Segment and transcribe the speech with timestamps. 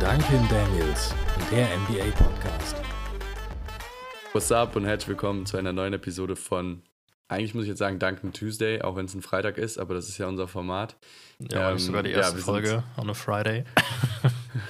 [0.00, 1.12] Duncan Daniels,
[1.50, 2.76] der NBA Podcast.
[4.32, 6.82] What's up und herzlich willkommen zu einer neuen Episode von,
[7.26, 10.08] eigentlich muss ich jetzt sagen Duncan Tuesday, auch wenn es ein Freitag ist, aber das
[10.08, 10.96] ist ja unser Format.
[11.50, 13.64] Ja, ähm, sogar die erste ja, Folge on a Friday.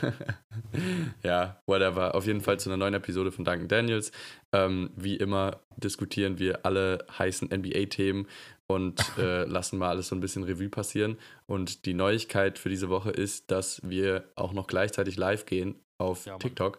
[1.22, 2.14] ja, whatever.
[2.14, 4.12] Auf jeden Fall zu einer neuen Episode von Duncan Daniels.
[4.52, 8.26] Ähm, wie immer diskutieren wir alle heißen NBA-Themen
[8.70, 11.18] und äh, lassen mal alles so ein bisschen Revue passieren.
[11.46, 16.26] Und die Neuigkeit für diese Woche ist, dass wir auch noch gleichzeitig live gehen auf
[16.26, 16.78] ja, TikTok.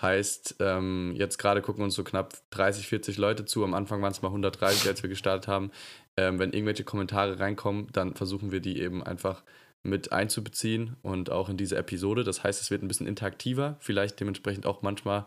[0.00, 3.64] Heißt, ähm, jetzt gerade gucken uns so knapp 30, 40 Leute zu.
[3.64, 5.70] Am Anfang waren es mal 130, als wir gestartet haben.
[6.16, 9.42] Ähm, wenn irgendwelche Kommentare reinkommen, dann versuchen wir die eben einfach
[9.82, 12.24] mit einzubeziehen und auch in diese Episode.
[12.24, 15.26] Das heißt, es wird ein bisschen interaktiver, vielleicht dementsprechend auch manchmal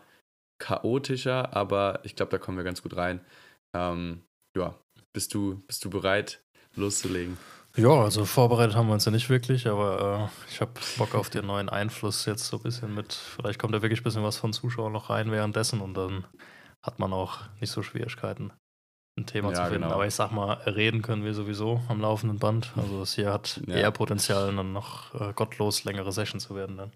[0.58, 3.20] chaotischer, aber ich glaube, da kommen wir ganz gut rein.
[3.74, 4.22] Ähm,
[4.56, 4.78] ja,
[5.12, 6.42] bist du, bist du bereit,
[6.74, 7.36] loszulegen?
[7.76, 11.30] Ja, also vorbereitet haben wir uns ja nicht wirklich, aber äh, ich habe Bock auf
[11.30, 13.14] den neuen Einfluss jetzt so ein bisschen mit.
[13.14, 16.26] Vielleicht kommt da wirklich ein bisschen was von Zuschauern noch rein währenddessen und dann
[16.82, 18.52] hat man auch nicht so Schwierigkeiten,
[19.18, 19.82] ein Thema ja, zu finden.
[19.82, 19.94] Genau.
[19.94, 22.72] Aber ich sag mal, reden können wir sowieso am laufenden Band.
[22.76, 23.76] Also das hier hat ja.
[23.76, 26.92] eher Potenzial, dann noch äh, gottlos längere Session zu werden dann.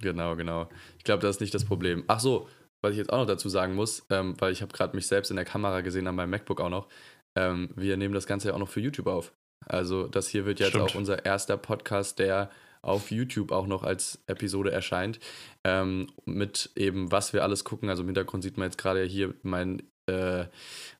[0.00, 0.68] Genau, genau.
[0.96, 2.04] Ich glaube, das ist nicht das Problem.
[2.06, 2.48] Ach so,
[2.82, 5.30] was ich jetzt auch noch dazu sagen muss, ähm, weil ich habe gerade mich selbst
[5.30, 6.88] in der Kamera gesehen an meinem MacBook auch noch.
[7.36, 9.32] Ähm, wir nehmen das Ganze ja auch noch für YouTube auf.
[9.66, 10.90] Also das hier wird jetzt Stimmt.
[10.90, 12.50] auch unser erster Podcast, der
[12.82, 15.18] auf YouTube auch noch als Episode erscheint.
[15.64, 17.88] Ähm, mit eben, was wir alles gucken.
[17.88, 20.46] Also im Hintergrund sieht man jetzt gerade hier mein, äh,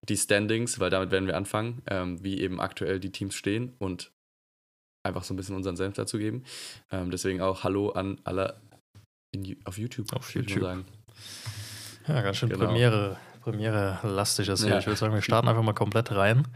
[0.08, 4.12] die Standings, weil damit werden wir anfangen, ähm, wie eben aktuell die Teams stehen und
[5.06, 6.44] einfach so ein bisschen unseren Senf dazu geben.
[6.90, 8.60] Ähm, deswegen auch Hallo an alle
[9.32, 10.12] in, auf YouTube.
[10.12, 10.62] Auf YouTube.
[10.62, 10.84] Sagen.
[12.08, 12.66] Ja, ganz schön genau.
[12.66, 14.72] Premiere, Premiere lastig ist hier.
[14.72, 14.78] Ja.
[14.78, 16.48] Ich würde sagen, wir starten einfach mal komplett rein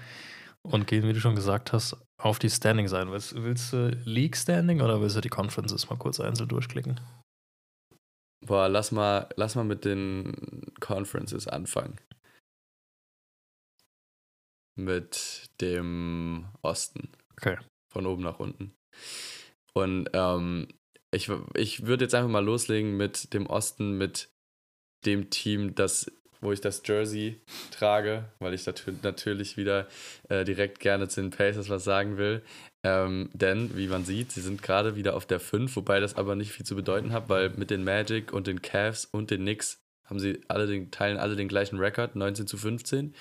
[0.63, 3.11] und gehen, wie du schon gesagt hast, auf die Standing sein.
[3.11, 7.01] Willst, willst du League Standing oder willst du die Conferences mal kurz einzeln durchklicken?
[8.45, 12.01] Boah, lass mal, lass mal mit den Conferences anfangen.
[14.75, 17.11] Mit dem Osten.
[17.33, 17.59] Okay.
[17.93, 18.75] Von oben nach unten.
[19.75, 20.69] Und ähm,
[21.13, 24.32] ich, ich würde jetzt einfach mal loslegen mit dem Osten, mit
[25.05, 26.11] dem Team, das
[26.43, 27.41] wo ich das Jersey
[27.71, 28.67] trage, weil ich
[29.03, 29.87] natürlich wieder
[30.29, 32.43] äh, direkt gerne zu den Pacers was sagen will.
[32.85, 36.35] Ähm, denn, wie man sieht, sie sind gerade wieder auf der 5, wobei das aber
[36.35, 39.79] nicht viel zu bedeuten hat, weil mit den Magic und den Cavs und den Knicks
[40.05, 43.15] haben sie alle den, teilen alle den gleichen Rekord, 19 zu 15.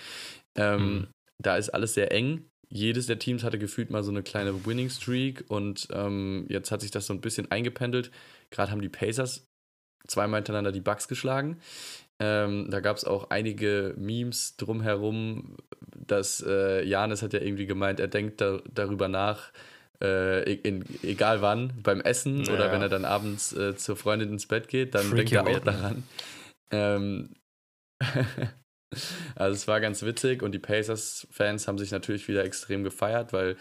[0.56, 1.08] Ähm, mhm.
[1.38, 2.46] Da ist alles sehr eng.
[2.70, 6.81] Jedes der Teams hatte gefühlt mal so eine kleine Winning Streak und ähm, jetzt hat
[6.81, 8.12] sich das so ein bisschen eingependelt.
[8.50, 9.46] Gerade haben die Pacers
[10.08, 11.60] zweimal hintereinander die Bucks geschlagen.
[12.20, 15.58] Ähm, da gab es auch einige Memes drumherum,
[15.96, 19.52] dass äh, Janis hat ja irgendwie gemeint, er denkt da, darüber nach,
[20.02, 22.54] äh, in, egal wann, beim Essen ja.
[22.54, 25.58] oder wenn er dann abends äh, zur Freundin ins Bett geht, dann Freaky denkt er
[25.58, 26.04] auch daran.
[26.72, 27.30] Ähm,
[29.36, 33.58] also es war ganz witzig und die Pacers-Fans haben sich natürlich wieder extrem gefeiert, weil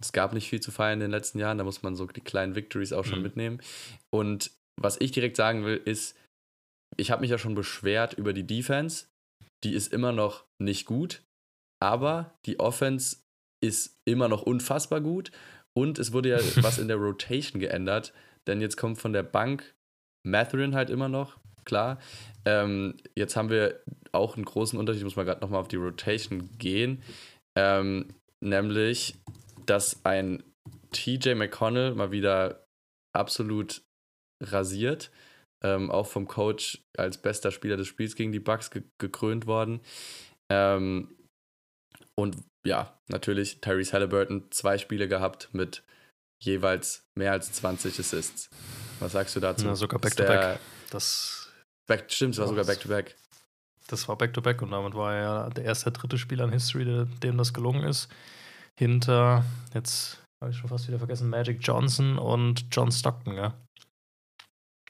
[0.00, 2.20] es gab nicht viel zu feiern in den letzten Jahren, da muss man so die
[2.20, 3.24] kleinen Victories auch schon mhm.
[3.24, 3.60] mitnehmen.
[4.10, 4.50] Und
[4.82, 6.16] was ich direkt sagen will, ist,
[6.96, 9.06] ich habe mich ja schon beschwert über die Defense.
[9.64, 11.22] Die ist immer noch nicht gut,
[11.80, 13.18] aber die Offense
[13.62, 15.30] ist immer noch unfassbar gut.
[15.74, 18.12] Und es wurde ja was in der Rotation geändert,
[18.46, 19.74] denn jetzt kommt von der Bank
[20.24, 21.98] Matherin halt immer noch, klar.
[22.44, 23.80] Ähm, jetzt haben wir
[24.12, 27.02] auch einen großen Unterschied, ich muss mal gerade nochmal auf die Rotation gehen.
[27.56, 29.16] Ähm, nämlich,
[29.66, 30.42] dass ein
[30.92, 32.66] TJ McConnell mal wieder
[33.12, 33.82] absolut
[34.42, 35.10] rasiert
[35.62, 39.80] ähm, auch vom Coach als bester Spieler des Spiels gegen die Bucks ge gekrönt worden.
[40.50, 41.14] Ähm,
[42.14, 42.36] und
[42.66, 45.82] ja, natürlich Tyrese Halliburton zwei Spiele gehabt mit
[46.42, 48.50] jeweils mehr als 20 Assists.
[49.00, 49.66] Was sagst du dazu?
[49.66, 50.58] Ja, sogar Back-to-Back.
[50.90, 51.50] Das
[51.88, 53.16] back, stimmt, es war sogar Back-to-Back.
[53.88, 57.06] Das war Back-to-Back -back und damit war er ja der erste, dritte Spieler in History,
[57.22, 58.08] dem das gelungen ist.
[58.78, 63.54] Hinter, jetzt habe ich schon fast wieder vergessen, Magic Johnson und John Stockton, ja.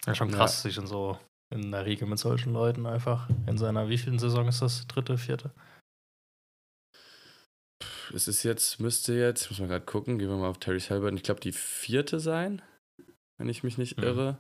[0.06, 0.70] Ja, schon krass, ja.
[0.70, 1.18] sich in so
[1.52, 4.86] in der Riege mit solchen Leuten einfach in seiner wievielten Saison ist das?
[4.86, 5.52] Dritte, vierte?
[8.14, 11.16] Es ist jetzt, müsste jetzt, muss man gerade gucken, gehen wir mal auf Terry Halliburton,
[11.16, 12.62] ich glaube die vierte sein,
[13.38, 14.04] wenn ich mich nicht mhm.
[14.04, 14.38] irre.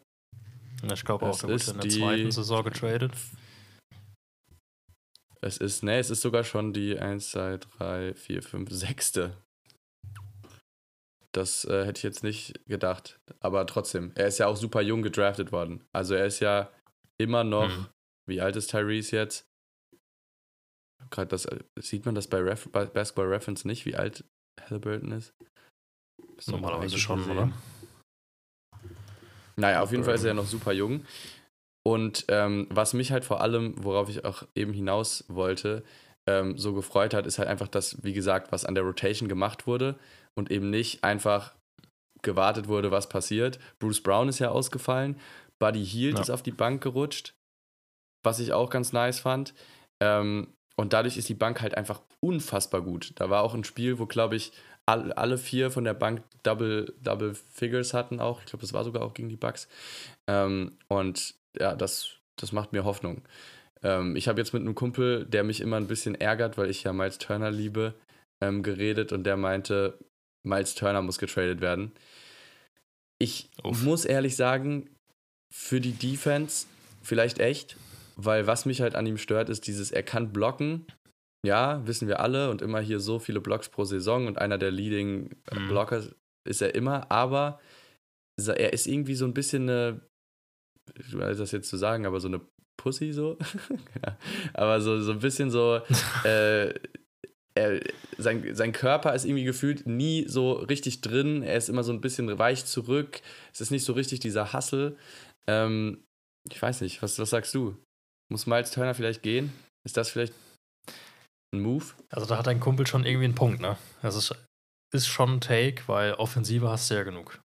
[0.92, 3.12] Ich glaube auch, der wurde in der zweiten Saison getradet.
[5.40, 9.12] Es ist, ne, es ist sogar schon die 1, 2, 3, 4, 5, 6.
[11.34, 13.18] Das äh, hätte ich jetzt nicht gedacht.
[13.40, 15.84] Aber trotzdem, er ist ja auch super jung gedraftet worden.
[15.92, 16.70] Also er ist ja
[17.18, 17.86] immer noch, mhm.
[18.28, 19.46] wie alt ist Tyrese jetzt?
[21.10, 24.24] Gerade das, äh, sieht man das bei, Ref, bei Basketball Reference nicht, wie alt
[24.60, 25.32] Halliburton ist?
[26.46, 27.52] Normalerweise schon, oder?
[29.56, 31.04] Naja, auf jeden Fall ist er ja noch super jung.
[31.84, 35.84] Und ähm, was mich halt vor allem, worauf ich auch eben hinaus wollte,
[36.28, 39.66] ähm, so gefreut hat, ist halt einfach, dass, wie gesagt, was an der Rotation gemacht
[39.66, 39.98] wurde
[40.34, 41.54] und eben nicht einfach
[42.22, 43.58] gewartet wurde, was passiert.
[43.80, 45.18] Bruce Brown ist ja ausgefallen,
[45.58, 46.22] Buddy Hield ja.
[46.22, 47.34] ist auf die Bank gerutscht,
[48.24, 49.54] was ich auch ganz nice fand.
[50.02, 53.12] Ähm, und dadurch ist die Bank halt einfach unfassbar gut.
[53.16, 54.52] Da war auch ein Spiel, wo, glaube ich,
[54.86, 58.40] all, alle vier von der Bank Double, Double Figures hatten auch.
[58.40, 59.68] Ich glaube, das war sogar auch gegen die Bucks.
[60.28, 63.22] Ähm, und ja, das, das macht mir Hoffnung.
[63.82, 66.84] Ähm, ich habe jetzt mit einem Kumpel, der mich immer ein bisschen ärgert, weil ich
[66.84, 67.94] ja Miles Turner liebe,
[68.42, 69.98] ähm, geredet und der meinte,
[70.46, 71.92] Miles Turner muss getradet werden.
[73.20, 73.82] Ich Uff.
[73.84, 74.90] muss ehrlich sagen,
[75.52, 76.66] für die Defense
[77.02, 77.76] vielleicht echt,
[78.16, 80.86] weil was mich halt an ihm stört, ist dieses, er kann blocken.
[81.44, 84.70] Ja, wissen wir alle und immer hier so viele Blocks pro Saison und einer der
[84.70, 85.68] Leading mhm.
[85.68, 86.04] Blocker
[86.48, 87.60] ist er immer, aber
[88.38, 90.00] er ist irgendwie so ein bisschen eine,
[90.98, 92.40] ich weiß das jetzt zu sagen, aber so eine
[92.76, 93.38] Pussy so.
[94.04, 94.16] ja.
[94.54, 95.80] Aber so, so ein bisschen so,
[96.24, 96.74] äh,
[97.54, 97.80] er,
[98.18, 101.42] sein, sein Körper ist irgendwie gefühlt nie so richtig drin.
[101.42, 103.20] Er ist immer so ein bisschen weich zurück.
[103.52, 104.96] Es ist nicht so richtig dieser Hassel.
[105.46, 106.02] Ähm,
[106.50, 107.76] ich weiß nicht, was, was sagst du?
[108.30, 109.52] Muss Miles Turner vielleicht gehen?
[109.84, 110.32] Ist das vielleicht
[111.52, 111.84] ein Move?
[112.08, 113.76] Also da hat dein Kumpel schon irgendwie einen Punkt, ne?
[114.00, 114.34] Das ist,
[114.92, 117.40] ist schon ein Take, weil Offensive hast du ja genug.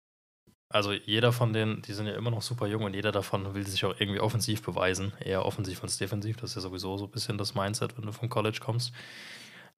[0.75, 3.65] Also jeder von denen, die sind ja immer noch super jung und jeder davon will
[3.65, 5.13] sich auch irgendwie offensiv beweisen.
[5.21, 6.37] Eher offensiv als defensiv.
[6.37, 8.93] Das ist ja sowieso so ein bisschen das Mindset, wenn du vom College kommst.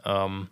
[0.05, 0.49] Ähm,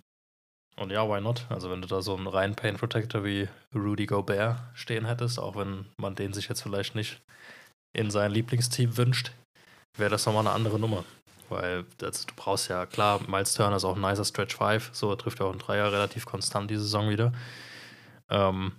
[0.76, 1.46] und ja, why not?
[1.48, 5.56] Also wenn du da so einen reinen Pain Protector wie Rudy Gobert stehen hättest, auch
[5.56, 7.22] wenn man den sich jetzt vielleicht nicht
[7.96, 9.32] in sein Lieblingsteam wünscht,
[9.96, 11.04] wäre das nochmal eine andere Nummer.
[11.48, 15.10] Weil das, du brauchst ja, klar, Miles Turner ist auch ein nicer Stretch 5, so
[15.10, 17.32] er trifft ja auch ein Dreier relativ konstant die Saison wieder.
[18.28, 18.72] Ähm,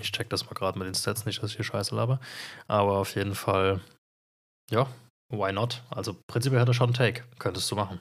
[0.00, 2.20] ich check das mal gerade mit den Stats nicht, dass ich hier scheiße laber.
[2.66, 3.80] Aber auf jeden Fall,
[4.70, 4.88] ja,
[5.30, 5.82] why not?
[5.90, 8.00] Also prinzipiell hat er schon einen Take, könntest du machen.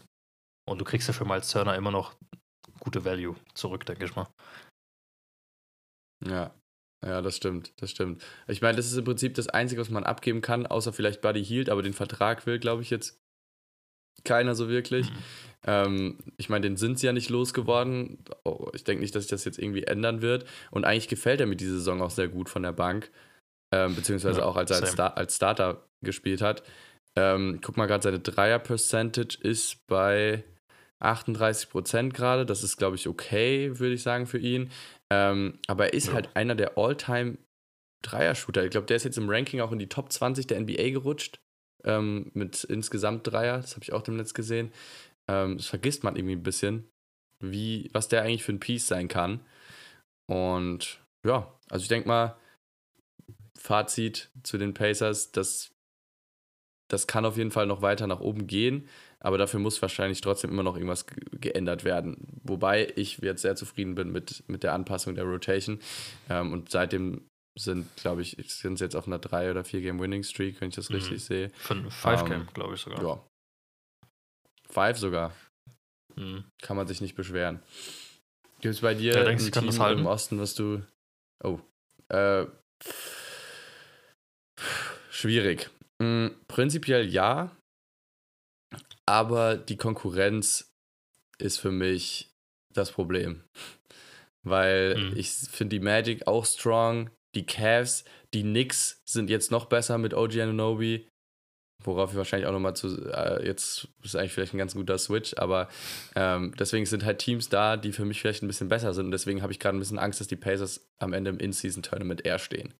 [0.67, 2.15] Und du kriegst ja für Miles Turner immer noch
[2.79, 4.27] gute Value zurück, denke ich mal.
[6.25, 6.53] Ja,
[7.03, 8.23] ja, das stimmt, das stimmt.
[8.47, 11.43] Ich meine, das ist im Prinzip das Einzige, was man abgeben kann, außer vielleicht Buddy
[11.43, 13.19] Hield, aber den Vertrag will, glaube ich, jetzt
[14.23, 15.09] keiner so wirklich.
[15.09, 15.17] Mhm.
[15.65, 18.23] Ähm, ich meine, den sind sie ja nicht losgeworden.
[18.43, 20.45] Oh, ich denke nicht, dass sich das jetzt irgendwie ändern wird.
[20.71, 23.11] Und eigentlich gefällt er mir diese Saison auch sehr gut von der Bank,
[23.73, 26.63] ähm, beziehungsweise ja, auch als er als, Star als Starter gespielt hat.
[27.15, 30.43] Ähm, guck mal gerade, seine Dreier-Percentage ist bei
[30.99, 32.45] 38 Prozent gerade.
[32.45, 34.71] Das ist, glaube ich, okay, würde ich sagen, für ihn.
[35.11, 36.13] Ähm, aber er ist ja.
[36.13, 37.37] halt einer der All-Time
[38.03, 38.63] Dreier-Shooter.
[38.63, 41.39] Ich glaube, der ist jetzt im Ranking auch in die Top 20 der NBA gerutscht.
[41.83, 43.57] Ähm, mit insgesamt Dreier.
[43.57, 44.71] Das habe ich auch demnächst gesehen.
[45.31, 46.89] Ähm, das vergisst man irgendwie ein bisschen,
[47.39, 49.39] wie, was der eigentlich für ein Piece sein kann.
[50.27, 52.37] Und ja, also ich denke mal,
[53.57, 55.71] Fazit zu den Pacers, das,
[56.89, 58.87] das kann auf jeden Fall noch weiter nach oben gehen
[59.21, 61.05] aber dafür muss wahrscheinlich trotzdem immer noch irgendwas
[61.39, 62.17] geändert werden.
[62.43, 65.79] Wobei ich jetzt sehr zufrieden bin mit, mit der Anpassung der Rotation.
[66.27, 69.99] Ähm, und seitdem sind, glaube ich, sind sie jetzt auf einer 3 oder 4 Game
[69.99, 70.95] Winning Streak, wenn ich das mhm.
[70.95, 71.49] richtig sehe.
[71.49, 73.03] 5 Game, ähm, glaube ich sogar.
[73.03, 73.23] Ja.
[74.71, 75.35] 5 sogar.
[76.15, 76.45] Mhm.
[76.61, 77.61] Kann man sich nicht beschweren.
[78.61, 80.81] Gibt es bei dir ja, denkst, ein Team im Osten, was du.
[81.43, 81.59] Oh.
[82.09, 82.45] Äh,
[85.09, 85.69] schwierig.
[85.99, 87.55] Mhm, prinzipiell ja,
[89.05, 90.71] aber die Konkurrenz
[91.37, 92.31] ist für mich
[92.73, 93.43] das Problem.
[94.43, 95.17] Weil mhm.
[95.17, 98.03] ich finde die Magic auch strong, die Cavs,
[98.33, 101.07] die Knicks sind jetzt noch besser mit OG Ananobi.
[101.83, 105.33] Worauf ich wahrscheinlich auch nochmal zu, äh, jetzt ist eigentlich vielleicht ein ganz guter Switch,
[105.37, 105.67] aber
[106.15, 109.11] ähm, deswegen sind halt Teams da, die für mich vielleicht ein bisschen besser sind und
[109.11, 112.39] deswegen habe ich gerade ein bisschen Angst, dass die Pacers am Ende im In-Season-Tournament eher
[112.39, 112.73] stehen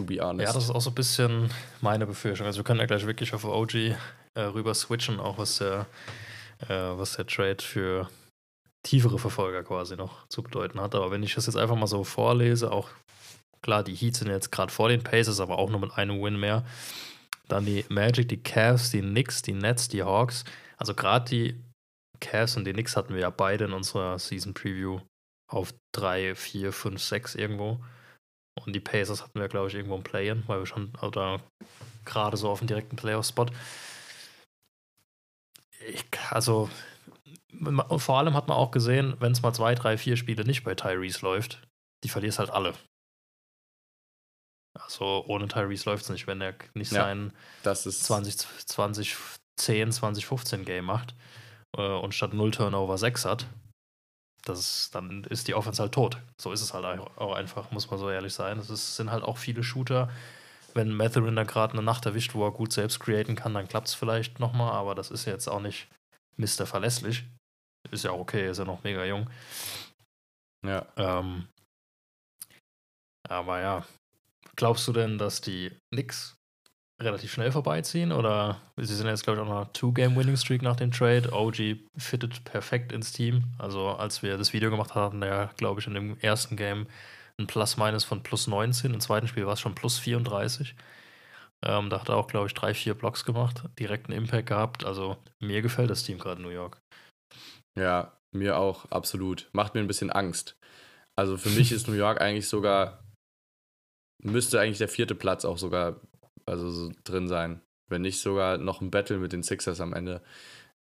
[0.00, 0.48] to be honest.
[0.48, 1.50] Ja, das ist auch so ein bisschen
[1.80, 2.46] meine Befürchtung.
[2.46, 3.96] Also wir können ja gleich wirklich auf OG äh,
[4.36, 5.86] rüber switchen, auch was der,
[6.68, 8.08] äh, was der Trade für
[8.82, 10.94] tiefere Verfolger quasi noch zu bedeuten hat.
[10.94, 12.88] Aber wenn ich das jetzt einfach mal so vorlese, auch
[13.62, 16.38] klar, die Heats sind jetzt gerade vor den Pacers, aber auch nur mit einem Win
[16.40, 16.64] mehr.
[17.50, 20.44] Dann die Magic, die Cavs, die Knicks, die Nets, die Hawks.
[20.76, 21.64] Also gerade die
[22.20, 25.00] Cavs und die Knicks hatten wir ja beide in unserer Season Preview
[25.50, 27.80] auf 3, 4, 5, 6 irgendwo.
[28.64, 31.40] Und die Pacers hatten wir, glaube ich, irgendwo im Play-In, weil wir schon oder
[32.04, 33.46] gerade so auf dem direkten Playoff-Spot.
[36.30, 36.68] Also,
[37.96, 40.74] vor allem hat man auch gesehen, wenn es mal zwei, drei, vier Spiele nicht bei
[40.74, 41.66] Tyrese läuft,
[42.04, 42.74] die verlierst halt alle.
[44.74, 48.36] Also ohne Tyrese läuft es nicht, wenn er nicht ja, sein das ist 20,
[48.66, 49.16] 20,
[49.56, 51.14] 10, 20, 15 Game macht
[51.76, 53.46] äh, und statt 0 Turnover 6 hat,
[54.44, 56.18] das ist, dann ist die Offense halt tot.
[56.40, 58.58] So ist es halt auch einfach, muss man so ehrlich sein.
[58.58, 60.10] Es sind halt auch viele Shooter.
[60.72, 63.88] Wenn Matherin da gerade eine Nacht erwischt, wo er gut selbst createn kann, dann klappt
[63.88, 65.88] es vielleicht nochmal, aber das ist jetzt auch nicht
[66.36, 66.64] Mr.
[66.64, 67.24] Verlässlich.
[67.90, 69.28] Ist ja auch okay, ist ja noch mega jung.
[70.64, 70.86] Ja.
[70.96, 71.48] Ähm,
[73.28, 73.86] aber ja,
[74.60, 76.36] glaubst du denn, dass die Knicks
[77.00, 78.12] relativ schnell vorbeiziehen?
[78.12, 81.32] Oder sie sind jetzt, glaube ich, auch noch Two-Game-Winning-Streak nach dem Trade.
[81.32, 83.44] OG fittet perfekt ins Team.
[83.58, 86.86] Also, als wir das Video gemacht hatten, der, glaube ich, in dem ersten Game
[87.38, 88.92] ein Plus-Minus von plus 19.
[88.92, 90.76] Im zweiten Spiel war es schon plus 34.
[91.62, 94.84] Ähm, da hat er auch, glaube ich, drei, vier Blocks gemacht, direkten Impact gehabt.
[94.84, 96.76] Also, mir gefällt das Team gerade in New York.
[97.78, 99.48] Ja, mir auch, absolut.
[99.52, 100.54] Macht mir ein bisschen Angst.
[101.16, 102.99] Also, für mich ist New York eigentlich sogar,
[104.22, 106.00] müsste eigentlich der vierte Platz auch sogar
[106.46, 107.60] also so drin sein.
[107.88, 110.20] Wenn nicht sogar noch ein Battle mit den Sixers am Ende.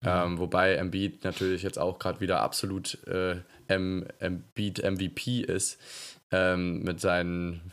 [0.00, 0.08] Mhm.
[0.08, 5.78] Ähm, wobei Embiid natürlich jetzt auch gerade wieder absolut äh, Embiid MVP ist.
[6.30, 7.72] Ähm, mit seinen,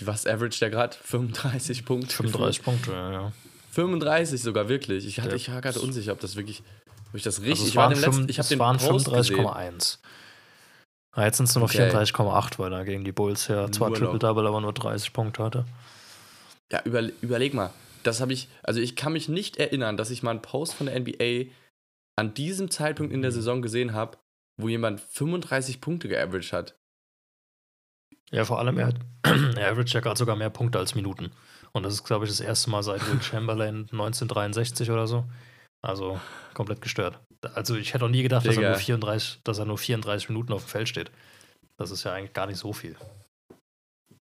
[0.00, 0.96] was average der gerade?
[0.96, 2.16] 35 Punkte?
[2.16, 3.32] 35 Punkte, ja, ja.
[3.70, 5.06] 35 sogar wirklich.
[5.06, 6.62] Ich, hatte, ich war gerade unsicher, ob das wirklich,
[7.08, 7.66] ob ich das richtig.
[7.66, 9.98] Also waren, ich war letzten, ich es waren 35,1.
[11.16, 11.90] Jetzt sind es nur noch okay.
[11.90, 15.64] 34,8, weil er gegen die Bulls ja zwar Triple-Double, aber nur 30 Punkte hatte.
[16.70, 17.70] Ja, über, überleg mal.
[18.04, 20.86] Das habe ich, also ich kann mich nicht erinnern, dass ich mal einen Post von
[20.86, 21.50] der NBA
[22.16, 24.18] an diesem Zeitpunkt in der Saison gesehen habe,
[24.56, 26.76] wo jemand 35 Punkte geaveraged hat.
[28.30, 28.96] Ja, vor allem, er, hat,
[29.56, 31.32] er averaged ja gerade sogar mehr Punkte als Minuten.
[31.72, 35.24] Und das ist, glaube ich, das erste Mal seit Will Chamberlain 1963 oder so.
[35.82, 36.20] Also
[36.54, 37.18] komplett gestört.
[37.54, 40.52] Also ich hätte auch nie gedacht, dass er, nur 34, dass er nur 34 Minuten
[40.52, 41.10] auf dem Feld steht.
[41.76, 42.96] Das ist ja eigentlich gar nicht so viel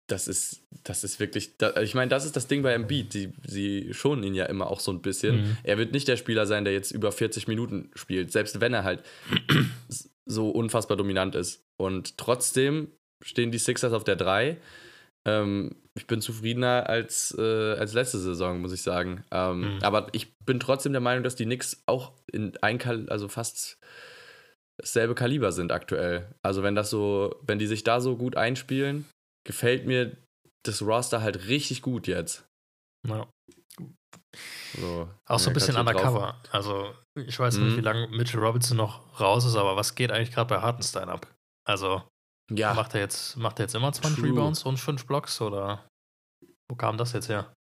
[0.08, 3.12] das ist, das ist wirklich, ich meine, das ist das Ding bei Embiid.
[3.12, 5.38] Sie, sie schonen ihn ja immer auch so ein bisschen.
[5.38, 5.58] Mhm.
[5.64, 8.84] Er wird nicht der Spieler sein, der jetzt über 40 Minuten spielt, selbst wenn er
[8.84, 9.04] halt
[10.26, 11.64] so unfassbar dominant ist.
[11.78, 12.92] Und trotzdem
[13.24, 14.58] stehen die Sixers auf der 3.
[15.26, 19.24] Ähm, ich bin zufriedener als, äh, als letzte Saison, muss ich sagen.
[19.32, 19.84] Ähm, mhm.
[19.84, 23.78] Aber ich bin trotzdem der Meinung, dass die Knicks auch in ein, Kal also fast
[24.78, 26.36] dasselbe Kaliber sind aktuell.
[26.44, 29.06] Also wenn das so, wenn die sich da so gut einspielen,
[29.46, 30.18] gefällt mir
[30.64, 32.46] das Roster halt richtig gut jetzt.
[33.08, 33.28] Ja.
[34.78, 36.42] So, auch so ein bisschen undercover.
[36.44, 36.54] Drauf.
[36.54, 37.66] Also, ich weiß mhm.
[37.66, 41.08] nicht, wie lange Mitchell Robinson noch raus ist, aber was geht eigentlich gerade bei Hartenstein
[41.08, 41.34] ab?
[41.66, 42.04] Also,
[42.52, 42.74] ja.
[42.74, 44.30] macht, er jetzt, macht er jetzt immer 20 True.
[44.30, 45.88] Rebounds und 5 Blocks oder
[46.70, 47.54] wo kam das jetzt her?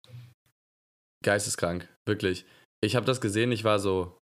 [1.25, 2.45] Geisteskrank, wirklich.
[2.85, 4.19] Ich habe das gesehen, ich war so,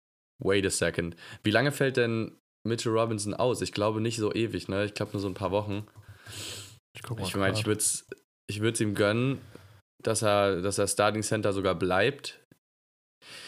[0.43, 1.15] wait a second.
[1.43, 3.61] Wie lange fällt denn Mitchell Robinson aus?
[3.61, 4.85] Ich glaube nicht so ewig, ne?
[4.85, 5.85] Ich glaube nur so ein paar Wochen.
[6.93, 8.07] Ich, ich meine, ich würde es
[8.47, 9.41] ich ihm gönnen,
[10.01, 12.41] dass er, dass er Starting Center sogar bleibt.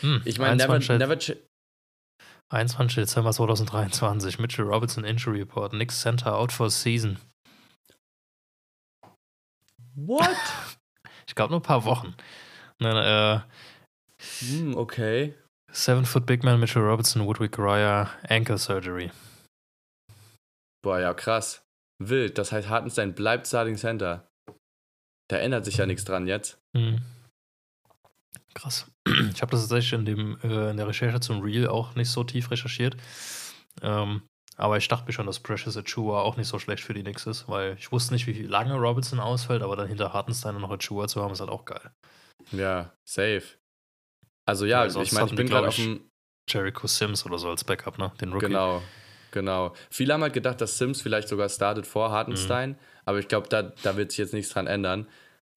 [0.02, 1.18] Hm, ich meine, never, never
[2.50, 2.96] 21.
[2.96, 7.18] Dezember 2023, Mitchell Robinson Injury Report, Knicks Center out for season.
[9.96, 10.38] What?
[11.28, 12.16] ich glaube nur ein paar Wochen.
[12.80, 13.42] Dann, äh,
[14.40, 15.34] hm, okay.
[15.72, 19.12] Seven Foot Big Man Mitchell Robinson would require ankle surgery.
[20.84, 21.64] Boah, ja, krass.
[22.00, 22.38] Wild.
[22.38, 24.28] Das heißt, Hartenstein bleibt Starting Center.
[25.30, 26.58] Da ändert sich ja nichts dran jetzt.
[26.74, 27.02] Mhm.
[28.58, 28.92] Krass.
[29.34, 32.24] Ich habe das tatsächlich in, dem, äh, in der Recherche zum Real auch nicht so
[32.24, 32.98] tief recherchiert.
[33.82, 34.24] Ähm,
[34.58, 37.28] aber ich dachte mir schon, dass Precious Achua auch nicht so schlecht für die Knicks
[37.28, 41.08] ist, weil ich wusste nicht, wie lange Robinson ausfällt, aber dann hinter Hartenstein noch Achua
[41.08, 41.92] zu haben, ist halt auch geil.
[42.52, 43.44] Ja, safe.
[44.46, 46.10] Also ja, ja ich meine, ich bin gerade auf dem
[46.50, 48.12] Jericho Sims oder so als Backup, ne?
[48.20, 48.48] Den Rookie.
[48.48, 48.82] Genau,
[49.32, 49.74] Genau.
[49.90, 52.78] Viele haben halt gedacht, dass Sims vielleicht sogar startet vor Hartenstein, mhm.
[53.06, 55.08] aber ich glaube, da, da wird sich jetzt nichts dran ändern.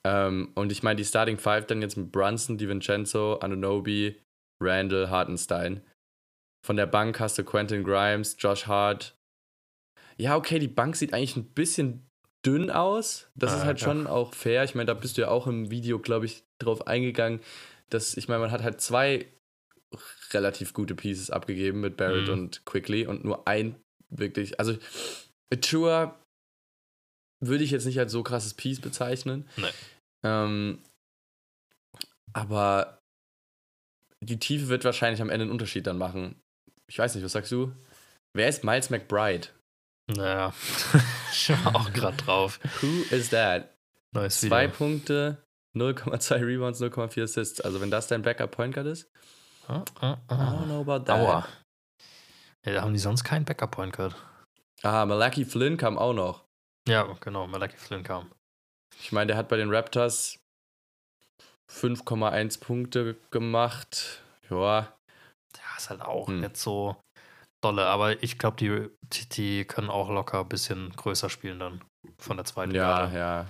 [0.06, 4.20] Ähm, und ich meine, die Starting Five dann jetzt mit Brunson, DiVincenzo, Anunobi,
[4.62, 5.82] Randall, Hartenstein.
[6.64, 9.16] Von der Bank hast du Quentin Grimes, Josh Hart.
[10.16, 12.06] Ja, okay, die Bank sieht eigentlich ein bisschen
[12.44, 13.30] dünn aus.
[13.34, 13.86] Das ah, ist halt ja.
[13.86, 14.64] schon auch fair.
[14.64, 17.40] Ich meine, da bist du ja auch im Video, glaube ich, drauf eingegangen,
[17.88, 19.26] dass, ich meine, man hat halt zwei
[20.32, 22.32] relativ gute Pieces abgegeben mit Barrett mhm.
[22.34, 23.76] und Quickly und nur ein
[24.10, 24.76] wirklich, also
[25.52, 26.19] Achua
[27.40, 29.48] würde ich jetzt nicht als so krasses Piece bezeichnen.
[29.56, 29.70] Nee.
[30.24, 30.78] Ähm,
[32.32, 32.98] aber
[34.20, 36.40] die Tiefe wird wahrscheinlich am Ende einen Unterschied dann machen.
[36.88, 37.72] Ich weiß nicht, was sagst du?
[38.34, 39.48] Wer ist Miles McBride?
[40.08, 40.52] Naja,
[41.32, 42.60] ich war auch gerade drauf.
[42.80, 43.74] Who is that?
[44.12, 44.76] Neues Zwei Video.
[44.76, 45.44] Punkte,
[45.76, 47.60] 0,2 Rebounds, 0,4 Assists.
[47.60, 49.08] Also wenn das dein Backup Point Guard ist,
[49.70, 50.34] Uh, uh, uh.
[50.34, 51.20] I don't know about that.
[51.20, 51.46] Aua.
[52.66, 54.16] Ja, da haben die sonst keinen Backup-Point gehabt.
[54.82, 56.44] Ah, Malachi Flynn kam auch noch.
[56.90, 58.30] Ja, genau, Malachi Flynn kam.
[58.98, 60.38] Ich meine, der hat bei den Raptors
[61.70, 64.22] 5,1 Punkte gemacht.
[64.50, 64.92] Ja.
[65.56, 66.40] Ja, ist halt auch hm.
[66.40, 66.96] nicht so.
[67.62, 71.84] dolle, aber ich glaube, die, die, die, können auch locker ein bisschen größer spielen dann
[72.18, 73.18] von der zweiten Ja, Garde.
[73.18, 73.46] ja.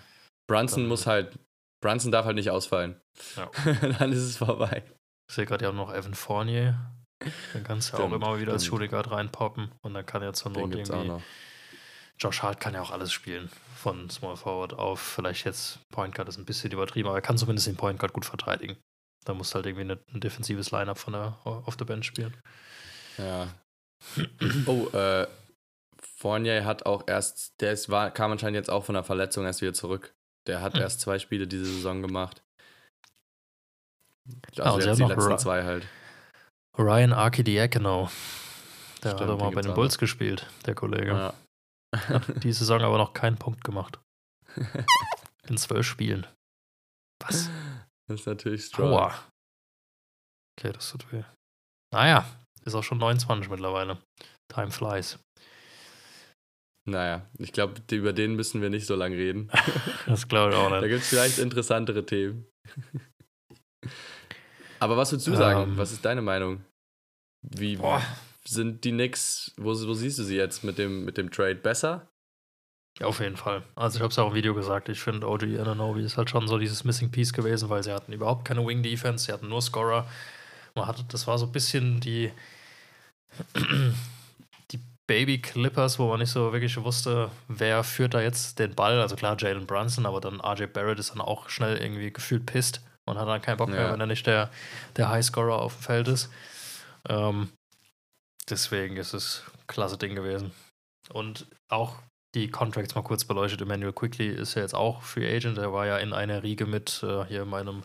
[0.49, 1.38] Brunson dann, muss halt,
[1.82, 3.00] Brunson darf halt nicht ausfallen.
[3.37, 3.50] Ja.
[3.99, 4.82] dann ist es vorbei.
[5.28, 6.92] Ich sehe gerade ja noch Evan Fournier.
[7.52, 10.32] Dann kannst du ja auch immer wieder als Shooting Guard reinpoppen und dann kann ja
[10.32, 11.23] zur Not irgendwie.
[12.21, 13.50] Josh Hart kann ja auch alles spielen.
[13.75, 17.39] Von Small Forward auf vielleicht jetzt Point Guard ist ein bisschen übertrieben, aber er kann
[17.39, 18.77] zumindest den Point Guard gut verteidigen.
[19.25, 22.37] Da muss halt irgendwie ein defensives Lineup von der auf der Bench spielen.
[23.17, 23.49] Ja.
[24.67, 25.27] Oh, äh,
[26.17, 29.62] Fournier hat auch erst, der ist, war, kam anscheinend jetzt auch von der Verletzung erst
[29.62, 30.15] wieder zurück.
[30.47, 30.81] Der hat hm.
[30.81, 32.43] erst zwei Spiele diese Saison gemacht.
[34.59, 35.87] Also ja, jetzt die letzten zwei halt.
[36.79, 38.11] Ryan Arkidiakono.
[39.03, 41.09] Der Stimmt, hat doch mal bei den Bulls gespielt, der Kollege.
[41.09, 41.35] Ja.
[41.94, 43.99] Hat die Saison aber noch keinen Punkt gemacht.
[45.49, 46.26] In zwölf Spielen.
[47.23, 47.50] Was?
[48.09, 48.92] Das ist natürlich strong.
[48.92, 49.14] Aua.
[50.59, 51.25] Okay, das tut weh.
[51.92, 52.25] Naja,
[52.64, 53.99] ist auch schon 29 mittlerweile.
[54.52, 55.18] Time flies.
[56.88, 59.50] Naja, ich glaube, über den müssen wir nicht so lange reden.
[60.06, 60.82] das glaube ich auch nicht.
[60.82, 62.47] Da gibt es vielleicht interessantere Themen.
[64.80, 65.73] Aber was würdest du sagen?
[65.73, 65.78] Ähm.
[65.78, 66.64] was ist deine Meinung?
[67.42, 68.02] Wie boah.
[68.50, 72.09] Sind die Knicks, wo, wo, siehst du sie jetzt mit dem, mit dem Trade besser?
[72.99, 73.62] Ja, auf jeden Fall.
[73.76, 76.49] Also ich habe es auch im Video gesagt, ich finde OG Ananobi ist halt schon
[76.49, 79.62] so dieses Missing Piece gewesen, weil sie hatten überhaupt keine Wing Defense, sie hatten nur
[79.62, 80.07] Scorer.
[80.75, 82.33] Man hatte, das war so ein bisschen die,
[84.73, 89.00] die Baby Clippers, wo man nicht so wirklich wusste, wer führt da jetzt den Ball.
[89.00, 92.80] Also klar, Jalen Brunson, aber dann RJ Barrett ist dann auch schnell irgendwie gefühlt pisst
[93.07, 94.50] und hat dann keinen Bock mehr, wenn er nicht der,
[94.97, 96.30] der Highscorer auf dem Feld ist.
[97.09, 97.50] Ähm,
[98.50, 100.52] deswegen ist es ein klasse Ding gewesen.
[101.12, 101.97] Und auch
[102.35, 103.61] die Contracts mal kurz beleuchtet.
[103.61, 105.59] Emmanuel Quickly ist ja jetzt auch Free Agent.
[105.59, 107.83] Er war ja in einer Riege mit äh, hier meinem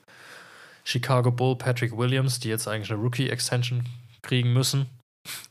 [0.84, 3.86] Chicago Bull Patrick Williams, die jetzt eigentlich eine Rookie-Extension
[4.22, 4.88] kriegen müssen.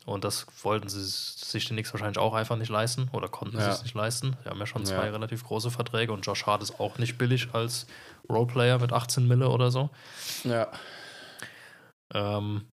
[0.07, 3.65] Und das wollten sie sich den Knicks wahrscheinlich auch einfach nicht leisten oder konnten ja.
[3.65, 4.37] sie es nicht leisten.
[4.45, 5.11] Sie haben ja schon zwei ja.
[5.11, 7.87] relativ große Verträge und Josh Hart ist auch nicht billig als
[8.29, 9.91] Roleplayer mit 18 Mille oder so.
[10.45, 10.71] Ja.
[12.13, 12.69] Ähm,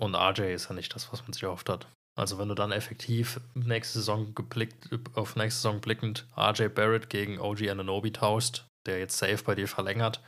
[0.00, 1.86] und RJ ist ja nicht das, was man sich erhofft hat.
[2.18, 7.38] Also wenn du dann effektiv nächste Saison geblickt, auf nächste Saison blickend RJ Barrett gegen
[7.38, 10.22] OG Ananobi tauscht, der jetzt safe bei dir verlängert,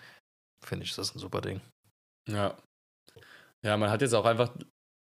[0.65, 1.61] finde ich das ein super Ding.
[2.29, 2.57] Ja.
[3.65, 4.55] Ja, man hat jetzt auch einfach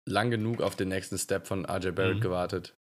[0.09, 2.22] lang genug auf den nächsten Step von RJ Barrett mhm.
[2.22, 2.74] gewartet.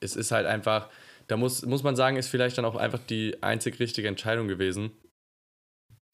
[0.00, 0.90] Es ist halt einfach,
[1.28, 4.90] da muss, muss man sagen, ist vielleicht dann auch einfach die einzig richtige Entscheidung gewesen.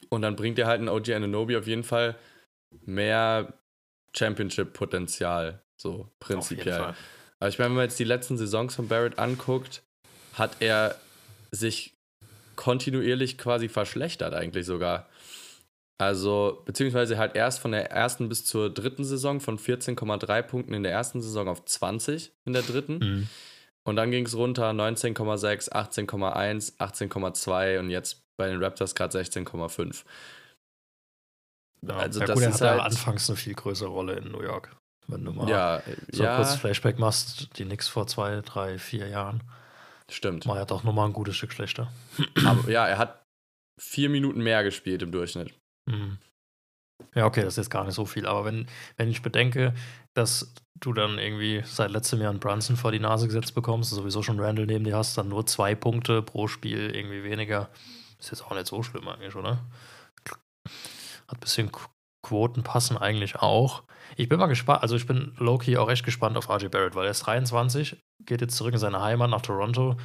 [0.09, 2.17] Und dann bringt er halt ein OG Ananobi auf jeden Fall
[2.85, 3.59] mehr
[4.19, 6.93] Championship-Potenzial, so prinzipiell.
[7.39, 9.81] Aber ich meine, wenn man jetzt die letzten Saisons von Barrett anguckt,
[10.33, 10.95] hat er
[11.51, 11.93] sich
[12.55, 15.07] kontinuierlich quasi verschlechtert, eigentlich sogar.
[15.97, 20.83] Also, beziehungsweise halt erst von der ersten bis zur dritten Saison von 14,3 Punkten in
[20.83, 22.99] der ersten Saison auf 20 in der dritten.
[22.99, 23.29] Mhm.
[23.85, 30.03] Und dann ging es runter 19,6, 18,1, 18,2 und jetzt bei den Raptors gerade 16,5.
[31.81, 34.41] Ja, also ja, das gut, er hatte halt anfangs eine viel größere Rolle in New
[34.41, 34.75] York.
[35.07, 36.35] Wenn du mal ja, so ja.
[36.35, 39.41] kurz Flashback machst, die nix vor zwei, drei, vier Jahren.
[40.09, 40.45] Stimmt.
[40.45, 41.91] War ja doch nochmal ein gutes Stück schlechter.
[42.45, 43.23] Aber ja, er hat
[43.79, 45.53] vier Minuten mehr gespielt im Durchschnitt.
[45.85, 46.17] Mhm.
[47.15, 48.25] Ja, okay, das ist jetzt gar nicht so viel.
[48.25, 49.73] Aber wenn, wenn ich bedenke,
[50.13, 54.21] dass du dann irgendwie seit letztem Jahr einen Brunson vor die Nase gesetzt bekommst, sowieso
[54.21, 57.69] schon Randall neben dir hast, dann nur zwei Punkte pro Spiel, irgendwie weniger.
[58.19, 59.63] Ist jetzt auch nicht so schlimm eigentlich, oder?
[61.29, 61.71] Hat bisschen
[62.25, 63.83] Quoten passen eigentlich auch.
[64.17, 67.05] Ich bin mal gespannt, also ich bin low-key auch echt gespannt auf RJ Barrett, weil
[67.05, 69.97] er ist 23, geht jetzt zurück in seine Heimat nach Toronto,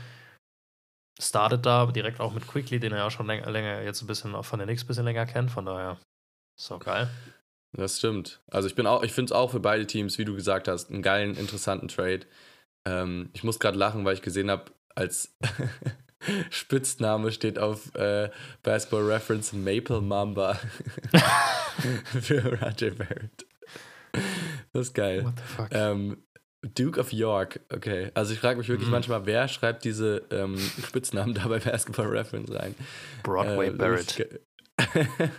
[1.21, 4.59] startet da direkt auch mit Quickly, den er ja schon länger, jetzt ein bisschen von
[4.59, 5.99] den Knicks ein bisschen länger kennt, von daher
[6.59, 7.09] ist auch geil.
[7.77, 8.41] Das stimmt.
[8.51, 10.91] Also ich bin auch, ich finde es auch für beide Teams, wie du gesagt hast,
[10.91, 12.27] einen geilen, interessanten Trade.
[12.87, 15.37] Ähm, ich muss gerade lachen, weil ich gesehen habe, als
[16.51, 18.31] Spitzname steht auf äh,
[18.63, 20.59] Basketball Reference Maple Mamba
[22.21, 23.47] für Roger Barrett.
[24.73, 25.25] Das ist geil.
[25.25, 25.69] What the fuck?
[25.73, 26.17] Ähm,
[26.75, 28.11] Duke of York, okay.
[28.15, 28.93] Also ich frage mich wirklich mhm.
[28.93, 32.75] manchmal, wer schreibt diese ähm, Spitznamen da bei Basketball Reference rein?
[33.23, 34.41] Broadway äh, Barrett.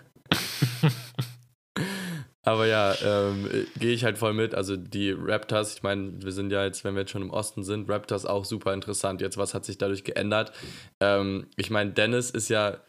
[2.46, 4.54] Aber ja, ähm, gehe ich halt voll mit.
[4.54, 7.64] Also die Raptors, ich meine, wir sind ja jetzt, wenn wir jetzt schon im Osten
[7.64, 9.20] sind, Raptors auch super interessant.
[9.20, 10.54] Jetzt, was hat sich dadurch geändert?
[11.02, 12.80] Ähm, ich meine, Dennis ist ja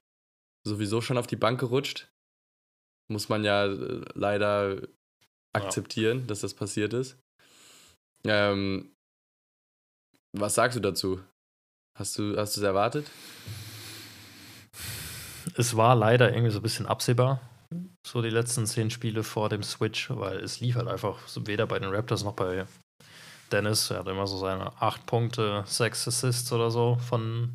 [0.66, 2.12] sowieso schon auf die Bank gerutscht.
[3.10, 4.82] Muss man ja äh, leider
[5.54, 6.26] akzeptieren, ja.
[6.26, 7.18] dass das passiert ist.
[8.24, 8.94] Ähm,
[10.36, 11.20] was sagst du dazu?
[11.98, 13.10] Hast du hast es erwartet?
[15.56, 17.40] Es war leider irgendwie so ein bisschen absehbar
[18.06, 21.78] so die letzten zehn Spiele vor dem Switch, weil es lief halt einfach weder bei
[21.78, 22.66] den Raptors noch bei,
[23.50, 27.54] Dennis, er hat immer so seine 8 Punkte, 6 Assists oder so von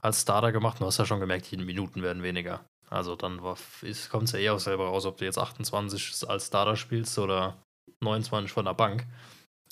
[0.00, 0.80] als Starter gemacht.
[0.80, 2.64] Du hast ja schon gemerkt, die Minuten werden weniger.
[2.88, 6.76] Also dann kommt es ja eh auch selber raus, ob du jetzt 28 als Starter
[6.76, 7.62] spielst oder
[8.02, 9.06] 29 von der Bank.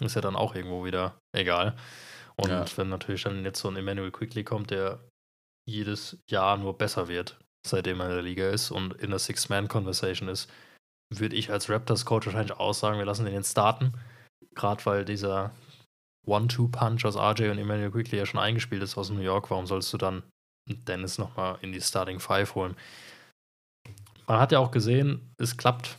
[0.00, 1.76] Ist ja dann auch irgendwo wieder egal.
[2.36, 2.64] Und ja.
[2.76, 5.00] wenn natürlich dann jetzt so ein Emmanuel Quickly kommt, der
[5.68, 10.28] jedes Jahr nur besser wird, seitdem er in der Liga ist und in der Six-Man-Conversation
[10.28, 10.50] ist,
[11.14, 13.92] würde ich als Raptors-Coach wahrscheinlich auch sagen, wir lassen den jetzt starten.
[14.54, 15.52] Gerade weil dieser
[16.26, 19.50] One-Two-Punch aus RJ und Emmanuel Quickly ja schon eingespielt ist aus New York.
[19.50, 20.22] Warum sollst du dann
[20.68, 22.76] Dennis nochmal in die Starting Five holen?
[24.26, 25.96] Man hat ja auch gesehen, es klappt.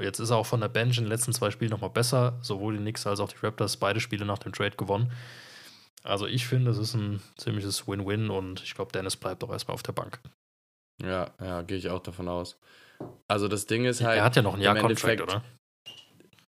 [0.00, 2.38] Jetzt ist er auch von der Bench in den letzten zwei Spielen nochmal besser.
[2.40, 5.12] Sowohl die Knicks als auch die Raptors beide Spiele nach dem Trade gewonnen.
[6.04, 9.74] Also ich finde, es ist ein ziemliches Win-Win und ich glaube, Dennis bleibt auch erstmal
[9.74, 10.20] auf der Bank.
[11.02, 12.58] Ja, ja, gehe ich auch davon aus.
[13.28, 14.18] Also das Ding ist halt.
[14.18, 15.42] Er hat ja noch ein Jahr Contract, oder?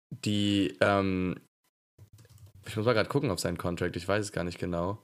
[0.09, 1.39] Die, ähm,
[2.65, 5.03] ich muss mal gerade gucken auf seinen Contract, ich weiß es gar nicht genau.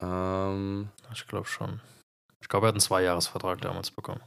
[0.00, 1.80] Ähm, ich glaube schon.
[2.40, 4.22] Ich glaube, er hat einen Zweijahresvertrag damals bekommen.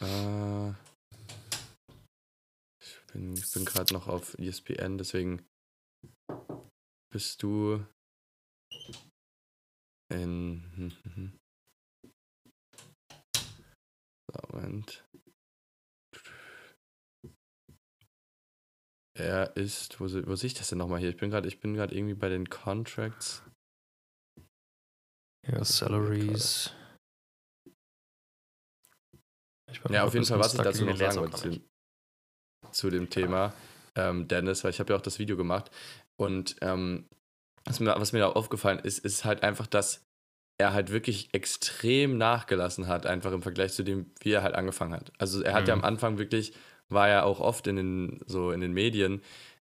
[0.00, 0.70] Äh,
[2.80, 5.44] ich bin, ich bin gerade noch auf ESPN, deswegen
[7.10, 7.84] bist du
[10.12, 10.92] in.
[14.52, 15.04] Moment.
[19.16, 21.08] Er ist, wo, wo sehe ich das denn nochmal hier?
[21.08, 23.42] Ich bin gerade, ich bin gerade irgendwie bei den Contracts.
[25.46, 26.72] Ja, Salaries.
[29.90, 31.60] Ja, auf jeden Fall, was ich dazu noch sagen wollte zu,
[32.70, 33.54] zu, dem Thema,
[33.96, 35.70] ähm, Dennis, weil ich habe ja auch das Video gemacht
[36.16, 37.08] und ähm,
[37.64, 40.07] was, mir, was mir da aufgefallen ist, ist halt einfach, dass
[40.58, 44.92] er halt wirklich extrem nachgelassen hat, einfach im Vergleich zu dem, wie er halt angefangen
[44.92, 45.12] hat.
[45.16, 45.68] Also er hat mhm.
[45.68, 46.52] ja am Anfang wirklich,
[46.88, 49.22] war ja auch oft in den, so in den Medien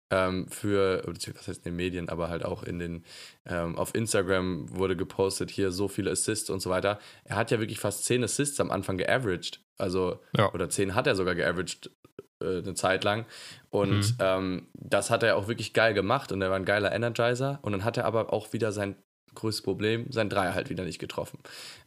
[0.10, 3.04] ähm, für, was heißt in den Medien, aber halt auch in den,
[3.46, 7.00] ähm, auf Instagram wurde gepostet, hier so viele Assists und so weiter.
[7.26, 9.60] Er hat ja wirklich fast 10 Assists am Anfang geaveraged.
[9.78, 10.54] Also, ja.
[10.54, 11.92] oder 10 hat er sogar geaveraged
[12.40, 13.26] äh, eine Zeit lang.
[13.70, 14.18] Und mhm.
[14.20, 17.60] ähm, das hat er auch wirklich geil gemacht und er war ein geiler Energizer.
[17.64, 18.96] Und dann hat er aber auch wieder sein
[19.36, 21.40] größtes Problem, sein Dreier halt wieder nicht getroffen.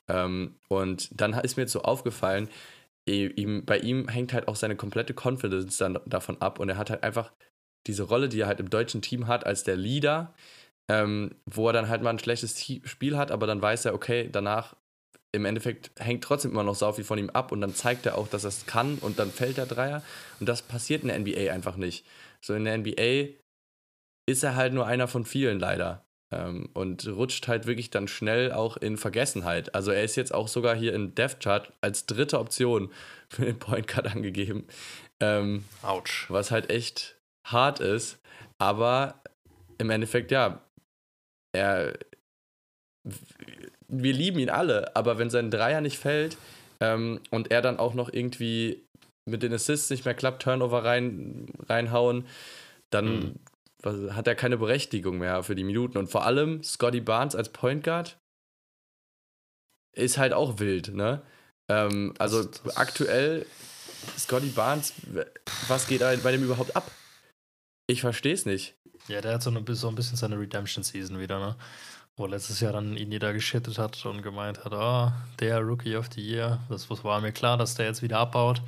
[0.08, 2.48] Ähm, und dann ist mir jetzt so aufgefallen,
[3.06, 6.90] ihm, bei ihm hängt halt auch seine komplette Confidence dann davon ab und er hat
[6.90, 7.32] halt einfach
[7.86, 10.34] diese Rolle, die er halt im deutschen Team hat, als der Leader,
[10.90, 14.28] ähm, wo er dann halt mal ein schlechtes Spiel hat, aber dann weiß er, okay,
[14.30, 14.76] danach
[15.32, 18.16] im Endeffekt hängt trotzdem immer noch sau viel von ihm ab und dann zeigt er
[18.16, 20.02] auch, dass er es kann und dann fällt der Dreier
[20.40, 22.06] und das passiert in der NBA einfach nicht.
[22.40, 23.34] So in der NBA
[24.26, 26.07] ist er halt nur einer von vielen leider.
[26.30, 29.74] Ähm, und rutscht halt wirklich dann schnell auch in Vergessenheit.
[29.74, 32.92] Also er ist jetzt auch sogar hier in Death Chart als dritte Option
[33.28, 34.66] für den Point Guard angegeben.
[35.20, 36.30] Ähm, Autsch.
[36.30, 38.18] Was halt echt hart ist.
[38.58, 39.22] Aber
[39.78, 40.60] im Endeffekt, ja,
[41.52, 41.94] er.
[43.90, 46.36] Wir lieben ihn alle, aber wenn sein Dreier nicht fällt
[46.80, 48.84] ähm, und er dann auch noch irgendwie
[49.24, 52.26] mit den Assists nicht mehr klappt, Turnover rein, reinhauen,
[52.90, 53.34] dann mhm
[53.84, 55.98] hat er keine Berechtigung mehr für die Minuten.
[55.98, 58.18] Und vor allem Scotty Barnes als Point Guard
[59.92, 61.22] ist halt auch wild, ne?
[61.68, 63.46] Ähm, also das, das aktuell,
[64.18, 64.94] Scotty Barnes,
[65.68, 66.90] was geht bei dem überhaupt ab?
[67.86, 68.76] Ich verstehe es nicht.
[69.08, 71.56] Ja, der hat so, eine, so ein bisschen seine Redemption-Season wieder, ne?
[72.16, 76.08] Wo letztes Jahr dann ihn jeder geschittet hat und gemeint hat, oh, der Rookie of
[76.12, 78.60] the Year, das war mir klar, dass der jetzt wieder abbaut.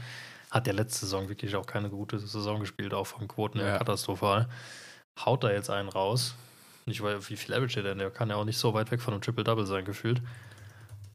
[0.53, 3.79] Hat der letzte Saison wirklich auch keine gute Saison gespielt, auch von Quoten her ja.
[3.79, 4.49] katastrophal
[5.19, 6.35] haut da jetzt einen raus.
[6.87, 7.99] Nicht, weil wie viel Average er denn?
[7.99, 10.23] Der kann ja auch nicht so weit weg von einem Triple-Double sein, gefühlt.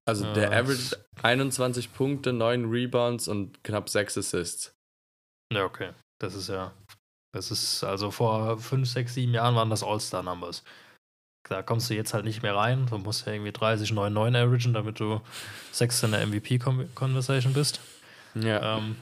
[0.07, 4.75] Also der äh, Average 21 Punkte, 9 Rebounds und knapp 6 Assists.
[5.51, 5.91] Ja, okay.
[6.19, 6.73] Das ist ja.
[7.33, 10.63] Das ist, also vor 5, 6, 7 Jahren waren das All-Star-Numbers.
[11.49, 12.87] Da kommst du jetzt halt nicht mehr rein.
[12.87, 15.21] Du musst ja irgendwie 30, 9, 9 averagen, damit du
[15.71, 17.81] 6 in der MVP-Conversation bist.
[18.35, 18.77] Ja.
[18.77, 18.95] Ähm,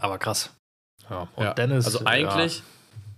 [0.00, 0.50] aber krass.
[1.12, 1.54] Ja, und ja.
[1.54, 1.86] Dennis.
[1.86, 2.64] Also eigentlich ja.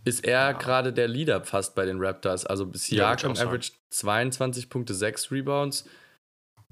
[0.05, 0.53] ist er ja.
[0.53, 2.45] gerade der Leader fast bei den Raptors.
[2.47, 5.89] Also bis Siakam ja, average 22 Punkte, 6 Rebounds.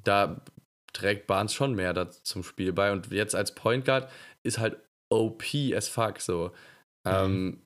[0.05, 0.41] Da
[0.93, 2.93] trägt Barnes schon mehr zum Spiel bei.
[2.93, 4.11] Und jetzt als Point Guard
[4.43, 4.77] ist halt
[5.11, 6.53] OP as fuck so.
[7.05, 7.13] Mhm.
[7.13, 7.63] Ähm,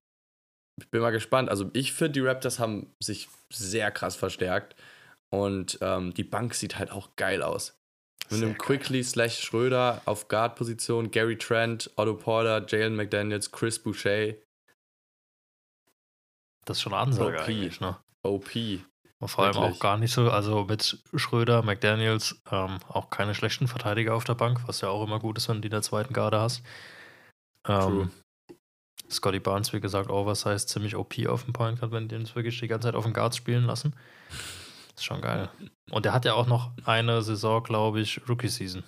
[0.78, 1.48] ich bin mal gespannt.
[1.48, 4.76] Also ich finde, die Raptors haben sich sehr krass verstärkt.
[5.30, 7.76] Und ähm, die Bank sieht halt auch geil aus.
[8.30, 14.34] Mit einem Quickly slash Schröder auf Guard-Position, Gary Trent, Otto Porter, Jalen McDaniels, Chris Boucher.
[16.64, 17.48] Das ist schon eine Ansage OP.
[17.48, 17.96] eigentlich, ne?
[18.22, 18.50] OP.
[19.18, 23.66] Und vor allem auch gar nicht so, also mit Schröder, McDaniels, ähm, auch keine schlechten
[23.66, 25.82] Verteidiger auf der Bank, was ja auch immer gut ist, wenn du die in der
[25.82, 26.62] zweiten Garde hast.
[27.66, 28.10] Ähm,
[29.08, 32.58] Scotty Barnes, wie gesagt, oversized, ziemlich OP auf dem Point Guard, wenn die uns wirklich
[32.58, 33.94] die ganze Zeit auf den Guards spielen lassen.
[34.96, 35.48] Ist schon geil.
[35.90, 38.82] Und der hat ja auch noch eine Saison, glaube ich, Rookie-Season.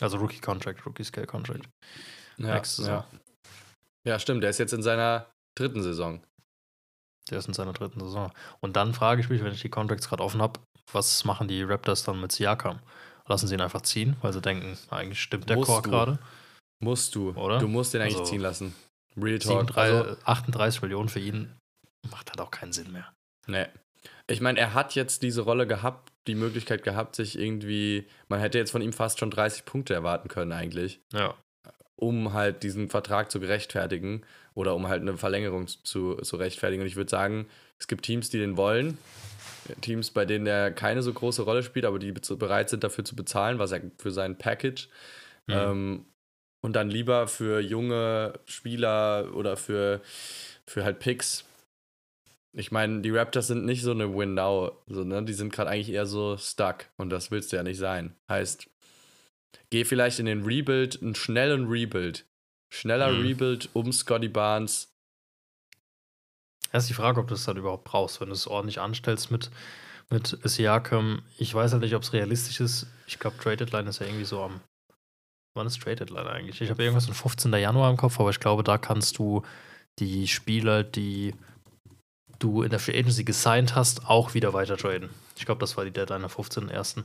[0.00, 1.68] Also Rookie-Contract, Rookie-Scale-Contract.
[2.38, 3.04] Ja, Nächste Saison.
[4.04, 4.12] ja.
[4.12, 4.42] ja, stimmt.
[4.42, 6.22] Der ist jetzt in seiner dritten Saison.
[7.30, 8.32] Der ist in seiner dritten Saison.
[8.60, 10.58] Und dann frage ich mich, wenn ich die Contracts gerade offen habe,
[10.92, 12.80] was machen die Raptors dann mit Siakam?
[13.28, 15.62] Lassen sie ihn einfach ziehen, weil sie denken, eigentlich stimmt der du.
[15.82, 16.18] gerade.
[16.82, 17.30] Musst du.
[17.32, 17.58] Oder?
[17.58, 18.74] Du musst den eigentlich Also, ziehen lassen.
[19.16, 19.68] Real Talk.
[19.68, 21.54] 37, Also, 38 Millionen für ihn
[22.10, 23.12] macht halt auch keinen Sinn mehr.
[23.46, 23.66] nee.
[24.30, 28.58] Ich meine, er hat jetzt diese Rolle gehabt, die Möglichkeit gehabt, sich irgendwie, man hätte
[28.58, 31.34] jetzt von ihm fast schon 30 Punkte erwarten können eigentlich, Ja.
[31.96, 34.22] um halt diesen Vertrag zu gerechtfertigen
[34.54, 36.82] oder um halt eine Verlängerung zu, zu rechtfertigen.
[36.82, 37.46] Und ich würde sagen,
[37.78, 38.98] es gibt Teams, die den wollen.
[39.80, 43.14] Teams, bei denen er keine so große Rolle spielt, aber die bereit sind dafür zu
[43.16, 44.88] bezahlen, was er für sein Package.
[45.46, 45.54] Mhm.
[45.54, 46.04] Ähm,
[46.62, 50.00] und dann lieber für junge Spieler oder für,
[50.66, 51.44] für halt Picks.
[52.52, 55.22] Ich meine, die Raptors sind nicht so eine Win-Now, so, ne?
[55.24, 58.16] die sind gerade eigentlich eher so stuck und das willst du ja nicht sein.
[58.28, 58.68] Heißt,
[59.70, 62.26] geh vielleicht in den Rebuild, einen schnellen Rebuild.
[62.72, 63.22] Schneller Mhm.
[63.22, 64.92] Rebuild um Scotty Barnes.
[66.72, 69.30] Das ist die Frage, ob du es dann überhaupt brauchst, wenn du es ordentlich anstellst
[69.30, 69.50] mit,
[70.08, 71.22] mit Siakam.
[71.36, 72.86] Ich weiß halt nicht, ob es realistisch ist.
[73.06, 74.60] Ich glaube, Trade Deadline ist ja irgendwie so am.
[75.54, 76.60] Wann ist Trade Deadline eigentlich?
[76.60, 77.52] Ich habe irgendwas am 15.
[77.54, 79.42] Januar im Kopf, aber ich glaube, da kannst du
[79.98, 81.34] die Spieler, die
[82.40, 85.10] du in der Free Agency gesigned hast, auch wieder weiter traden.
[85.36, 87.04] Ich glaube, das war die Deadline am 15.01.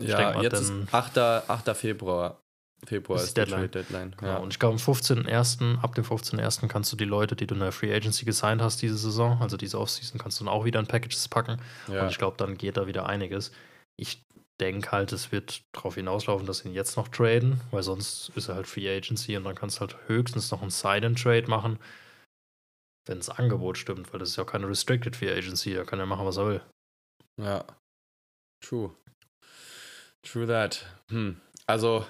[0.00, 1.18] Ja, mal, jetzt ist 8.
[1.18, 1.76] 8.
[1.76, 2.38] Februar.
[2.84, 4.14] Februar Ist ist, die Deadline.
[4.16, 4.32] Genau.
[4.32, 4.36] Ja.
[4.38, 6.66] Und ich glaube, am 15.01., ab dem 15.01.
[6.66, 9.56] kannst du die Leute, die du in der Free Agency gesigned hast diese Saison, also
[9.56, 11.60] diese Offseason, kannst du dann auch wieder in Packages packen.
[11.86, 12.02] ja.
[12.02, 13.52] Und ich glaube, dann geht da wieder einiges.
[13.96, 14.24] Ich
[14.60, 18.48] denke halt, es wird darauf hinauslaufen, dass sie ihn jetzt noch traden, weil sonst ist
[18.48, 21.78] er halt Free Agency und dann kannst du halt höchstens noch einen Sign-and-Trade machen,
[23.06, 25.98] wenn das Angebot stimmt, weil das ist ja auch keine Restricted Free Agency, da kann
[25.98, 26.62] er machen, was er will.
[27.40, 27.64] Ja.
[28.64, 28.94] True.
[30.22, 30.86] True that.
[31.10, 31.40] Hm.
[31.66, 32.06] Also,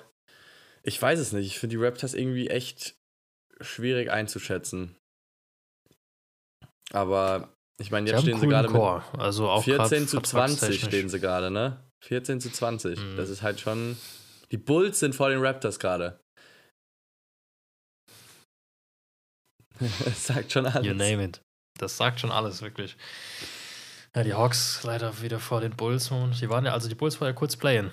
[0.83, 1.47] ich weiß es nicht.
[1.47, 2.95] Ich finde die Raptors irgendwie echt
[3.61, 4.97] schwierig einzuschätzen.
[6.93, 8.81] Aber ich meine, jetzt stehen sie gerade mit
[9.19, 10.85] also auch 14 grad zu 20 vertragstechnisch.
[10.85, 11.83] stehen sie gerade, ne?
[12.05, 12.99] 14 zu 20.
[12.99, 13.17] Mhm.
[13.17, 13.97] Das ist halt schon.
[14.51, 16.21] Die Bulls sind vor den Raptors gerade.
[20.05, 20.87] das sagt schon alles.
[20.87, 21.41] You name it.
[21.79, 22.97] Das sagt schon alles, wirklich.
[24.15, 26.11] Ja, die Hawks leider wieder vor den Bulls.
[26.11, 27.91] Und die waren ja, also die Bulls waren ja kurz playen.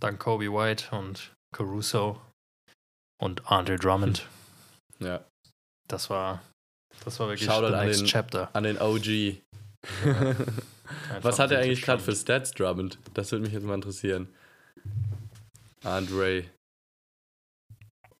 [0.00, 2.20] Dank Kobe White und Caruso
[3.20, 4.26] und Andre Drummond.
[4.98, 5.24] Ja.
[5.88, 6.42] Das war,
[7.04, 8.50] das war wirklich Shoutout the an next den- chapter.
[8.54, 9.40] An den OG.
[10.04, 10.44] Einfach
[11.22, 12.14] Was hat er eigentlich gerade für.
[12.14, 12.98] Stats, Drummond?
[13.14, 14.28] Das würde mich jetzt mal interessieren.
[15.84, 16.44] Andre.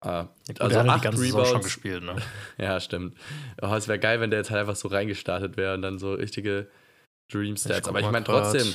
[0.02, 1.66] Ah, gut, also er hat acht die ganze Saison schon Rebounds.
[1.66, 2.16] gespielt, ne?
[2.58, 3.16] ja, stimmt.
[3.60, 6.14] Oh, es wäre geil, wenn der jetzt halt einfach so reingestartet wäre und dann so
[6.14, 6.68] richtige
[7.30, 7.86] Dream Stats.
[7.88, 8.74] Aber ich meine trotzdem,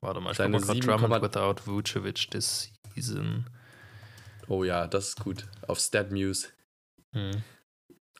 [0.00, 3.44] Warte mal, ich Seine guck mal grad 7, Drummond without Vucevic this season.
[4.48, 5.46] oh ja, das ist gut.
[5.66, 6.48] Auf StatMuse.
[7.14, 7.42] Hm.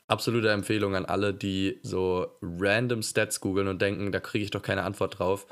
[0.06, 4.62] Absolute Empfehlung an alle, die so random Stats googeln und denken, da kriege ich doch
[4.62, 5.46] keine Antwort drauf.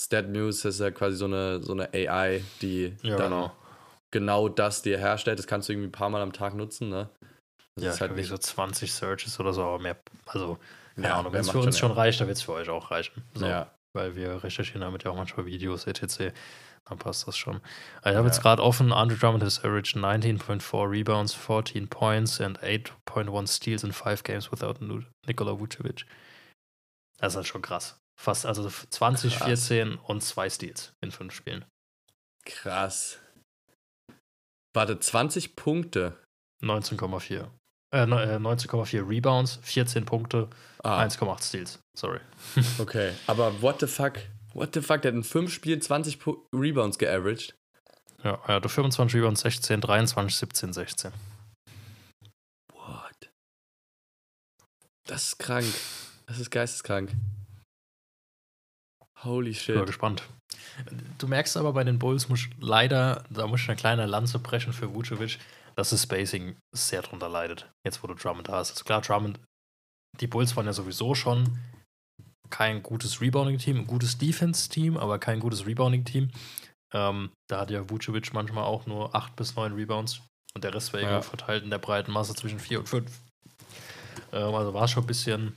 [0.00, 3.56] StatMuse ist ja quasi so eine, so eine AI, die Ja, dann genau.
[4.18, 5.38] Genau das dir herstellt.
[5.38, 7.08] Das kannst du irgendwie ein paar Mal am Tag nutzen, ne?
[7.74, 8.28] Das Ja, ist halt nicht.
[8.28, 9.96] so 20 Searches oder so, aber mehr.
[10.26, 10.58] Also,
[10.94, 12.68] keine Ja, Ahnung, wenn es für uns schon schon reicht, dann wird es für euch
[12.70, 13.22] auch reichen.
[13.34, 16.32] So, Ja, Weil wir recherchieren damit ja auch manchmal Videos, etc.
[16.88, 17.56] Dann passt das schon.
[18.02, 18.26] Also ich habe Ja.
[18.26, 23.92] jetzt gerade offen, Andre Drummond has averaged 19.4 Rebounds, 14 Points and 8.1 Steals in
[23.92, 24.74] 5 games without
[25.26, 26.06] Nikola Vucevic.
[27.18, 27.98] Das ist halt schon krass.
[28.18, 29.66] Fast, also 20, Krass.
[29.68, 31.64] 14 und 2 Steals in 5 Spielen.
[32.44, 33.18] krass.
[34.76, 36.22] Warte, 20 Punkte.
[36.62, 37.50] 19,4.
[37.94, 40.50] Äh, ne- äh, 19,4 Rebounds, 14 Punkte,
[40.84, 41.78] Ah, 1,8 Steals.
[41.98, 42.20] Sorry.
[42.78, 43.12] okay.
[43.26, 44.18] Aber what the fuck?
[44.52, 45.00] What the fuck?
[45.02, 47.54] Der hat in 5 Spielen 20 Pu Rebounds geaveraged.
[48.22, 51.12] Ja, er hatte 25 Rebounds, 16, 23, 17, 16.
[52.72, 53.30] What?
[55.06, 55.66] Das ist krank.
[56.26, 57.12] Das ist geisteskrank.
[59.22, 59.86] Holy Ich bin mal shit.
[59.86, 60.22] gespannt.
[61.18, 64.72] Du merkst aber bei den Bulls, muss leider, da muss ich eine kleine Lanze brechen
[64.72, 65.38] für Vucevic,
[65.74, 67.70] dass das Spacing sehr drunter leidet.
[67.84, 68.70] Jetzt, wo du Drummond hast.
[68.72, 69.40] Also klar, Drummond,
[70.20, 71.58] die Bulls waren ja sowieso schon
[72.50, 76.30] kein gutes Rebounding-Team, ein gutes Defense-Team, aber kein gutes Rebounding-Team.
[76.94, 80.20] Ähm, da hat ja Vucevic manchmal auch nur 8 bis 9 Rebounds
[80.54, 81.22] und der Rest war Ja.
[81.22, 83.10] verteilt in der breiten Masse zwischen 4 und 5.
[84.32, 85.56] Ähm, also war schon ein bisschen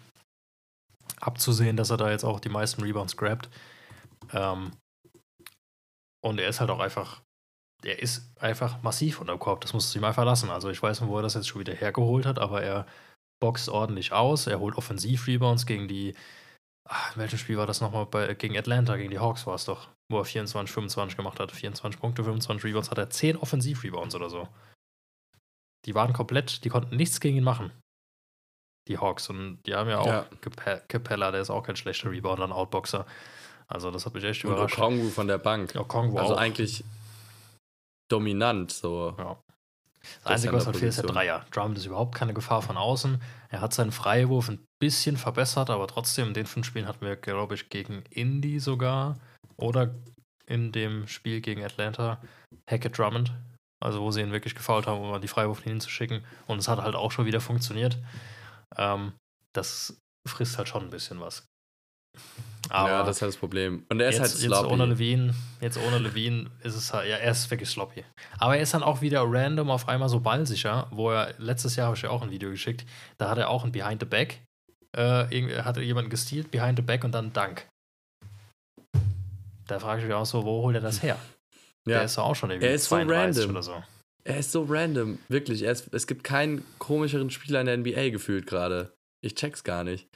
[1.22, 3.50] abzusehen, dass er da jetzt auch die meisten Rebounds grabt.
[4.34, 4.72] Ähm,
[6.22, 7.22] und er ist halt auch einfach
[7.84, 9.62] der ist einfach massiv unter dem Korb.
[9.62, 10.50] Das musst du ihm einfach lassen.
[10.50, 12.86] Also ich weiß nicht, wo er das jetzt schon wieder hergeholt hat, aber er
[13.42, 14.48] boxt ordentlich aus.
[14.48, 16.14] Er holt Offensiv-Rebounds gegen die.
[16.90, 18.06] Ach, in welchem Spiel war das nochmal?
[18.06, 21.54] Bei, gegen Atlanta, gegen die Hawks war es doch, wo er 24, 25 gemacht hat.
[21.54, 24.50] 24 Punkte, 25 Rebounds, hat er 10 Offensiv-Rebounds oder so.
[25.86, 27.72] Die waren komplett, die konnten nichts gegen ihn machen.
[28.90, 29.30] Die Hawks.
[29.30, 30.26] Und die haben ja auch Ja.
[30.42, 33.06] Cape- Capella, der ist auch kein schlechter Rebounder, ein Outboxer.
[33.72, 34.78] Also das hat mich echt Und überrascht.
[34.78, 35.76] Okongwu von der Bank.
[35.76, 36.40] Okongwu Also auch.
[36.40, 36.84] eigentlich
[38.10, 39.16] dominant so.
[39.18, 39.40] Ja.
[40.24, 41.10] Das Einzige, was halt fehlt, ist der.
[41.10, 41.46] Dreier.
[41.52, 43.22] Drummond ist überhaupt keine Gefahr von außen.
[43.50, 47.16] Er hat seinen Freiwurf ein bisschen verbessert, aber trotzdem, in den fünf Spielen hatten wir,
[47.16, 49.20] glaube ich, gegen Indy sogar
[49.58, 49.94] oder
[50.48, 52.22] in dem Spiel gegen Atlanta
[52.70, 53.34] Hackett Drummond.
[53.82, 56.26] Also, wo sie ihn wirklich gefault haben, um mal die Freiwurflinien hinzuschicken.
[56.48, 57.98] Und es hat halt auch schon wieder funktioniert.
[58.76, 59.14] Ähm,
[59.54, 61.46] das frisst halt schon ein bisschen was.
[62.70, 63.86] Aber ja, das ist halt das Problem.
[63.90, 64.74] Und er ist jetzt, halt jetzt sloppy.
[64.74, 68.04] ohne Levine, jetzt ohne Levine ist es halt, ja, er ist wirklich sloppy.
[68.38, 71.88] Aber er ist dann auch wieder random auf einmal so ballsicher, wo er, letztes Jahr
[71.88, 72.86] habe ich ja auch ein Video geschickt,
[73.18, 74.42] da hat er auch ein Behind the Back,
[74.96, 75.26] äh,
[75.62, 77.68] hat er jemanden gestealt, Behind the Back und dann Dank.
[79.68, 81.18] Da frage ich mich auch so, wo holt er das her?
[81.88, 82.04] Der ja.
[82.04, 83.56] ist doch auch schon irgendwie Er ist so 32 random.
[83.56, 83.84] oder so.
[84.24, 85.64] Er ist so random, wirklich.
[85.64, 88.94] Er ist, es gibt keinen komischeren Spieler in der NBA gefühlt gerade.
[89.22, 90.08] Ich check's gar nicht.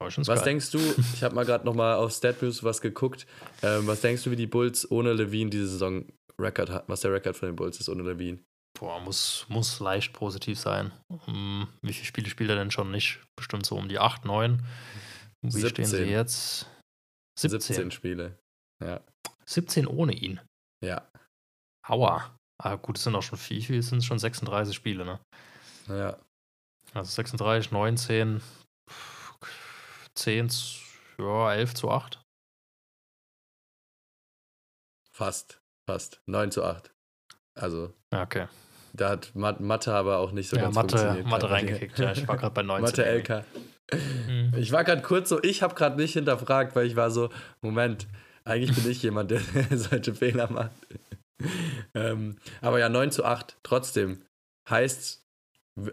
[0.00, 0.78] Was denkst du?
[1.14, 3.26] Ich habe mal gerade noch mal auf StatMuse was geguckt.
[3.62, 6.06] Ähm, was denkst du, wie die Bulls ohne Levine diese Saison
[6.40, 6.88] Record hat?
[6.88, 8.38] Was der Rekord von den Bulls ist ohne Levine?
[8.78, 10.92] Boah, muss, muss leicht positiv sein.
[11.26, 13.20] Hm, wie viele Spiele spielt er denn schon nicht?
[13.36, 14.62] Bestimmt so um die 8, 9.
[15.42, 16.08] Wie stehen sie 17.
[16.08, 16.66] jetzt?
[17.38, 17.60] 17.
[17.60, 18.38] 17 Spiele.
[18.82, 19.00] Ja.
[19.44, 20.40] 17 ohne ihn.
[20.84, 21.06] Ja.
[21.86, 22.36] Aua.
[22.62, 25.20] Ah, gut, es sind auch schon viel, viel sind es schon 36 Spiele, ne?
[25.88, 26.18] Ja.
[26.92, 28.40] Also 36, 19,
[30.20, 30.50] 10,
[31.18, 32.20] ja, 11 zu 8.
[35.10, 35.60] Fast.
[35.88, 36.20] Fast.
[36.26, 36.92] 9 zu 8.
[37.58, 38.46] Also, okay.
[38.92, 41.26] da hat Mat Mathe aber auch nicht so ja, ganz Mathe, funktioniert.
[41.26, 41.98] Mathe reingekickt.
[41.98, 42.84] Ja, ich war gerade bei 19.
[42.84, 43.04] Mathe.
[43.04, 43.44] LK.
[44.28, 44.52] Mhm.
[44.56, 47.30] Ich war gerade kurz so, ich habe gerade nicht hinterfragt, weil ich war so,
[47.60, 48.06] Moment,
[48.44, 49.40] eigentlich bin ich jemand, der
[49.72, 50.70] solche Fehler macht.
[51.94, 54.22] ähm, aber ja, 9 zu 8, trotzdem.
[54.68, 55.24] Heißt,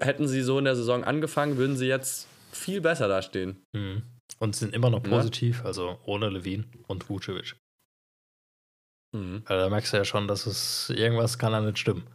[0.01, 3.63] hätten sie so in der Saison angefangen, würden sie jetzt viel besser dastehen.
[3.73, 4.03] Mhm.
[4.39, 5.09] Und sind immer noch Ja.
[5.09, 7.55] positiv, also ohne Levine und Vucevic.
[9.15, 9.41] Mhm.
[9.45, 12.07] Also da merkst du ja schon, dass es irgendwas kann da nicht stimmen.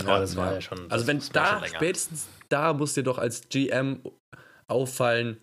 [0.00, 0.90] Aber das war ja schon.
[0.90, 4.00] Also wenn da, spätestens da muss dir doch als GM
[4.68, 5.42] auffallen,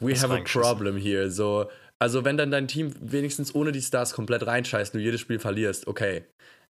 [0.00, 1.30] we Das have a problem here.
[1.30, 5.38] So, also wenn dann dein Team wenigstens ohne die Stars komplett reinscheißt, du jedes Spiel
[5.38, 6.26] verlierst, okay.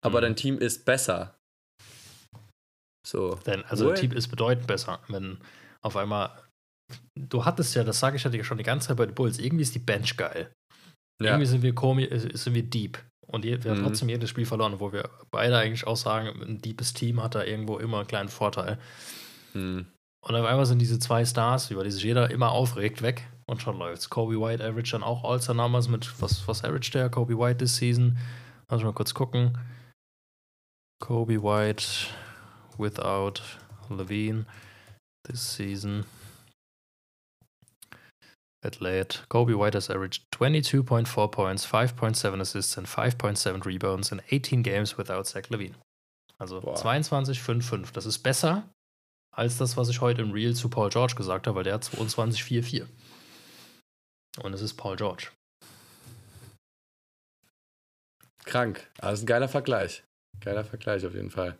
[0.06, 0.24] Aber Mhm.
[0.24, 1.38] dein Team ist besser.
[3.06, 3.36] So.
[3.46, 3.98] Denn, also What?
[3.98, 5.38] der Team ist bedeutend besser, wenn
[5.82, 6.43] auf einmal.
[7.18, 9.40] Du hattest ja, das sage ich ja dir schon die ganze Zeit bei den Bulls,
[9.40, 10.52] irgendwie ist die Bench geil.
[11.22, 11.32] Ja.
[11.32, 12.98] Irgendwie sind wir komi äh, sind wir deep.
[13.28, 13.86] Und je, wir haben Mhm.
[13.86, 17.44] trotzdem jedes Spiel verloren, wo wir beide eigentlich auch sagen, ein deepes Team hat da
[17.44, 18.78] irgendwo immer einen kleinen Vorteil.
[19.54, 19.86] Hm.
[20.26, 23.62] Und auf einmal sind diese zwei Stars, über die sich jeder immer aufregt, weg und
[23.62, 24.10] schon läuft's.
[24.10, 27.10] Kobe White average dann auch All-Star Numbers mit, was, was average der?
[27.10, 28.18] Kobe White this season?
[28.70, 29.58] Lass mich mal kurz gucken.
[31.00, 31.84] Kobe White
[32.78, 33.42] without
[33.90, 34.46] Levine
[35.28, 36.06] this season.
[38.64, 39.24] Athlete.
[39.30, 45.28] Kobe White has averaged 22.4 points, 5.7 assists and 5.7 rebounds in 18 games without
[45.28, 45.76] Zach Levine.
[46.40, 46.76] Also Boah.
[46.76, 47.92] 22,5,5.
[47.94, 48.70] Das ist besser
[49.32, 51.84] als das, was ich heute im Reel zu Paul George gesagt habe, weil der hat
[51.84, 52.86] 22,44.
[54.42, 55.30] Und es ist Paul George.
[58.46, 58.90] Krank.
[59.00, 60.04] Aber das ist ein geiler Vergleich.
[60.42, 61.58] Geiler Vergleich auf jeden Fall.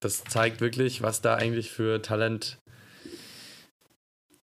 [0.00, 2.58] Das zeigt wirklich, was da eigentlich für Talent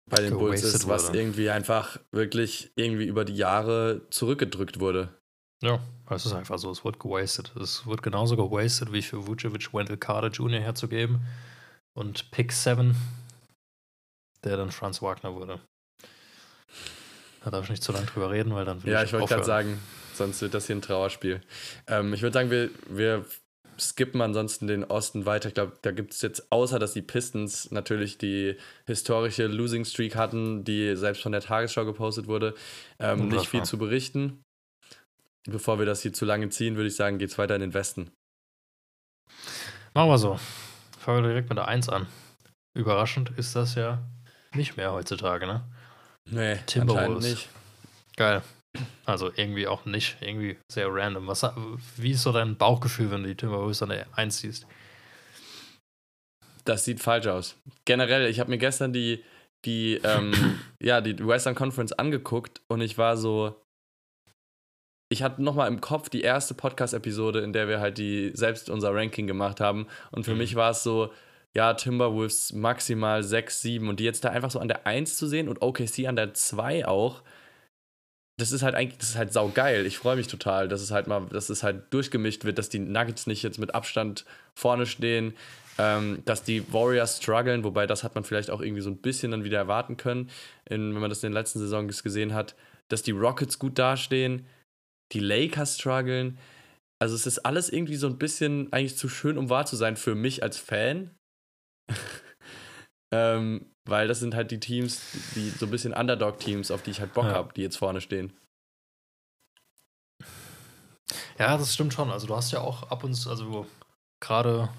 [0.09, 1.19] bei den Bulls ist, was wurde.
[1.19, 5.09] irgendwie einfach wirklich irgendwie über die Jahre zurückgedrückt wurde.
[5.61, 7.55] Ja, es ist einfach so, es wird gewastet.
[7.55, 10.59] Es wird genauso gewastet, wie für Vucevic Wendell Carter Jr.
[10.59, 11.25] herzugeben.
[11.93, 12.95] Und Pick 7,
[14.43, 15.59] der dann Franz Wagner wurde.
[17.43, 19.33] Da darf ich nicht zu lange drüber reden, weil dann will Ja, ich ich wollte
[19.33, 19.79] gerade sagen,
[20.13, 21.41] sonst wird das hier ein Trauerspiel.
[21.87, 23.25] Ähm, ich würde sagen, wir, wir
[23.79, 25.49] skippen ansonsten den Osten weiter.
[25.49, 30.15] Ich glaube, da gibt es jetzt, außer dass die Pistons natürlich die historische Losing Streak
[30.15, 32.53] hatten, die selbst von der Tagesschau gepostet wurde,
[32.99, 34.41] ähm, nicht viel zu berichten.
[35.47, 38.11] Bevor wir das hier zu lange ziehen, würde ich sagen, geht's weiter in den Westen.
[39.93, 40.39] Machen wir so.
[40.99, 42.07] Fangen wir direkt mit der 1 an.
[42.73, 44.03] Überraschend ist das ja
[44.53, 45.63] nicht mehr heutzutage, ne?
[46.29, 47.23] Nee, Timberwolves.
[47.23, 47.49] nicht.
[48.17, 48.41] Geil.
[49.05, 50.17] Also irgendwie auch nicht.
[50.21, 51.27] Irgendwie sehr random.
[51.27, 51.45] Was,
[51.97, 54.67] wie ist so dein Bauchgefühl, wenn du die Timberwolves an der 1 siehst?
[56.65, 57.55] Das sieht falsch aus.
[57.85, 59.23] Generell, ich habe mir gestern die,
[59.65, 60.33] die, ähm,
[60.81, 63.61] ja, die Western Conference angeguckt und ich war so,
[65.11, 68.93] ich hatte nochmal im Kopf die erste Podcast-Episode, in der wir halt die selbst unser
[68.93, 69.87] Ranking gemacht haben.
[70.11, 70.39] Und für Mhm.
[70.39, 71.13] mich war es so,
[71.55, 75.27] ja, Timberwolves maximal 6, 7 und die jetzt da einfach so an der 1 zu
[75.27, 77.21] sehen und OKC an der 2 auch.
[78.37, 79.85] Das ist halt eigentlich, das ist halt saugeil.
[79.85, 82.79] Ich freue mich total, dass es halt mal, dass es halt durchgemischt wird, dass die
[82.79, 85.35] Nuggets nicht jetzt mit Abstand vorne stehen,
[85.77, 89.31] ähm, dass die Warriors strugglen, wobei das hat man vielleicht auch irgendwie so ein bisschen
[89.31, 90.29] dann wieder erwarten können,
[90.69, 92.55] in, wenn man das in den letzten Saisons gesehen hat,
[92.89, 94.45] dass die Rockets gut dastehen,
[95.11, 96.37] die Lakers strugglen.
[96.99, 99.97] Also es ist alles irgendwie so ein bisschen eigentlich zu schön, um wahr zu sein
[99.97, 101.11] für mich als Fan.
[103.13, 105.01] ähm, weil das sind halt die Teams,
[105.35, 107.33] die so ein bisschen Underdog-Teams, auf die ich halt Bock Ja.
[107.33, 108.33] habe, die jetzt vorne stehen.
[111.37, 112.09] Ja, das stimmt schon.
[112.11, 113.65] Also du hast ja auch ab und zu, also
[114.21, 114.69] gerade,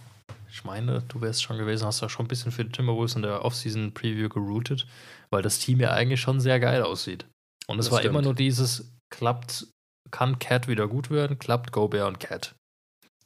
[0.50, 3.22] ich meine, du wärst schon gewesen, hast ja schon ein bisschen für die Timberwolves in
[3.22, 4.86] der Offseason-Preview geroutet,
[5.30, 7.26] weil das Team ja eigentlich schon sehr geil aussieht.
[7.66, 8.24] Und es war immer stimmt.
[8.24, 9.66] nur dieses, klappt,
[10.10, 12.54] kann Cat wieder gut werden, klappt Gobert und Cat.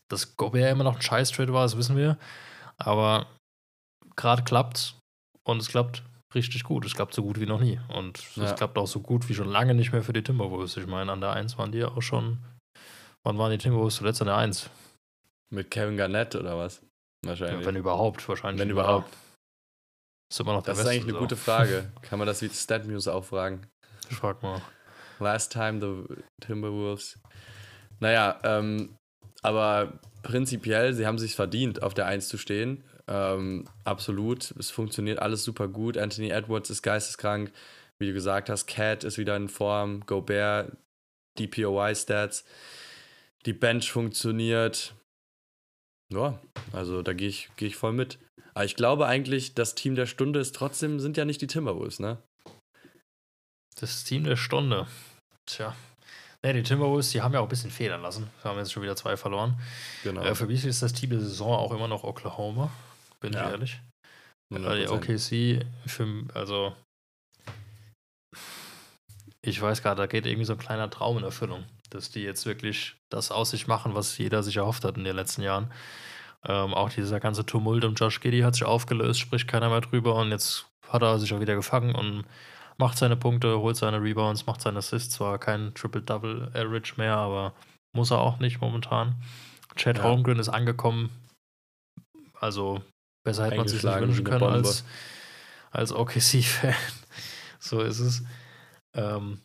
[0.09, 2.18] Dass Gobert immer noch ein Scheiß-Trade war, das wissen wir.
[2.78, 3.26] Aber
[4.21, 4.97] gerade klappt
[5.45, 6.03] und es klappt
[6.35, 6.85] richtig gut.
[6.85, 7.81] Es klappt so gut wie noch nie.
[7.89, 8.53] Und es Ja.
[8.53, 10.77] klappt auch so gut wie schon lange nicht mehr für die Timberwolves.
[10.77, 12.39] Ich meine, an der 1 waren die ja auch schon.
[13.25, 14.71] Wann waren die Timberwolves zuletzt an der 1?
[15.53, 16.81] Mit Kevin Garnett oder was?
[17.25, 17.66] Ja, Wahrscheinlich.
[17.66, 18.61] wenn überhaupt, wahrscheinlich.
[18.61, 19.12] Wenn überhaupt.
[20.33, 21.18] Ist immer noch der Das ist Westen, eigentlich eine so.
[21.18, 21.93] gute Frage.
[22.03, 23.66] Kann man das wie StatMuse auch fragen?
[24.09, 24.62] Ich frag mal.
[25.18, 27.18] Last time the Timberwolves.
[27.99, 28.97] Naja, ähm,
[29.43, 32.85] aber prinzipiell, sie haben sich verdient, auf der 1 zu stehen.
[33.11, 34.52] Ähm, absolut.
[34.52, 35.98] Es funktioniert alles super gut.
[35.98, 37.52] Anthony Edwards ist geisteskrank.
[37.98, 40.06] Wie du gesagt hast, Cat ist wieder in Form.
[40.06, 40.76] Gobert,
[41.38, 42.44] DPOY-Stats.
[43.46, 44.94] Die Bench funktioniert.
[46.12, 46.40] Ja,
[46.72, 48.18] also da gehe ich, geh ich voll mit.
[48.54, 52.00] Aber ich glaube eigentlich, das Team der Stunde ist trotzdem, sind ja nicht die Timberwolves,
[52.00, 52.18] ne?
[53.80, 54.86] Das Team der Stunde.
[55.46, 55.74] Tja.
[56.42, 58.28] Ne, die Timberwolves, die haben ja auch ein bisschen federn lassen.
[58.42, 59.58] Wir haben jetzt schon wieder zwei verloren.
[60.02, 60.22] Genau.
[60.22, 62.70] Äh, für mich ist das Team der Saison auch immer noch Oklahoma.
[63.21, 63.47] Bin Ja.
[63.47, 63.81] ich ehrlich.
[64.53, 65.61] Weil die 100%.
[65.62, 66.75] OKC, für, also.
[69.43, 72.45] Ich weiß gerade, da geht irgendwie so ein kleiner Traum in Erfüllung, dass die jetzt
[72.45, 75.73] wirklich das aus sich machen, was jeder sich erhofft hat in den letzten Jahren.
[76.47, 80.16] Ähm, auch dieser ganze Tumult um Josh Giddy hat sich aufgelöst, spricht keiner mehr drüber
[80.16, 82.25] und jetzt hat er sich auch wieder gefangen und
[82.79, 85.14] macht seine Punkte, holt seine Rebounds, macht seine Assists.
[85.14, 87.55] Zwar kein Triple-Double-Average mehr, aber
[87.95, 89.14] muss er auch nicht momentan.
[89.77, 90.05] Chad Ja.
[90.05, 91.11] Holmgren ist angekommen.
[92.41, 92.83] Also
[93.25, 94.57] besser hätte man sich nicht wünschen können Bombe.
[94.57, 94.85] als,
[95.71, 96.75] als OKC-Fan.
[97.59, 98.23] so ist es.
[98.95, 99.41] Ähm,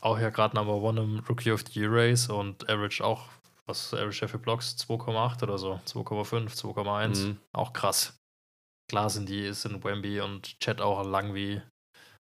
[0.00, 3.28] auch ja gerade Number One im Rookie of the Year Race und Average auch,
[3.66, 4.76] was Average für Blocks?
[4.78, 7.26] 2,8 oder so, 2,5, 2,1.
[7.26, 7.38] Mhm.
[7.52, 8.16] Auch krass.
[8.88, 11.62] Klar sind die, sind Wemby und Chat auch lang wie,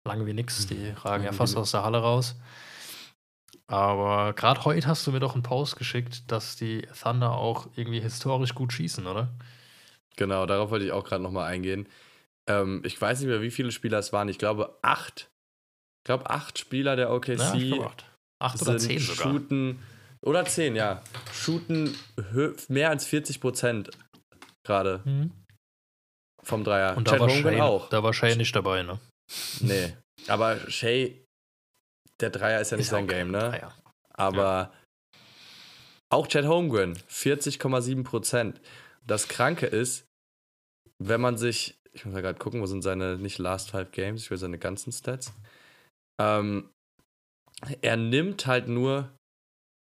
[0.07, 0.67] lang wie nix.
[0.67, 2.37] Die ragen ja fast aus der Halle raus.
[3.69, 8.01] Aber gerade heute hast du mir doch einen Post geschickt, dass die Thunder auch irgendwie
[8.01, 9.29] historisch gut schießen, oder?
[10.17, 11.89] Genau, darauf wollte ich auch gerade nochmal eingehen.
[12.49, 14.29] Ähm, ich weiß nicht mehr, wie viele Spieler es waren.
[14.29, 15.29] Ich glaube, acht.
[16.01, 18.11] Ich glaube, acht Spieler der OKC Ja, ich glaub acht.
[18.39, 19.33] Acht oder zehn sogar.
[19.33, 19.83] shooten.
[20.25, 21.03] Oder zehn, ja.
[21.33, 21.97] Shooten
[22.69, 23.91] mehr als 40 Prozent
[24.65, 25.31] gerade Mhm.
[26.43, 26.97] vom Dreier.
[26.97, 27.89] Und da Chad war, Shay, auch.
[27.91, 28.99] da war Shay nicht dabei, ne?
[29.61, 29.97] Nee.
[30.29, 31.23] Aber Shay,
[32.21, 33.39] der Dreier ist ja nicht Ist sein Game, ne?
[33.39, 33.75] Dreier.
[34.15, 34.73] Aber
[36.11, 38.61] auch Chad Holmgren, 40,7 Prozent.
[39.07, 40.06] Das Kranke ist,
[41.03, 44.23] wenn man sich, ich muss mal gerade gucken, wo sind seine, nicht Last Five Games,
[44.23, 45.33] ich will seine ganzen Stats.
[46.21, 46.71] Ähm,
[47.81, 49.15] er nimmt halt nur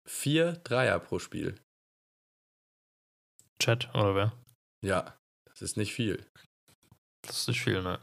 [0.08, 1.60] vier Dreier pro Spiel.
[3.60, 4.32] Chat, oder wer?
[4.84, 5.16] Ja,
[5.50, 6.24] das ist nicht viel.
[7.22, 7.98] Das ist nicht viel, ne?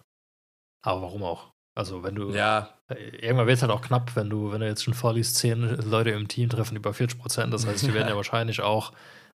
[0.85, 1.51] Aber warum auch?
[1.77, 2.31] Also, wenn du.
[2.31, 5.37] Ja, Äh, Irgendwann wird es halt auch knapp, wenn du, wenn du jetzt schon vorliest,
[5.37, 7.53] zehn Leute im Team treffen über 40 Prozent.
[7.53, 8.93] Das heißt, die werden ja wahrscheinlich auch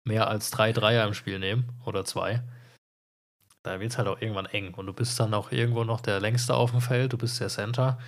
[0.07, 2.43] mehr als drei Dreier im Spiel nehmen oder zwei.
[3.63, 4.73] Da wird es halt auch irgendwann eng.
[4.73, 7.49] Und du bist dann auch irgendwo noch der längste auf dem Feld, du bist der
[7.49, 7.99] Center.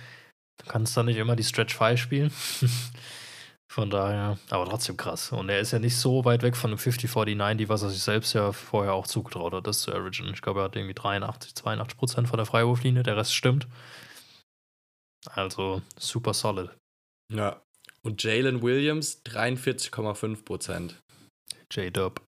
[0.58, 2.32] Du kannst dann nicht immer die Stretch 5 spielen.
[3.72, 5.32] von daher, aber trotzdem krass.
[5.32, 8.34] Und er ist ja nicht so weit weg von dem 50-40-90, was er sich selbst
[8.34, 10.34] ja vorher auch zugetraut hat, das zu averagen.
[10.34, 13.66] Ich glaube, er hat irgendwie 83, 82 Prozent von der Freiwurflinie, der Rest stimmt.
[15.30, 16.70] Also super solid.
[17.32, 17.60] ja.
[18.04, 21.00] Und Jalen Williams, 43,5 Prozent.
[21.70, 22.20] J-Dub.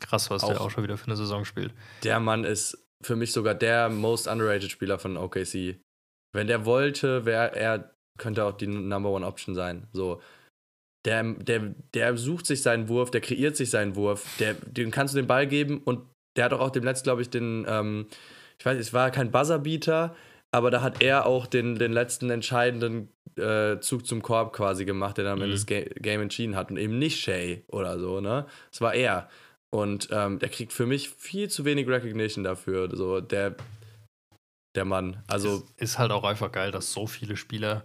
[0.00, 1.72] Krass, was der Auch- auch schon wieder für eine Saison spielt.
[2.04, 5.78] Der Mann ist für mich sogar der most underrated Spieler von OKC.
[6.34, 9.86] Wenn der wollte, wäre er, könnte auch die Number One Option sein.
[9.92, 10.20] So.
[11.06, 15.14] Der, der, der sucht sich seinen Wurf, der kreiert sich seinen Wurf, der, dem kannst
[15.14, 16.02] du den Ball geben und
[16.36, 18.06] der hat doch auch dem letzten, glaube ich, den, ähm,
[18.58, 20.14] ich weiß, es war kein Buzzerbeater,
[20.52, 25.16] aber da hat er auch den, den letzten entscheidenden äh, Zug zum Korb quasi gemacht,
[25.16, 25.58] der dann am Ende Mhm.
[25.58, 28.46] das Ga Game entschieden hat und eben nicht Shay oder so, ne?
[28.70, 29.30] Es war er.
[29.72, 33.54] Und ähm, der kriegt für mich viel zu wenig Recognition dafür, so der,
[34.74, 35.22] der Mann.
[35.28, 37.84] Also, Es ist halt auch einfach geil, dass so viele Spieler,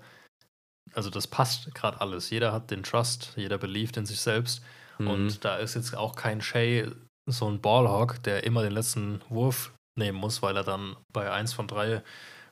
[0.93, 2.31] also das passt gerade alles.
[2.31, 4.63] Jeder hat den Trust, jeder beliebt in sich selbst.
[4.97, 5.07] mhm.
[5.07, 6.89] Und da ist jetzt auch kein Shay
[7.27, 11.53] so ein Ballhawk, der immer den letzten Wurf nehmen muss, weil er dann bei 1
[11.53, 12.03] von 3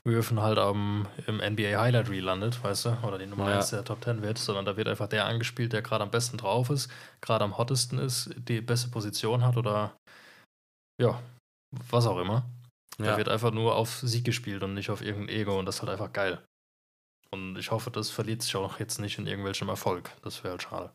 [0.05, 3.57] Würfen halt am, im NBA Highlight Reel landet, weißt du, oder die Nummer Ja.
[3.57, 6.37] 1 der Top 10 wird, sondern da wird einfach der angespielt, der gerade am besten
[6.37, 6.91] drauf ist,
[7.21, 9.95] gerade am hottesten ist, die beste Position hat oder
[11.01, 11.21] ja,
[11.89, 12.45] was auch immer.
[12.97, 13.17] Da ja.
[13.17, 15.91] wird einfach nur auf Sieg gespielt und nicht auf irgendein Ego und das ist halt
[15.91, 16.43] einfach geil.
[17.31, 20.11] Und ich hoffe, das verliert sich auch jetzt nicht in irgendwelchem Erfolg.
[20.21, 20.91] Das wäre halt schade.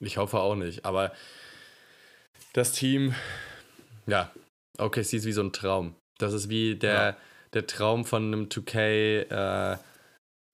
[0.00, 1.14] Ich hoffe auch nicht, aber
[2.52, 3.14] das Team,
[4.06, 4.32] ja,
[4.78, 5.94] OKC ist wie so ein Traum.
[6.20, 7.16] Das ist wie der, Ja.
[7.54, 9.78] der Traum von einem 2K, äh,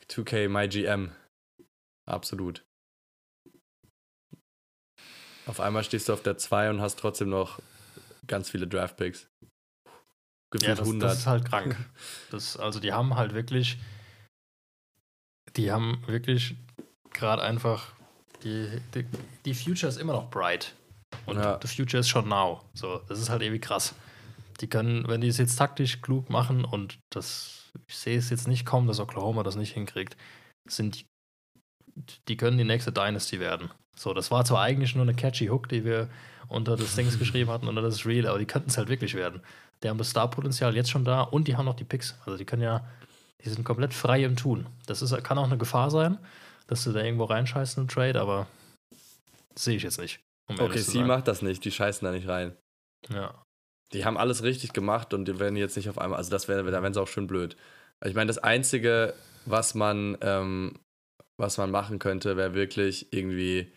[0.08, 1.10] 2K MyGM.
[2.08, 2.64] Absolut.
[5.46, 7.60] Auf einmal stehst du auf der 2 und hast trotzdem noch
[8.26, 9.28] ganz viele Draftpicks.
[10.50, 11.10] Gefühlt Ja, das, 100.
[11.10, 11.76] das ist halt krank.
[12.30, 13.78] Das, also die haben halt wirklich,
[15.56, 16.56] die haben wirklich
[17.10, 17.92] gerade einfach,
[18.42, 19.06] die, die,
[19.44, 20.74] die Future ist immer noch bright.
[21.26, 21.58] Und Ja.
[21.62, 22.62] the future is schon now.
[22.74, 23.94] So, das ist halt irgendwie krass.
[24.60, 28.48] Die können, wenn die es jetzt taktisch klug machen und das, ich sehe es jetzt
[28.48, 30.16] nicht kommen, dass Oklahoma das nicht hinkriegt,
[30.68, 31.06] sind die,
[32.28, 33.70] die können die nächste Dynasty werden.
[33.96, 36.08] So, das war zwar eigentlich nur eine catchy Hook, die wir
[36.48, 39.42] unter das Dings geschrieben hatten, unter das Real, aber die könnten es halt wirklich werden.
[39.82, 42.16] Die haben das Star-Potenzial jetzt schon da und die haben noch die Picks.
[42.24, 42.86] Also die können ja,
[43.44, 44.66] die sind komplett frei im Tun.
[44.86, 46.18] Das ist, kann auch eine Gefahr sein,
[46.66, 48.46] dass du da irgendwo reinscheißt in einen Trade, aber
[49.54, 50.20] sehe ich jetzt nicht.
[50.48, 51.06] Um OKC sein.
[51.06, 52.56] macht das nicht, die scheißen da nicht rein.
[53.08, 53.42] Ja.
[53.92, 56.68] Die haben alles richtig gemacht und die werden jetzt nicht auf einmal, also das wäre,
[56.70, 57.56] da wären sie auch schön blöd.
[58.04, 59.14] Ich meine, das Einzige,
[59.44, 60.78] was man, ähm,
[61.40, 63.72] was man machen könnte, wäre wirklich irgendwie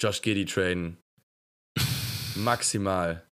[0.00, 0.98] Josh Giddy traden.
[2.36, 3.24] Maximal.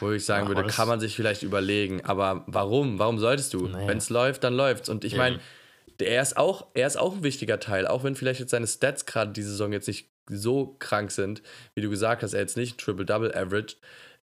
[0.00, 2.04] Wo ich sagen Ja, würde, kann man sich vielleicht überlegen.
[2.04, 2.98] Aber warum?
[2.98, 3.66] Warum solltest du?
[3.66, 3.88] Nee.
[3.88, 4.88] Wenn es läuft, dann läuft's.
[4.88, 5.18] Und ich Eben.
[5.18, 5.40] meine,
[6.00, 9.06] er ist auch, er ist auch ein wichtiger Teil, auch wenn vielleicht jetzt seine Stats
[9.06, 11.42] gerade diese Saison jetzt nicht so krank sind,
[11.74, 13.76] wie du gesagt hast, er jetzt nicht Triple-Double Average.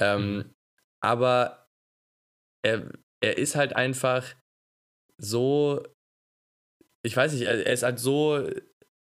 [0.01, 0.55] Ähm, Mhm.
[1.03, 1.69] Aber
[2.65, 2.91] er,
[3.21, 4.35] er ist halt einfach
[5.19, 5.85] so,
[7.05, 8.49] ich weiß nicht, er, er ist halt so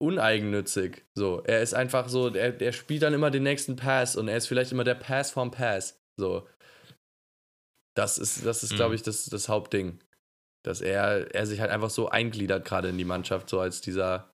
[0.01, 1.05] uneigennützig.
[1.15, 4.37] So, er ist einfach so, er, er spielt dann immer den nächsten Pass und er
[4.37, 6.01] ist vielleicht immer der Pass vom Pass.
[6.17, 6.47] So.
[7.95, 8.75] Das ist, das ist, Mhm.
[8.77, 9.99] glaube ich, das, das Hauptding.
[10.63, 14.30] Dass er, er sich halt einfach so eingliedert, gerade in die Mannschaft, so als dieser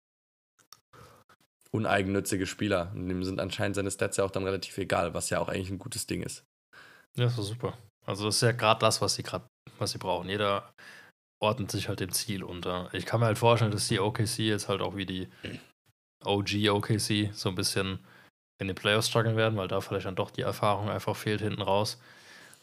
[1.72, 2.92] uneigennützige Spieler.
[2.94, 5.70] Und dem sind anscheinend seine Stats ja auch dann relativ egal, was ja auch eigentlich
[5.70, 6.44] ein gutes Ding ist.
[7.18, 7.78] Ja, das war super.
[8.06, 9.46] Also das ist ja gerade das, was sie gerade,
[9.78, 10.30] was sie brauchen.
[10.30, 10.72] Jeder
[11.42, 12.90] ordnet sich halt dem Ziel unter.
[12.94, 15.28] Ich kann mir halt vorstellen, dass die OKC jetzt halt auch wie die
[16.26, 18.00] OG OKC so ein bisschen
[18.60, 21.62] in den Playoffs strugglen werden, weil da vielleicht dann doch die Erfahrung einfach fehlt hinten
[21.62, 22.00] raus.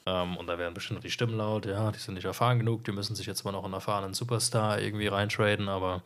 [0.06, 2.84] Ähm, und da werden bestimmt noch die Stimmen laut, ja, die sind nicht erfahren genug,
[2.84, 6.02] die müssen sich jetzt mal noch einen erfahrenen Superstar irgendwie reintraden, aber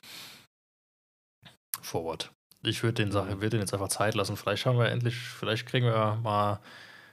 [1.81, 2.31] forward.
[2.63, 4.37] Ich würde den Sache, würde den jetzt einfach Zeit lassen.
[4.37, 6.61] Vielleicht haben wir endlich, vielleicht kriegen wir mal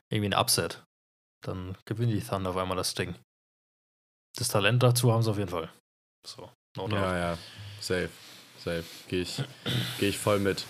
[0.09, 0.83] irgendwie ein Upset.
[1.41, 3.15] Dann gewinnen die Thunder auf einmal das Ding.
[4.35, 5.71] Das Talent dazu haben sie auf jeden Fall.
[6.25, 6.93] So, no doubt.
[6.93, 7.37] Ja, ja,
[7.79, 8.09] safe,
[8.57, 8.83] safe.
[9.07, 9.43] Gehe ich,
[9.99, 10.65] geh ich voll mit.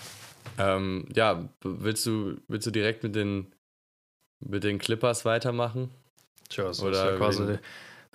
[0.58, 3.52] Ähm, ja, willst du, willst du direkt mit den,
[4.40, 5.90] mit den Clippers weitermachen?
[6.48, 7.58] Tja, das Oder ist ja quasi,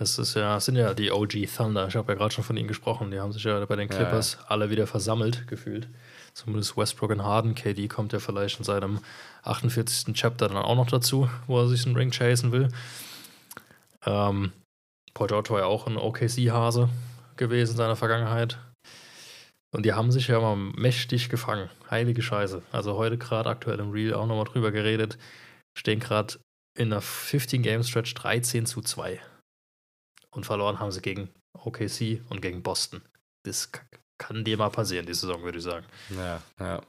[0.01, 1.87] das ist ja, das sind ja die OG Thunder.
[1.87, 3.11] Ich habe ja gerade schon von ihnen gesprochen.
[3.11, 5.87] Die haben sich ja bei den Ja, Clippers alle wieder versammelt, gefühlt.
[6.33, 7.53] Zumindest Westbrook und Harden.
[7.53, 8.99] KD kommt ja vielleicht in seinem
[9.43, 10.15] 48.
[10.15, 12.69] Chapter dann auch noch dazu, wo er sich einen Ring chasen will.
[14.03, 14.51] Ähm,
[15.13, 16.89] Paul George war ja auch ein OKC-Hase
[17.37, 18.57] gewesen in seiner Vergangenheit.
[19.71, 21.69] Und die haben sich ja mal mächtig gefangen.
[21.91, 22.63] Heilige Scheiße.
[22.71, 25.19] Also heute gerade aktuell im Reel auch nochmal drüber geredet.
[25.77, 26.39] Stehen gerade
[26.75, 29.21] in einer 15-Game-Stretch 13 zu 2.
[30.33, 33.01] Und verloren haben sie gegen OKC und gegen Boston.
[33.45, 33.69] Das
[34.17, 35.85] kann dir mal passieren, die Saison, würde ich sagen.
[36.09, 36.81] Ja, ja.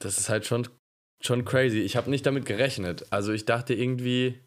[0.00, 0.68] Das ist halt schon,
[1.22, 1.80] schon crazy.
[1.80, 3.06] Ich habe nicht damit gerechnet.
[3.10, 4.40] Also ich dachte irgendwie,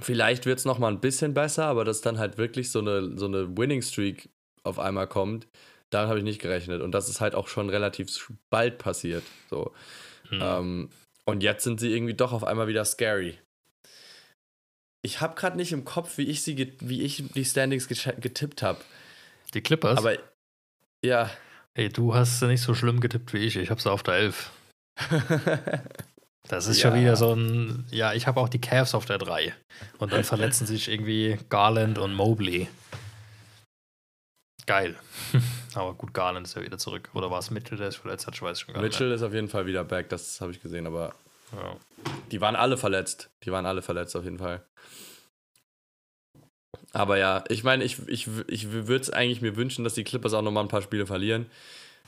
[0.00, 3.26] vielleicht wird es nochmal ein bisschen besser, aber dass dann halt wirklich so eine, so
[3.26, 4.30] eine Winning Streak
[4.62, 5.46] auf einmal kommt,
[5.90, 6.80] damit habe ich nicht gerechnet.
[6.80, 9.24] Und das ist halt auch schon relativ bald passiert.
[9.50, 9.72] So.
[10.28, 10.40] Hm.
[10.42, 10.90] Ähm,
[11.26, 13.38] und jetzt sind sie irgendwie doch auf einmal wieder scary.
[15.04, 18.80] Ich habe gerade nicht im Kopf, wie ich sie, wie ich die Standings getippt habe.
[19.52, 19.98] die Clippers?
[19.98, 20.16] Aber
[21.04, 21.30] ja,
[21.74, 23.56] hey, du hast sie nicht so schlimm getippt wie ich.
[23.56, 24.50] Ich habe sie auf der 11.
[26.46, 26.90] Das ist Ja.
[26.90, 27.86] schon wieder so ein.
[27.90, 29.54] Ja, ich habe auch die Cavs auf der 3.
[29.96, 32.68] Und dann verletzen sich irgendwie Garland und Mobley.
[34.66, 34.94] Geil.
[35.74, 37.08] Aber gut, Garland ist ja wieder zurück.
[37.14, 38.34] Oder war es Mitchell, der ist verletzt hat?
[38.34, 40.86] Ich weiß schon gar Mitchell ist auf jeden Fall wieder back, das habe ich gesehen,
[40.86, 41.14] aber
[41.52, 41.62] nicht.
[41.62, 41.76] Ja.
[42.30, 43.30] die waren alle verletzt.
[43.44, 44.62] Die waren alle verletzt auf jeden Fall.
[46.94, 50.32] Aber ja, ich meine, ich, ich, ich würde es eigentlich mir wünschen, dass die Clippers
[50.32, 51.50] auch nochmal ein paar Spiele verlieren.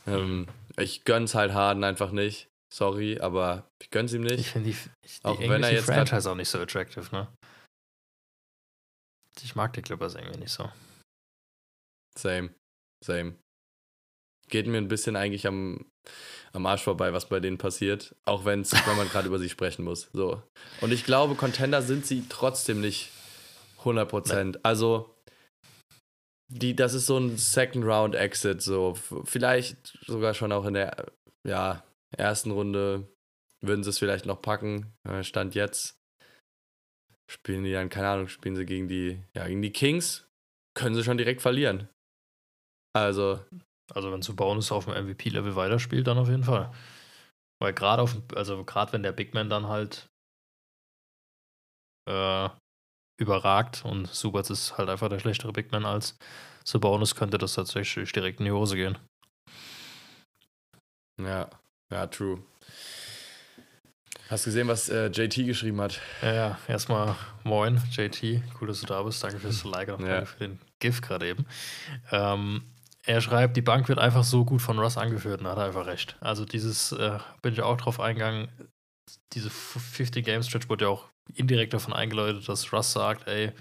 [0.07, 0.47] Ähm,
[0.79, 2.49] ich gönn's halt Harden einfach nicht.
[2.73, 4.51] Sorry, aber ich gönn's ihm Ich nicht.
[4.51, 7.29] finde die, ich, die Auch wenn er jetzt Franchise auch nicht so attractive, ne?
[9.43, 10.71] Ich mag die Clippers irgendwie nicht so.
[12.17, 12.55] Same.
[13.05, 13.35] Same.
[14.49, 15.85] Geht mir ein bisschen eigentlich am,
[16.53, 18.15] am Arsch vorbei, was bei denen passiert.
[18.25, 20.09] Auch wenn's, wenn man gerade über sie sprechen muss.
[20.13, 20.43] So.
[20.81, 23.11] Und ich glaube, Contender sind sie trotzdem nicht
[23.87, 24.61] 100%.
[24.63, 25.15] Also,
[26.49, 28.63] die, das ist so ein Second Round Exit.
[28.63, 28.95] So.
[29.25, 31.13] Vielleicht sogar schon auch in der
[31.47, 31.83] ja,
[32.17, 33.09] ersten Runde
[33.63, 34.93] würden sie es vielleicht noch packen.
[35.23, 35.97] Stand jetzt.
[37.29, 40.29] Spielen die dann, keine Ahnung, spielen sie gegen die, ja, gegen die Kings.
[40.77, 41.89] Können sie schon direkt verlieren.
[42.95, 43.41] Also,
[43.93, 46.73] Also wenn Sabonis auf dem MVP-Level weiterspielt, dann auf jeden Fall.
[47.61, 50.09] Weil gerade auf, also gerade wenn der Big Man dann halt
[52.09, 52.49] äh,
[53.19, 56.17] überragt und Subats ist halt einfach der schlechtere Big Man als
[56.65, 58.99] Sabonis, könnte das tatsächlich direkt in die Hose gehen.
[61.19, 61.49] Ja,
[61.91, 62.43] ja, true.
[64.29, 66.01] Hast du gesehen, was äh, JT geschrieben hat?
[66.21, 67.15] Ja, ja, erstmal
[67.45, 68.43] moin, JT.
[68.61, 69.23] Cool, dass du da bist.
[69.23, 70.17] Danke fürs Like und Ja.
[70.17, 71.47] danke für den GIF gerade eben.
[72.11, 72.65] Ähm,
[73.05, 75.87] er schreibt, die Bank wird einfach so gut von Russ angeführt und hat er einfach
[75.87, 76.17] recht.
[76.21, 78.49] Also dieses, äh, bin ich auch drauf eingegangen,
[79.33, 83.53] diese 50-Game-Stretch wurde ja auch indirekt davon eingeläutet, dass Russ sagt, ey,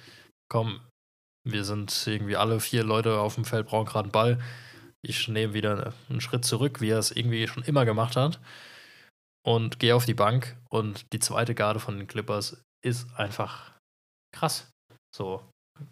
[0.49, 0.79] komm,
[1.47, 4.39] wir sind irgendwie alle vier Leute auf dem Feld, brauchen gerade einen Ball.
[5.03, 8.39] Ich nehme wieder einen Schritt zurück, wie er es irgendwie schon immer gemacht hat
[9.45, 13.71] und gehe auf die Bank und die zweite Garde von den Clippers ist einfach
[14.35, 14.71] krass.
[15.15, 15.43] So,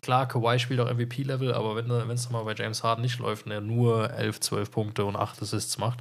[0.01, 3.51] klar, Kawhi spielt auch MVP-Level, aber wenn es mal bei James Harden nicht läuft und
[3.51, 5.99] er nur 11, 12 Punkte und 8 Assists macht,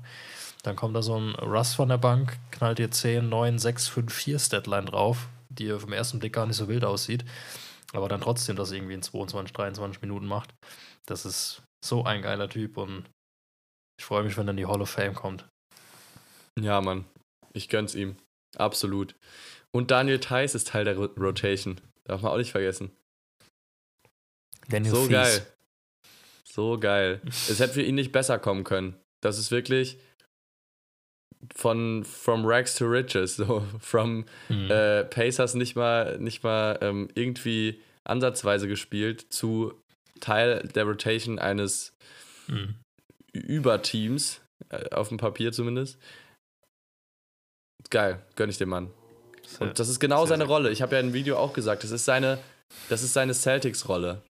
[0.62, 4.12] dann kommt da so ein Russ von der Bank, knallt dir 10, 9, 6, 5,
[4.12, 7.24] 4 Statline drauf, die auf den ersten Blick gar nicht so wild aussieht,
[7.92, 10.55] aber dann trotzdem das irgendwie in 22, 23 Minuten macht.
[11.07, 13.05] Das ist so ein geiler Typ und
[13.98, 15.46] ich freue mich, wenn er in die Hall of Fame kommt.
[16.59, 17.05] Ja, Mann.
[17.53, 18.16] Ich gönn's ihm.
[18.57, 19.14] Absolut.
[19.74, 21.80] Und Daniel Theiss ist Teil der Ro Rotation.
[22.05, 22.90] Darf man auch nicht vergessen.
[24.68, 25.11] Daniel so Fies.
[25.11, 25.46] geil.
[26.44, 27.20] So geil.
[27.24, 28.96] es hätte für ihn nicht besser kommen können.
[29.22, 29.98] Das ist wirklich
[31.55, 33.36] von from rags to riches.
[33.36, 34.70] So, from Mhm.
[34.70, 39.74] äh, Pacers nicht mal, nicht mal ähm, irgendwie ansatzweise gespielt zu
[40.20, 41.93] Teil der Rotation eines
[42.49, 42.74] Mhm.
[43.32, 45.99] Überteams, äh, auf dem Papier zumindest.
[47.90, 48.90] Geil, gönn ich dem Mann.
[49.47, 50.70] Sehr- Und das ist genau seine Rolle.
[50.70, 52.38] Ich habe ja im Video auch gesagt, das ist seine,
[52.88, 54.22] das ist seine Celtics-Rolle.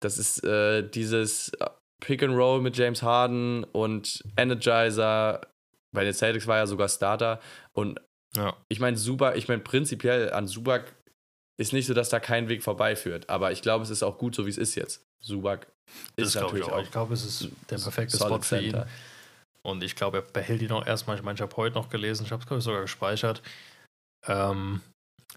[0.00, 1.52] Das ist äh, dieses
[2.00, 5.40] Pick and Roll mit James Harden und Energizer.
[5.92, 7.40] Bei den Celtics war er sogar Starter.
[7.72, 8.00] Und
[8.34, 8.56] Ja.
[8.68, 10.94] ich meine, Subak, ich meine, prinzipiell an Subak
[11.60, 13.28] ist nicht so, dass da kein Weg vorbeiführt.
[13.28, 15.04] Aber ich glaube, es ist auch gut, so wie es ist jetzt.
[15.20, 15.66] Subak
[16.16, 16.78] Das ist glaube ich natürlich auch.
[16.78, 18.70] auch Ich glaube, es ist der perfekte Spot für ihn.
[18.70, 18.88] Center.
[19.62, 21.16] Und ich glaube, er behält ihn auch erstmal.
[21.16, 23.42] Ich meine, ich habe heute noch gelesen, ich habe es, glaube ich, sogar gespeichert,
[24.26, 24.80] ähm,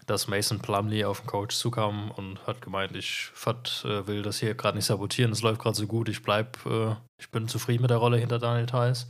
[0.06, 4.38] dass Mason Plumley auf den Coach zukam und hat gemeint, ich Fat, äh, will das
[4.40, 7.82] hier gerade nicht sabotieren, es läuft gerade so gut, ich bleib, äh, ich bin zufrieden
[7.82, 9.06] mit der Rolle hinter Daniel Theiss.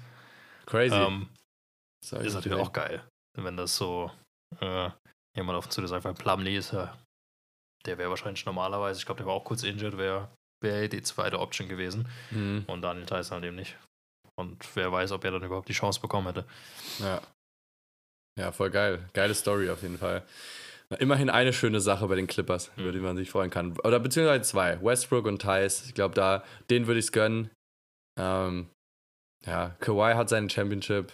[0.67, 0.95] Crazy.
[0.95, 1.29] Ähm,
[2.13, 3.07] Ich ist natürlich auch geil,
[3.39, 4.11] wenn das so
[4.61, 4.91] äh,
[5.37, 6.97] jemand auf zu dir sagt, weil Plumley ist ja,
[7.85, 10.29] der wäre wahrscheinlich normalerweise, ich glaube, der war auch kurz injured, wäre
[10.63, 12.09] wär die zweite Option gewesen.
[12.31, 12.65] Mhm.
[12.67, 13.77] Und Daniel Theiss halt eben nicht.
[14.39, 16.45] Und wer weiß, ob er dann überhaupt die Chance bekommen hätte.
[16.99, 17.23] Ja.
[18.39, 19.09] Ja, voll geil.
[19.15, 20.23] Geile Story auf jeden Fall.
[20.99, 22.83] Immerhin eine schöne Sache bei den Clippers, Mhm.
[22.83, 23.79] über die man sich freuen kann.
[23.81, 24.83] Oder beziehungsweise zwei.
[24.83, 25.87] Westbrook und Thais.
[25.87, 27.51] Ich glaube, da, den würde ich es gönnen.
[28.19, 28.69] Ähm,
[29.45, 31.13] ja, Kawhi hat seinen Championship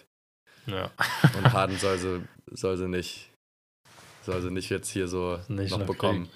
[0.66, 0.90] Ja.
[1.36, 3.30] und Harden soll sie, soll sie nicht,
[4.24, 6.28] soll sie nicht jetzt hier so Nicht noch noch bekommen.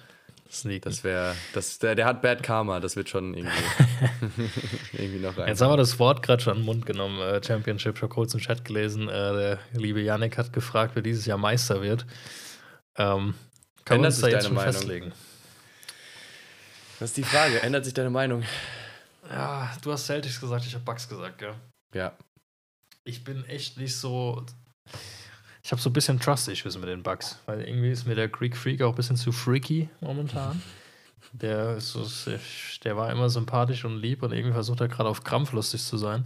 [0.49, 0.79] Sneaky.
[0.79, 3.53] Das wäre, das, der, der hat Bad Karma, das wird schon irgendwie,
[4.93, 5.49] irgendwie noch rein.
[5.49, 7.19] Jetzt haben wir das Wort gerade schon in den Mund genommen.
[7.19, 9.09] Äh, Championship, ich habe kurz im Chat gelesen.
[9.09, 12.05] Äh, der liebe Yannick hat gefragt, wer dieses Jahr Meister wird.
[12.97, 13.35] Ähm,
[13.83, 14.73] kann man uns da jetzt schon Meinung?
[14.73, 15.11] festlegen?
[16.99, 17.61] Das ist die Frage.
[17.61, 18.43] Ändert sich deine Meinung?
[19.29, 21.55] Ja, du hast Celtics gesagt, ich habe Bucks gesagt, gell?
[21.93, 22.13] Ja.
[23.07, 24.45] Ich bin echt nicht so.
[25.63, 28.55] Ich habe so ein bisschen Trust-Issues mit den Bugs, weil irgendwie ist mir der Greek
[28.55, 30.61] Freak auch ein bisschen zu freaky momentan.
[31.33, 32.07] Der, ist so,
[32.85, 35.97] der war immer sympathisch und lieb und irgendwie versucht er gerade auf Krampf lustig zu
[35.97, 36.25] sein.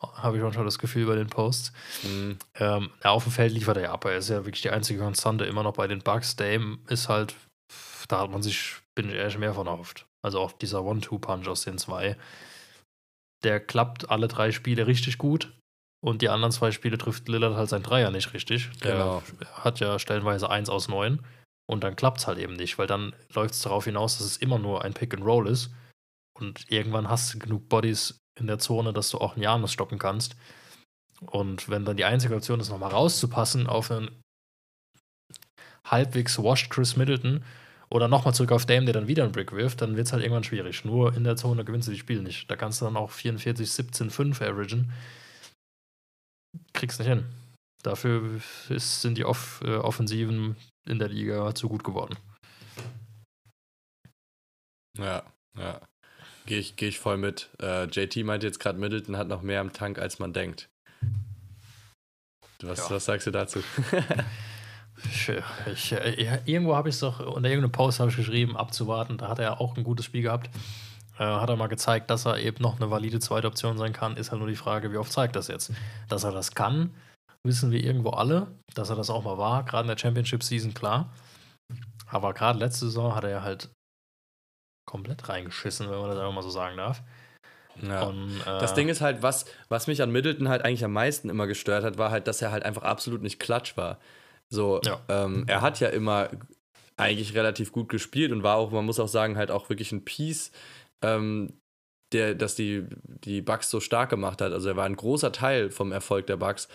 [0.00, 1.72] habe ich manchmal das Gefühl bei den Posts.
[2.04, 2.38] Mhm.
[2.54, 4.06] Ähm, auf dem Feld liefert er ja ab.
[4.06, 6.34] Er ist ja wirklich die einzige Konstante immer noch bei den Bugs.
[6.34, 7.34] Dame ist halt,
[8.08, 10.06] da hat man sich, bin ich ehrlich, mehr von erhofft.
[10.24, 12.16] Also auch dieser One-Two-Punch aus den zwei.
[13.44, 15.52] Der klappt alle drei Spiele richtig gut.
[16.00, 18.70] Und die anderen zwei Spiele trifft Lillard halt sein Dreier nicht richtig.
[18.84, 19.22] Der Genau.
[19.54, 21.24] hat ja stellenweise eins aus neun.
[21.70, 24.36] Und dann klappt es halt eben nicht, weil dann läuft es darauf hinaus, dass es
[24.38, 25.70] immer nur ein Pick and Roll ist.
[26.38, 29.98] Und irgendwann hast du genug Bodies in der Zone, dass du auch einen Janus stoppen
[29.98, 30.36] kannst.
[31.20, 34.08] Und wenn dann die einzige Option ist, nochmal rauszupassen auf einen
[35.84, 37.44] halbwegs washed Chris Middleton
[37.90, 40.22] oder nochmal zurück auf Dame, der dann wieder einen Brick wirft, dann wird es halt
[40.22, 40.84] irgendwann schwierig.
[40.84, 42.50] Nur in der Zone gewinnst du die Spiele nicht.
[42.50, 44.92] Da kannst du dann auch 44, 17, 5 averagen.
[46.72, 47.24] Kriegst nicht hin.
[47.82, 50.56] Dafür ist, sind die Off äh, Offensiven
[50.88, 52.16] in der Liga zu gut geworden.
[54.98, 55.22] Ja,
[55.56, 55.80] ja.
[56.46, 57.50] Gehe ich, geh ich voll mit.
[57.60, 60.68] Äh, JT meinte jetzt gerade, Middleton hat noch mehr am Tank, als man denkt.
[62.62, 62.96] Was, Ja.
[62.96, 63.62] was sagst du dazu?
[65.04, 65.28] Ich,
[65.72, 69.18] ich, äh, irgendwo habe ich es doch, unter irgendeinem Post habe ich geschrieben, abzuwarten.
[69.18, 70.50] Da hat er auch ein gutes Spiel gehabt.
[71.18, 74.16] Äh, hat er mal gezeigt, dass er eben noch eine valide zweite Option sein kann.
[74.16, 75.72] Ist halt nur die Frage, wie oft zeigt das jetzt?
[76.08, 76.94] Dass er das kann,
[77.44, 78.46] wissen wir irgendwo alle.
[78.74, 81.12] Dass er das auch mal war, gerade in der Championship-Season, klar.
[82.06, 83.68] Aber gerade letzte Saison hat er ja halt
[84.88, 87.02] komplett reingeschissen, wenn man das einfach mal so sagen darf.
[87.82, 88.04] Ja.
[88.04, 91.28] Und, äh, Das Ding ist halt, was, was mich an Middleton halt eigentlich am meisten
[91.28, 93.98] immer gestört hat, war halt, dass er halt einfach absolut nicht klatsch war.
[94.48, 95.00] So, Ja.
[95.08, 96.30] ähm, er hat ja immer
[96.96, 100.04] eigentlich relativ gut gespielt und war auch, man muss auch sagen, halt auch wirklich ein
[100.04, 100.50] Piece,
[101.02, 101.60] ähm,
[102.12, 102.84] der, dass die,
[103.24, 104.52] die Bucks so stark gemacht hat.
[104.52, 106.68] Also er war ein großer Teil vom Erfolg der Bucks.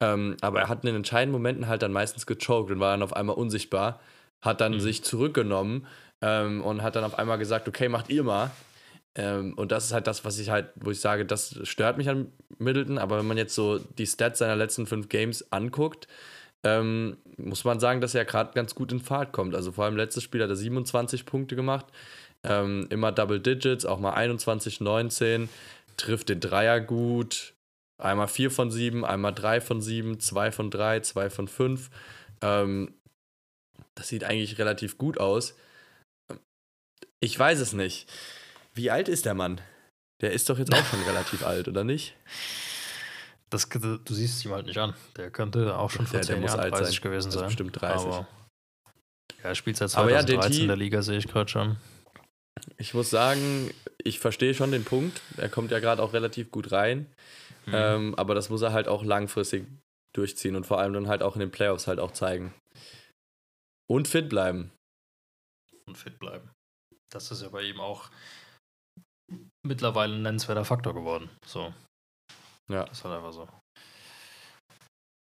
[0.00, 3.02] Ähm, aber er hat in den entscheidenden Momenten halt dann meistens gechoked und war dann
[3.02, 4.00] auf einmal unsichtbar,
[4.40, 4.80] hat dann Mhm.
[4.80, 5.86] sich zurückgenommen
[6.22, 8.50] ähm, und hat dann auf einmal gesagt, okay, macht ihr mal.
[9.14, 12.08] Ähm, und das ist halt das, was ich halt, wo ich sage, das stört mich
[12.08, 12.98] an Middleton.
[12.98, 16.06] Aber wenn man jetzt so die Stats seiner letzten fünf Games anguckt,
[16.64, 19.54] ähm, muss man sagen, dass er gerade ganz gut in Fahrt kommt.
[19.54, 21.86] Also vor allem letztes Spiel hat er 27 Punkte gemacht,
[22.46, 25.48] ähm, immer Double Digits, auch mal 21, 19,
[25.96, 27.54] trifft den Dreier gut,
[28.00, 31.90] einmal 4 von 7, einmal 3 von 7, 2 von 3, 2 von 5.
[32.42, 32.94] Ähm,
[33.94, 35.56] das sieht eigentlich relativ gut aus.
[37.20, 38.08] Ich weiß es nicht.
[38.74, 39.60] Wie alt ist der Mann?
[40.20, 42.14] Der ist doch jetzt auch schon relativ alt, oder nicht?
[43.50, 44.94] das, du siehst es ihm halt nicht an.
[45.16, 47.02] Der könnte auch schon vor der 10 muss Jahren alt 30 sein.
[47.02, 47.48] gewesen Also sein.
[47.48, 48.06] bestimmt 30.
[48.06, 48.26] Aber
[49.42, 51.76] ja, er spielt seit Aber ja, 2013 DT in der Liga, sehe ich gerade schon.
[52.76, 53.70] Ich muss sagen,
[54.02, 55.20] ich verstehe schon den Punkt.
[55.36, 57.06] Er kommt ja gerade auch relativ gut rein.
[57.66, 57.72] Mhm.
[57.74, 59.66] Ähm, aber das muss er halt auch langfristig
[60.14, 62.54] durchziehen und vor allem dann halt auch in den Playoffs halt auch zeigen.
[63.88, 64.70] Und fit bleiben.
[65.86, 66.50] und fit bleiben.
[67.10, 68.10] Das ist ja bei ihm auch
[69.66, 71.30] mittlerweile ein nennenswerter Faktor geworden.
[71.46, 71.72] So.
[72.70, 72.84] Ja.
[72.84, 73.48] Das ist halt einfach so.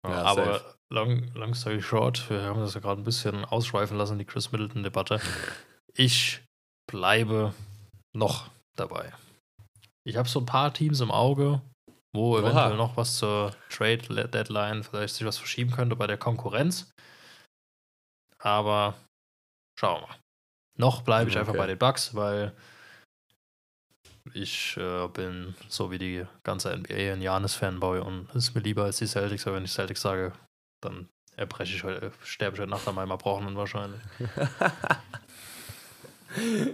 [0.06, 0.74] Ja, Ja, aber safe.
[0.92, 4.52] long, long story short, wir haben das ja gerade ein bisschen ausschweifen lassen, die Chris
[4.52, 5.20] Middleton-Debatte.
[5.94, 6.40] Ich
[6.90, 7.54] bleibe
[8.16, 9.12] noch dabei.
[10.06, 11.60] Ich habe so ein paar Teams im Auge,
[12.14, 12.40] wo Oha.
[12.40, 16.90] eventuell noch was zur Trade-Deadline vielleicht sich was verschieben könnte bei der Konkurrenz.
[18.42, 18.94] Aber
[19.78, 20.16] schauen wir mal.
[20.78, 21.58] Noch bleibe ich einfach Okay.
[21.58, 22.56] bei den Bucks, weil
[24.32, 28.84] ich äh, bin so wie die ganze NBA ein Janis-Fanboy und es ist mir lieber
[28.84, 30.32] als die Celtics, aber wenn ich Celtics sage,
[30.82, 34.00] dann erbreche ich heute, sterbe ich heute Nacht an meinem Erbrochenen wahrscheinlich.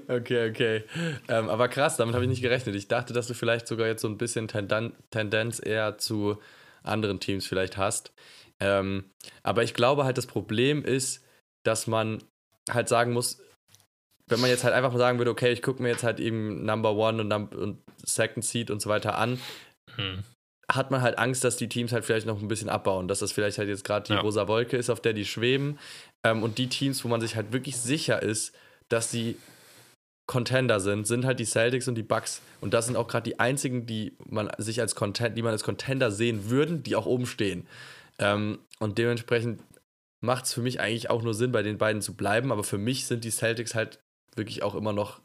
[0.08, 0.84] okay, okay.
[1.28, 2.74] Ähm, aber krass, damit habe ich nicht gerechnet.
[2.74, 6.38] Ich dachte, dass du vielleicht sogar jetzt so ein bisschen Tendan Tendenz eher zu
[6.82, 8.12] anderen Teams vielleicht hast.
[8.60, 9.10] Ähm,
[9.42, 11.24] aber ich glaube halt, das Problem ist,
[11.64, 12.22] dass man
[12.70, 13.42] halt sagen muss,
[14.28, 16.64] wenn man jetzt halt einfach mal sagen würde, okay, ich gucke mir jetzt halt eben
[16.64, 19.38] Number One und, Num und Second Seed und so weiter an,
[19.94, 20.24] Hm.
[20.70, 23.30] hat man halt Angst, dass die Teams halt vielleicht noch ein bisschen abbauen, dass das
[23.32, 24.20] vielleicht halt jetzt gerade die Ja.
[24.20, 25.78] rosa Wolke ist, auf der die schweben.
[26.24, 28.52] Ähm, und die Teams, wo man sich halt wirklich sicher ist,
[28.88, 29.36] dass sie
[30.26, 32.42] Contender sind, sind halt die Celtics und die Bucks.
[32.60, 35.62] Und das sind auch gerade die einzigen, die man sich als Content, die man als
[35.62, 37.66] Contender sehen würden, die auch oben stehen.
[38.18, 39.62] Ähm, und dementsprechend
[40.20, 42.50] macht es für mich eigentlich auch nur Sinn, bei den beiden zu bleiben.
[42.50, 44.00] Aber für mich sind die Celtics halt
[44.34, 45.20] wirklich auch immer noch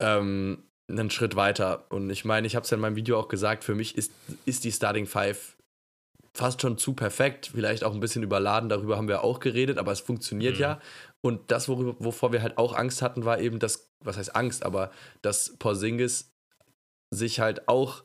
[0.00, 1.86] ähm, einen Schritt weiter.
[1.90, 4.12] Und ich meine, ich habe es ja in meinem Video auch gesagt, für mich ist,
[4.44, 5.56] ist die Starting Five
[6.32, 9.92] fast schon zu perfekt, vielleicht auch ein bisschen überladen, darüber haben wir auch geredet, aber
[9.92, 10.60] es funktioniert Mhm.
[10.60, 10.80] ja.
[11.26, 14.64] Und das, worüber, wovor wir halt auch Angst hatten, war eben das, was heißt Angst,
[14.64, 16.30] aber dass Porzingis
[17.12, 18.04] sich halt auch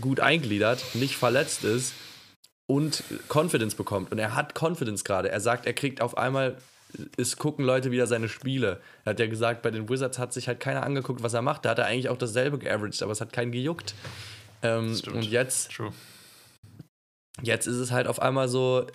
[0.00, 1.94] gut eingliedert, nicht verletzt ist
[2.68, 4.10] und Confidence bekommt.
[4.10, 5.30] Und er hat Confidence gerade.
[5.30, 6.56] Er sagt, er kriegt auf einmal,
[7.16, 8.80] es gucken Leute wieder seine Spiele.
[9.04, 11.64] Er hat ja gesagt, bei den Wizards hat sich halt keiner angeguckt, was er macht.
[11.64, 13.94] Da hat er eigentlich auch dasselbe geaveraged, aber es hat keinen gejuckt.
[14.62, 15.92] Ähm, und jetzt, True.
[17.42, 18.88] jetzt ist es halt auf einmal so,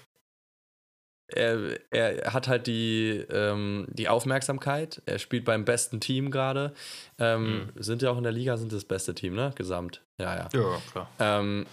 [1.36, 5.02] er, er hat halt die, ähm, die Aufmerksamkeit.
[5.06, 6.74] Er spielt beim besten Team gerade.
[7.20, 9.52] Ähm, Sind ja auch in der Liga, sind das beste Team, ne?
[9.56, 10.02] Gesamt.
[10.20, 10.50] Ja, ja.
[10.54, 11.10] Ja, klar.
[11.20, 11.66] Ähm,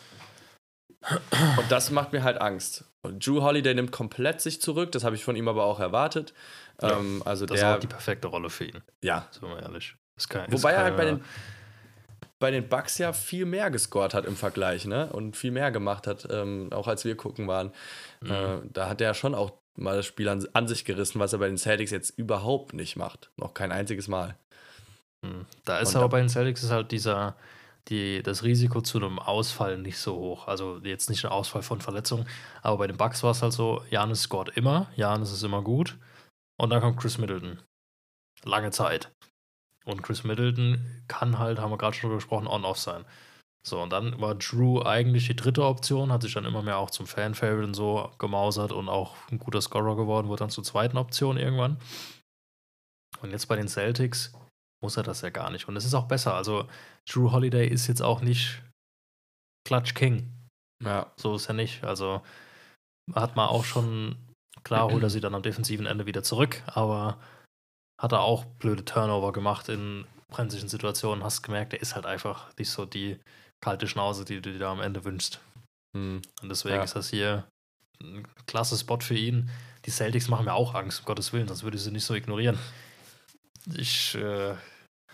[1.57, 2.85] und das macht mir halt Angst.
[3.03, 4.93] Und Drew Holiday nimmt komplett sich zurück.
[4.93, 6.35] Das habe ich von ihm aber auch erwartet.
[6.83, 9.29] Ja, ähm, also Das ist der, auch die perfekte Rolle für ihn, ja.
[9.31, 9.95] sind wir mal ehrlich.
[10.17, 11.25] Ist kein, ist Wobei er halt bei den,
[12.41, 15.13] bei den Bucks ja viel mehr gescored hat im Vergleich, ne?
[15.13, 17.73] Und viel mehr gemacht hat, ähm, auch als wir gucken waren.
[18.21, 18.31] Mhm.
[18.31, 21.39] Äh, da hat er schon auch mal das Spiel an, an sich gerissen, was er
[21.39, 23.31] bei den Celtics jetzt überhaupt nicht macht.
[23.37, 24.37] Noch kein einziges Mal.
[25.25, 25.47] Hm.
[25.65, 27.37] Da ist Und aber bei den Celtics ist halt dieser,
[27.89, 30.49] die, das Risiko zu einem Ausfall nicht so hoch.
[30.49, 32.27] Also jetzt nicht ein Ausfall von Verletzungen,
[32.63, 35.97] aber bei den Bucks war es halt so, Janis scored immer, Janis ist immer gut
[36.61, 37.61] und dann kommt Chris Middleton.
[38.45, 39.11] Lange Zeit.
[39.89, 43.07] Und Chris Middleton kann halt, haben wir gerade schon drüber gesprochen, on-off sein.
[43.67, 46.91] So, und dann war Drew eigentlich die dritte Option, hat sich dann immer mehr auch
[46.91, 50.99] zum Fan-Favorite und so gemausert und auch ein guter Scorer geworden, wurde dann zur zweiten
[50.99, 51.79] Option irgendwann.
[53.23, 54.33] Und jetzt bei den Celtics
[54.83, 55.69] muss er das ja gar nicht.
[55.69, 56.35] Und es ist auch besser.
[56.35, 56.69] Also,
[57.09, 58.63] Drew Holiday ist jetzt auch nicht
[59.67, 60.31] Clutch King.
[60.85, 61.11] Ja.
[61.17, 61.83] So ist er nicht.
[61.83, 62.23] Also,
[63.15, 64.17] hat man auch schon,
[64.65, 67.19] klar holt er sie dann am defensiven Ende wieder zurück, aber
[67.99, 71.25] hat er auch blöde Turnover gemacht in brenzlichen Situationen.
[71.25, 73.19] Hast gemerkt, er ist halt einfach nicht so die
[73.61, 75.41] kalte Schnauze, die du dir da am Ende wünschst.
[75.97, 76.23] Hm.
[76.43, 76.83] Und deswegen Ja.
[76.85, 77.45] ist das hier
[78.01, 79.51] ein klasse Spot für ihn.
[79.85, 82.15] Die Celtics machen mir auch Angst, um Gottes Willen, sonst würde ich sie nicht so
[82.15, 82.59] ignorieren.
[83.75, 84.55] Ich äh,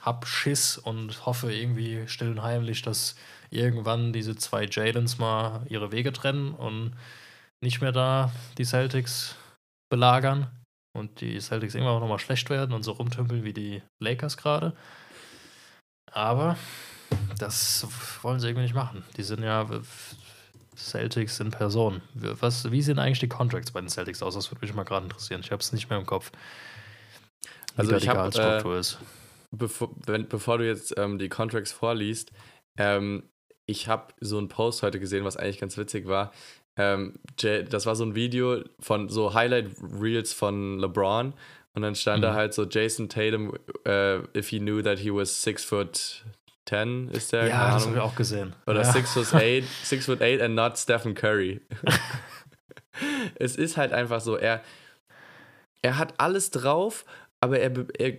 [0.00, 3.14] hab Schiss und hoffe irgendwie still und heimlich, dass
[3.50, 6.92] irgendwann diese zwei Jadens mal ihre Wege trennen und
[7.62, 9.36] nicht mehr da die Celtics
[9.88, 10.50] belagern
[10.94, 14.74] und die Celtics irgendwann auch nochmal schlecht werden und so rumtümpeln wie die Lakers gerade.
[16.10, 16.56] Aber
[17.38, 17.86] das
[18.22, 19.04] wollen sie irgendwie nicht machen.
[19.16, 19.68] Die sind ja
[20.76, 22.02] Celtics in Person.
[22.14, 24.34] Was, wie sehen eigentlich die Contracts bei den Celtics aus?
[24.34, 25.40] Das würde mich mal gerade interessieren.
[25.44, 26.30] Ich habe es nicht mehr im Kopf.
[27.74, 28.98] Wie Also da ich die hab, Gehaltsstruktur ist.
[29.50, 32.32] Bevor, wenn, bevor du jetzt ähm, die Contracts vorliest,
[32.78, 33.28] ähm,
[33.66, 36.32] ich habe so einen Post heute gesehen, was eigentlich ganz witzig war.
[36.76, 41.34] Ähm, das war so ein Video von so Highlight-Reels von LeBron
[41.74, 42.36] und dann stand da Mhm.
[42.36, 46.24] halt so Jason Tatum, äh, if he knew that he was six foot
[46.64, 47.46] ten, ist der?
[47.46, 47.96] Ja, das Ahnung.
[47.98, 48.54] habe ich auch gesehen.
[48.66, 48.92] Oder ja.
[48.92, 51.60] six foot eight, six foot eight and not Stephen Curry.
[53.36, 54.62] es ist halt einfach so, er,
[55.82, 57.04] er hat alles drauf,
[57.40, 58.18] aber er, er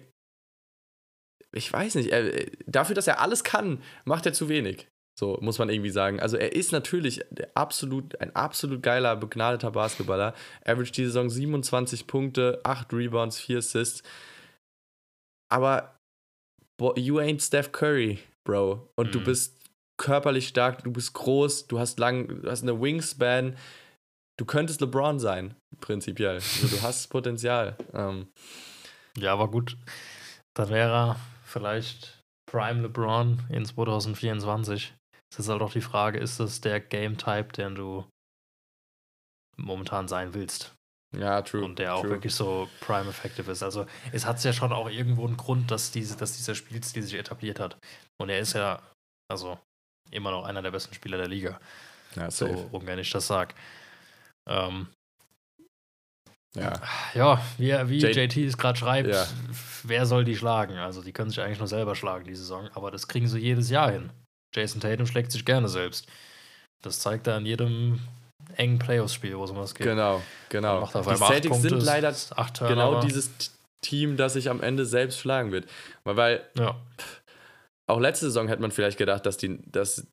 [1.53, 4.87] ich weiß nicht, er, dafür, dass er alles kann, macht er zu wenig.
[5.17, 6.19] So muss man irgendwie sagen.
[6.19, 7.21] Also er ist natürlich
[7.55, 10.33] absolut, ein absolut geiler, begnadeter Basketballer.
[10.65, 14.03] Average die Saison 27 Punkte, 8 Rebounds, 4 Assists.
[15.49, 15.95] Aber
[16.97, 18.89] you ain't Steph Curry, Bro.
[18.97, 19.23] Und du Mhm.
[19.25, 19.57] bist
[19.97, 23.55] körperlich stark, du bist groß, du hast lang, du hast eine Wingspan.
[24.37, 26.35] Du könntest LeBron sein, prinzipiell.
[26.35, 27.77] Also du hast Potenzial.
[27.93, 28.27] Ähm,
[29.17, 29.77] Ja, aber gut.
[30.57, 34.93] Dann wäre er vielleicht Prime LeBron in 2024.
[35.35, 38.05] Das ist halt auch die Frage, ist das der Game-Type, den du
[39.57, 40.73] momentan sein willst?
[41.15, 41.63] ja, true.
[41.63, 42.09] und der auch true.
[42.11, 43.63] wirklich so prime effective ist.
[43.63, 47.13] Also es hat ja schon auch irgendwo einen Grund, dass, diese, dass dieser Spielstil sich
[47.13, 47.77] etabliert hat.
[48.19, 48.81] Und er ist ja,
[49.31, 49.57] also
[50.11, 51.57] immer noch einer der besten Spieler der Liga,
[52.15, 53.55] Ja, so ungern ich das sag.
[54.49, 54.87] Ähm,
[56.55, 56.81] Ja.
[57.13, 59.25] ja, wie, wie J- JT es gerade schreibt, Ja.
[59.83, 60.77] wer soll die schlagen?
[60.77, 63.69] Also die können sich eigentlich nur selber schlagen, die Saison, aber das kriegen sie jedes
[63.69, 64.09] Jahr hin.
[64.55, 66.07] Jason Tatum schlägt sich gerne selbst.
[66.81, 67.99] Das zeigt er an jedem
[68.55, 69.85] engen Playoffs-Spiel, wo es um was geht.
[69.85, 70.81] Genau, genau.
[70.81, 72.15] Macht auf Die Celtics Punkte, sind leider
[72.59, 73.31] genau dieses
[73.81, 75.67] Team, das sich am Ende selbst schlagen wird.
[76.03, 76.79] Weil, weil Ja.
[77.87, 80.07] auch letzte Saison hätte man vielleicht gedacht, dass die, dass,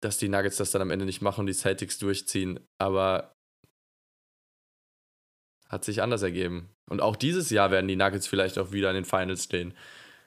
[0.00, 2.60] dass die Nuggets das dann am Ende nicht machen und die Celtics durchziehen.
[2.78, 3.32] Aber
[5.68, 6.70] hat sich anders ergeben.
[6.90, 9.72] Und auch dieses Jahr werden die Nuggets vielleicht auch wieder in den Finals stehen,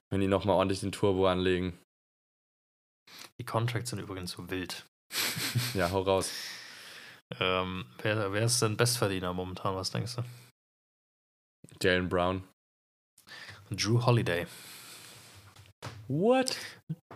[0.10, 1.78] wenn die nochmal ordentlich den Turbo anlegen.
[3.40, 4.86] Die Contracts sind übrigens so wild.
[5.76, 6.32] Ja, hau raus.
[7.40, 10.24] ähm, wer, wer ist denn Bestverdiener momentan, was denkst du?
[11.82, 12.44] Jalen Brown.
[13.70, 14.48] Drew Holiday.
[16.08, 16.58] What?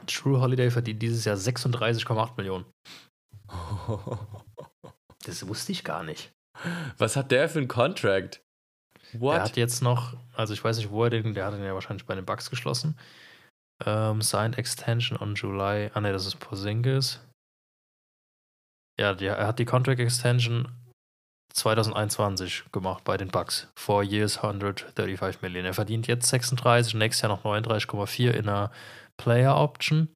[0.05, 2.65] Drew Holiday verdient dieses Jahr 36,8 Millionen.
[5.25, 6.31] Das wusste ich gar nicht.
[6.97, 8.41] Was hat der für einen Contract?
[9.11, 9.41] Er What?
[9.41, 12.05] hat jetzt noch, also ich weiß nicht, wo er den, der hat den ja wahrscheinlich
[12.05, 12.97] bei den Bucks geschlossen.
[13.85, 15.91] Ähm, signed Extension on July.
[15.93, 17.19] Ah ne, das ist Porzingis.
[18.99, 20.71] Ja, die, er hat die Contract Extension
[21.53, 23.67] 2021 gemacht bei den Bucks.
[23.77, 25.67] Four years, 135 Millionen.
[25.67, 28.71] Er verdient jetzt 36, nächstes Jahr noch 39,4 in einer
[29.17, 30.09] Player Option.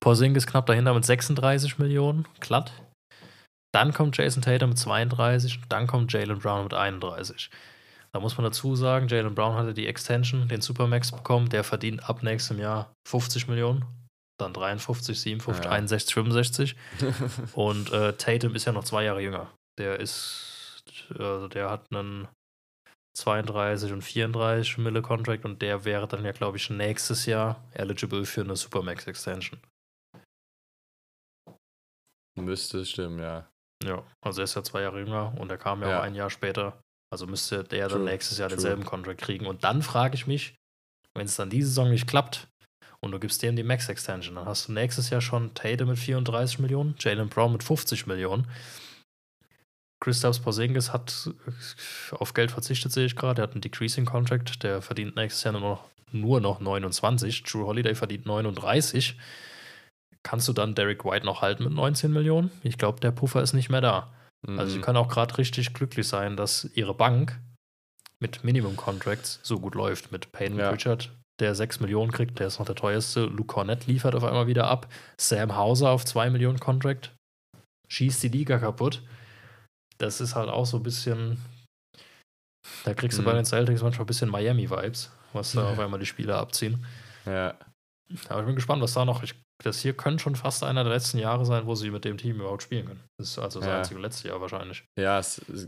[0.00, 2.72] Porzingis knapp dahinter mit 36 Millionen, glatt.
[3.72, 7.50] Dann kommt Jason Tatum mit 32, dann kommt Jalen Brown mit 31.
[8.12, 12.08] Da muss man dazu sagen, Jalen Brown hatte die Extension, den Supermax bekommen, der verdient
[12.08, 13.84] ab nächstem Jahr 50 Millionen,
[14.38, 15.70] dann 53, 57, Ja.
[15.70, 16.76] 61, 65.
[17.54, 19.52] Und äh, Tatum ist ja noch zwei Jahre jünger.
[19.78, 20.82] Der ist,
[21.16, 22.26] also der hat einen
[23.16, 28.24] 32 und 34 Mille Contract und der wäre dann ja, glaube ich, nächstes Jahr eligible
[28.24, 29.60] für eine Supermax Extension.
[32.38, 33.48] Müsste stimmen, ja.
[33.84, 35.98] Ja, also er ist ja zwei Jahre jünger und er kam ja, Ja.
[35.98, 36.80] auch ein Jahr später.
[37.10, 38.56] Also müsste der dann True, nächstes Jahr true.
[38.56, 39.46] denselben Contract kriegen.
[39.46, 40.54] Und dann frage ich mich,
[41.14, 42.48] wenn es dann diese Saison nicht klappt
[43.00, 45.98] und du gibst dem die Max Extension, dann hast du nächstes Jahr schon Tatum mit
[45.98, 48.46] 34 Millionen, Jalen Brown mit 50 Millionen.
[50.00, 53.42] Christoph Porzingis hat äh, auf Geld verzichtet, sehe ich gerade.
[53.42, 57.42] Er hat einen Decreasing Contract, der verdient nächstes Jahr nur noch, nur noch 29.
[57.42, 59.18] Drew Holiday verdient 39.
[60.22, 62.50] Kannst du dann Derek White noch halten mit 19 Millionen?
[62.62, 64.12] Ich glaube, der Puffer ist nicht mehr da.
[64.46, 64.82] Also, sie Mhm.
[64.82, 67.38] können auch gerade richtig glücklich sein, dass ihre Bank
[68.22, 70.12] mit Minimum Contracts so gut läuft.
[70.12, 70.70] Mit Payne Ja.
[70.70, 71.10] Richard,
[71.40, 73.24] der 6 Millionen kriegt, der ist noch der teuerste.
[73.24, 74.90] Luke Cornett liefert auf einmal wieder ab.
[75.18, 77.14] Sam Hauser auf 2 Millionen Contract.
[77.90, 79.02] Schießt die Liga kaputt.
[79.98, 81.38] Das ist halt auch so ein bisschen.
[82.84, 83.26] Da kriegst du Mhm.
[83.26, 86.84] bei den Celtics manchmal ein bisschen Miami-Vibes, was da auf einmal die Spieler abziehen.
[87.26, 87.54] ja.
[88.28, 89.22] Aber ich bin gespannt, was da noch.
[89.22, 92.16] Ich, das hier könnte schon fast einer der letzten Jahre sein, wo sie mit dem
[92.18, 93.00] Team überhaupt spielen können.
[93.18, 93.78] Das ist also das Ja.
[93.78, 94.84] einzige letzte Jahr wahrscheinlich.
[94.96, 95.20] Ja,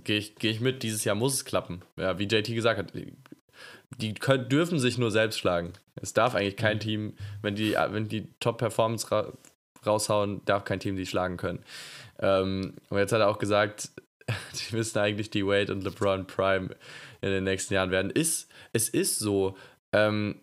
[0.05, 0.83] gehe ich, geh ich mit.
[0.83, 1.83] Dieses Jahr muss es klappen.
[1.97, 2.93] Ja, wie JT gesagt hat,
[3.99, 5.73] die können, dürfen sich nur selbst schlagen.
[6.01, 6.81] Es darf eigentlich kein Mhm.
[6.81, 9.33] Team, wenn die, wenn die Top-Performance ra
[9.85, 11.65] raushauen, darf kein Team die schlagen können.
[12.21, 13.91] Ähm, und jetzt hat er auch gesagt,
[14.71, 16.71] die müssen eigentlich die Wade und LeBron Prime
[17.21, 18.11] in den nächsten Jahren werden.
[18.13, 19.57] Ist, es ist so.
[19.93, 20.41] Ähm,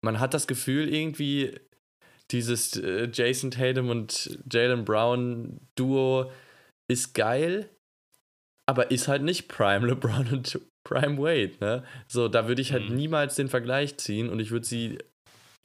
[0.00, 1.58] man hat das Gefühl, irgendwie,
[2.30, 6.30] dieses äh, Jason Tatum und Jalen Brown Duo
[6.90, 7.68] ist geil,
[8.68, 11.84] aber ist halt nicht Prime LeBron und Prime Wade, ne?
[12.06, 12.96] So, da würde ich halt Mhm.
[12.96, 14.98] niemals den Vergleich ziehen und ich würde sie.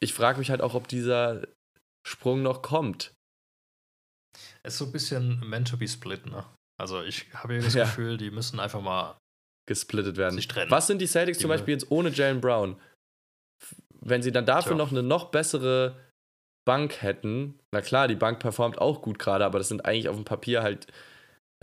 [0.02, 1.48] Ich frage mich halt auch, ob dieser
[2.06, 3.14] Sprung noch kommt.
[4.64, 6.44] Es ist so ein bisschen meant to be split, ne?
[6.82, 7.86] Also ich habe das Ja.
[7.86, 9.18] Gefühl, die müssen einfach mal.
[9.66, 10.36] gesplittet werden.
[10.36, 10.70] Sich trennen.
[10.72, 12.76] Was sind die Celtics zum Die- Beispiel jetzt ohne Jalen Brown?
[14.02, 14.78] Wenn sie dann dafür Tja.
[14.78, 15.98] noch eine noch bessere
[16.66, 20.16] Bank hätten, na klar, die Bank performt auch gut gerade, aber das sind eigentlich auf
[20.16, 20.88] dem Papier halt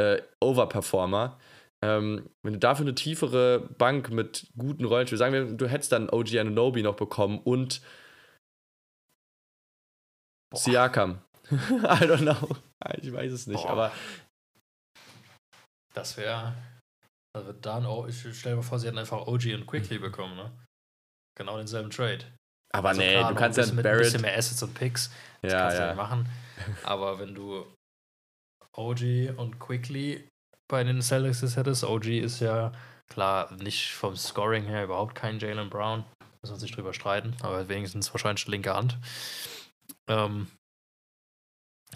[0.01, 1.39] äh, Overperformer.
[1.83, 6.11] Ähm, wenn du dafür eine tiefere Bank mit guten Rollenspielen, sagen wir, du hättest dann
[6.11, 7.81] OG Anunobi noch bekommen und
[10.53, 10.59] Boah.
[10.61, 11.23] Siakam.
[11.51, 11.55] I
[12.05, 12.57] don't know.
[13.01, 13.71] Ich weiß es nicht, Boah.
[13.71, 13.93] aber
[15.95, 16.55] Das wäre.
[17.37, 20.03] Also dann auch, ich stelle mir vor, sie hätten einfach OG und Quickly Mhm.
[20.03, 20.51] bekommen, ne?
[21.39, 22.25] Genau denselben Trade.
[22.73, 24.05] Aber Also nee, klar, du kannst ein ja mit ein Barrett.
[24.05, 25.11] bisschen mehr Assets und Picks.
[25.43, 25.89] Das Ja, kannst du ja.
[25.89, 26.29] ja machen.
[26.85, 27.67] Aber wenn du
[28.77, 30.29] OG und Quickly
[30.69, 32.73] bei den Celtics hättest, OG ist ja
[33.09, 36.05] klar nicht vom Scoring her überhaupt kein Jalen Brown.
[36.43, 38.97] Muss man sich drüber streiten, aber wenigstens wahrscheinlich linke Hand.
[40.09, 40.51] Ähm,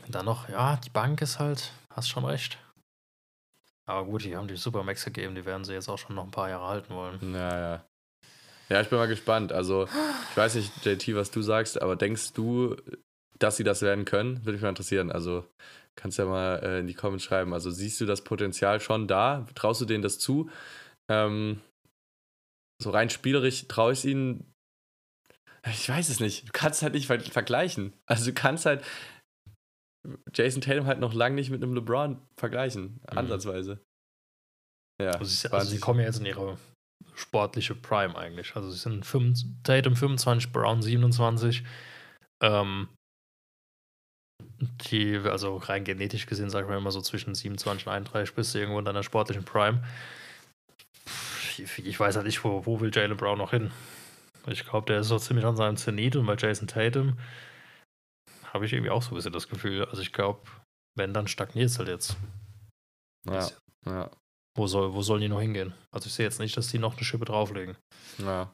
[0.08, 2.58] dann noch, ja, die Bank ist halt, hast schon recht.
[3.86, 6.30] Aber gut, die haben die Supermax gegeben, die werden sie jetzt auch schon noch ein
[6.30, 7.34] paar Jahre halten wollen.
[7.34, 7.84] Ja,
[8.68, 8.80] ja.
[8.80, 9.52] Ich bin mal gespannt.
[9.52, 9.84] Also,
[10.30, 12.76] ich weiß nicht, JT, was du sagst, aber denkst du,
[13.38, 14.38] dass sie das werden können?
[14.44, 15.10] Würde mich mal interessieren.
[15.10, 15.46] Also,
[15.96, 17.52] kannst ja mal äh, in die Comments schreiben.
[17.52, 19.46] Also, siehst du das Potenzial schon da?
[19.54, 20.50] Traust du denen das zu?
[21.10, 21.60] Ähm,
[22.82, 24.52] so rein spielerisch traue ich es ihnen.
[25.66, 26.48] Ich weiß es nicht.
[26.48, 27.92] Du kannst halt nicht ver vergleichen.
[28.06, 28.84] Also, du kannst halt
[30.32, 33.00] Jason Tatum halt noch lange nicht mit einem LeBron vergleichen.
[33.10, 33.18] Mhm.
[33.18, 33.80] Ansatzweise.
[35.00, 35.12] Ja.
[35.12, 35.70] Also sie, also 20.
[35.70, 36.56] sie kommen ja jetzt in ihre
[37.14, 38.56] sportliche Prime eigentlich.
[38.56, 41.64] Also sie sind 25, Tatum 25, Brown 27.
[42.42, 42.88] Ähm,
[44.90, 48.58] die, also rein genetisch gesehen, sagen wir immer so zwischen 27 und 31 bist du
[48.58, 49.82] irgendwo in deiner sportlichen Prime.
[51.56, 53.70] Ich, ich weiß halt nicht, wo, wo will Jalen Brown noch hin.
[54.46, 57.18] Ich glaube, der ist so ziemlich an seinem Zenit und bei Jason Tatum
[58.52, 59.84] habe ich irgendwie auch so ein bisschen das Gefühl.
[59.86, 60.40] Also ich glaube,
[60.96, 62.16] wenn, dann stagniert es halt jetzt.
[63.26, 63.48] Ja.
[63.86, 64.10] Ja.
[64.56, 65.74] Wo, soll, wo sollen die noch hingehen?
[65.90, 67.76] Also ich sehe jetzt nicht, dass die noch eine Schippe drauflegen.
[68.18, 68.52] Ja.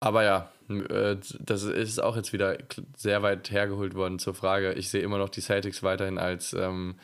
[0.00, 2.58] Aber ja, äh, das ist auch jetzt wieder
[2.96, 4.72] sehr weit hergeholt worden zur Frage.
[4.72, 6.96] Ich sehe immer noch die Celtics weiterhin als, ähm,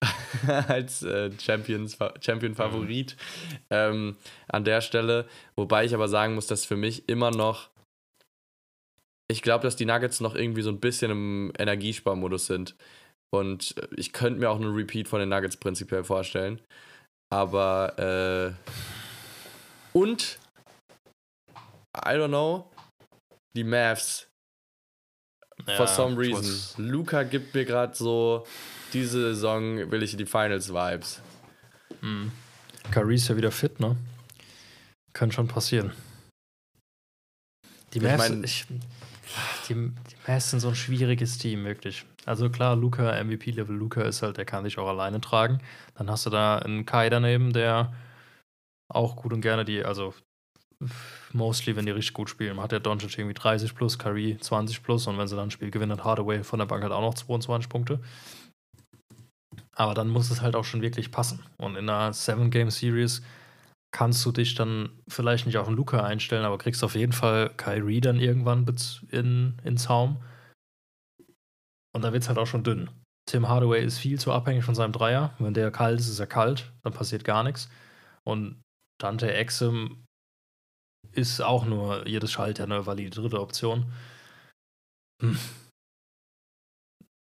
[0.68, 3.16] als äh, Champion-Favorit
[3.68, 4.16] ähm,
[4.48, 5.26] an der Stelle.
[5.54, 7.68] Wobei ich aber sagen muss, dass für mich immer noch.
[9.28, 12.76] Ich glaube, dass die Nuggets noch irgendwie so ein bisschen im Energiesparmodus sind.
[13.34, 16.60] Und ich könnte mir auch einen Repeat von den Nuggets prinzipiell vorstellen.
[17.36, 18.54] Aber äh,
[19.92, 20.38] und
[21.94, 22.70] I don't know,
[23.54, 24.26] die Mavs
[25.76, 26.86] for some ich reason.
[26.88, 28.46] Luca gibt mir gerade so,
[28.94, 31.20] diese Saison will ich in die Finals-Vibes.
[32.90, 33.96] Kyrie ist ja wieder fit, ne?
[35.12, 35.92] Kann schon passieren.
[37.92, 38.64] Die Ich Mavs, mein- ich,
[39.68, 42.04] die, die Mavs sind so ein schwieriges Team, wirklich.
[42.26, 45.60] Also klar, Luca, MVP-Level Luca ist halt, der kann dich auch alleine tragen.
[45.94, 47.92] Dann hast du da einen Kai daneben, der
[48.88, 50.12] auch gut und gerne die, also
[51.32, 55.06] mostly, wenn die richtig gut spielen, hat der Doncic irgendwie 30 plus, Curry 20 plus
[55.06, 57.14] und wenn sie dann ein Spiel gewinnen, hat Hardaway von der Bank halt auch noch
[57.14, 58.00] 22 Punkte.
[59.74, 61.44] Aber dann muss es halt auch schon wirklich passen.
[61.58, 63.22] Und in einer Seven-Game-Series
[63.92, 67.50] kannst du dich dann vielleicht nicht auf den Luca einstellen, aber kriegst auf jeden Fall
[67.56, 68.66] Kyrie dann irgendwann
[69.10, 70.18] in, in Zaum.
[71.96, 72.90] Und da wird es halt auch schon dünn.
[73.26, 75.34] Tim Hardaway ist viel zu abhängig von seinem Dreier.
[75.38, 77.70] Wenn der kalt ist, ist er kalt, dann passiert gar nichts.
[78.22, 78.60] Und
[79.00, 80.04] Dante Exum
[81.12, 83.90] ist auch nur jedes Schalter eine valide dritte Option.
[85.22, 85.38] Hm.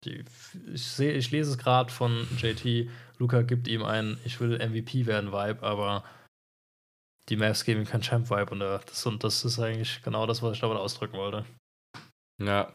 [0.05, 0.25] Die,
[0.73, 2.89] ich, sehe, ich lese es gerade von JT.
[3.19, 6.03] Luca gibt ihm einen Ich will MVP werden Vibe, aber
[7.29, 10.25] die Mavs geben ihm keinen Champ Vibe und äh, das, und das ist eigentlich genau
[10.25, 11.45] das, was ich damit ausdrücken wollte.
[12.41, 12.73] Ja.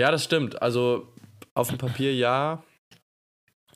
[0.00, 0.62] Ja, das stimmt.
[0.62, 1.12] Also
[1.54, 2.64] auf dem Papier ja.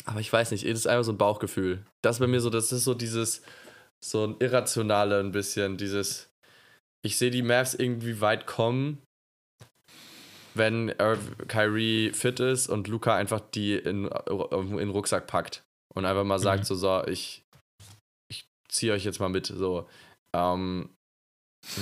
[0.06, 1.84] Aber ich weiß nicht, es ist einfach so ein Bauchgefühl.
[2.02, 3.42] Das bei mir so, das ist so dieses,
[4.02, 6.30] so ein irrationale ein bisschen, dieses,
[7.04, 9.02] ich sehe die Mavs irgendwie weit kommen,
[10.54, 15.62] wenn Irv- Kyrie fit ist und Luca einfach die in, in den Rucksack packt
[15.94, 16.64] und einfach mal sagt Mhm.
[16.64, 17.42] so, so, ich,
[18.30, 19.86] ich ziehe euch jetzt mal mit, so.
[20.34, 20.88] Ähm,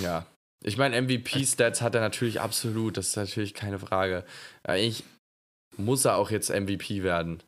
[0.02, 0.26] ja.
[0.64, 4.24] Ich meine, MVP-Stats hat er natürlich absolut, das ist natürlich keine Frage.
[4.62, 5.04] Eigentlich
[5.76, 7.42] muss er auch jetzt MVP werden.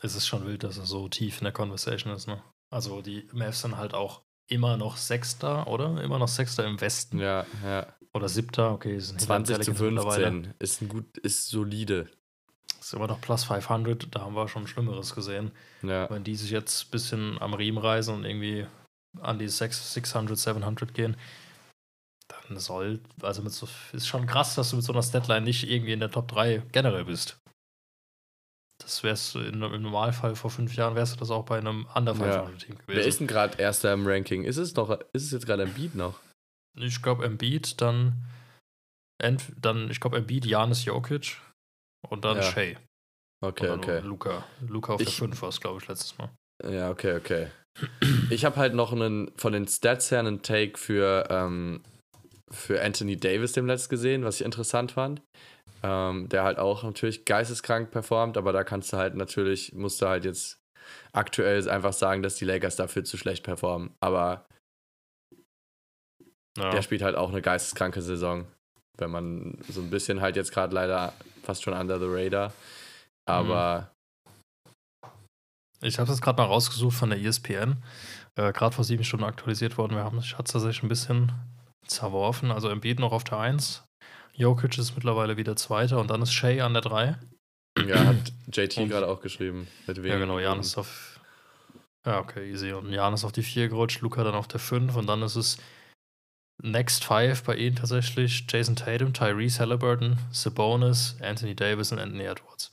[0.00, 2.42] Es ist schon wild, dass er so tief in der Conversation ist, ne?
[2.70, 6.00] Also die Mavs sind halt auch immer noch Sechster, oder?
[6.02, 7.18] Immer noch Sechster im Westen.
[7.18, 7.86] Ja, ja.
[8.14, 8.96] Oder Siebter, okay.
[8.96, 10.30] Den 20 zu Pelicans mittlerweile.
[10.30, 12.08] 15 ist ein gut, ist solide.
[12.80, 15.50] Ist immer noch plus 500, da haben wir schon Schlimmeres gesehen.
[15.82, 16.08] Ja.
[16.10, 18.66] Wenn die sich jetzt ein bisschen am Riemen reißen und irgendwie
[19.20, 21.16] an die 6, 600, 700 gehen,
[22.28, 25.68] dann soll, also mit so, ist schon krass, dass du mit so einer Statline nicht
[25.68, 27.38] irgendwie in der Top 3 generell bist.
[28.80, 31.86] Das wärst du in, im Normalfall vor fünf Jahren, wärst du das auch bei einem
[31.88, 32.44] anderen Ja.
[32.44, 32.84] 500-Team gewesen.
[32.86, 34.44] Wer ist denn gerade Erster im Ranking?
[34.44, 36.14] Ist es noch, ist es jetzt gerade ein Beat noch?
[36.76, 38.22] Ich glaube, Embiid, dann,
[39.20, 41.38] ent, dann ich glaube, Embiid, Janis Jokic
[42.08, 42.42] und dann Ja.
[42.42, 42.76] Shea.
[43.44, 44.00] Okay, okay.
[44.00, 44.44] Luca.
[44.66, 46.30] Luca auf der Ich- 5 war es, glaube ich, letztes Mal.
[46.68, 47.48] Ja, okay, okay.
[48.30, 51.82] Ich habe halt noch einen, von den Stats her einen Take für, ähm,
[52.50, 55.22] für Anthony Davis dem letzt gesehen, was ich interessant fand.
[55.82, 60.08] Ähm, der halt auch natürlich geisteskrank performt, aber da kannst du halt natürlich, musst du
[60.08, 60.58] halt jetzt
[61.12, 63.94] aktuell einfach sagen, dass die Lakers dafür zu schlecht performen.
[64.00, 64.46] Aber
[66.58, 66.70] Ja.
[66.70, 68.46] der spielt halt auch eine geisteskranke Saison.
[68.96, 71.12] Wenn man so ein bisschen halt jetzt gerade leider
[71.44, 72.52] fast schon under the radar.
[73.28, 73.92] Aber
[75.80, 77.80] Ich habe das gerade mal rausgesucht von der ESPN.
[78.34, 79.94] Äh, gerade vor sieben Stunden aktualisiert worden.
[79.94, 81.30] Wir haben hatte tatsächlich ein bisschen
[81.88, 82.50] zerworfen.
[82.50, 83.84] Also Embiid noch auf der 1.
[84.34, 87.18] Jokic ist mittlerweile wieder Zweiter und dann ist Shea an der 3.
[87.86, 89.66] ja, hat JT gerade auch geschrieben.
[89.86, 90.38] Ja, genau.
[90.38, 91.20] Janis auf.
[92.06, 92.72] Ja, okay, easy.
[92.72, 95.58] Und Janis auf die 4 gerutscht, Luca dann auf der 5 und dann ist es
[96.62, 102.72] Next Five bei ihnen tatsächlich Jason Tatum, Tyrese Halliburton, Sabonis, Anthony Davis und Anthony Edwards.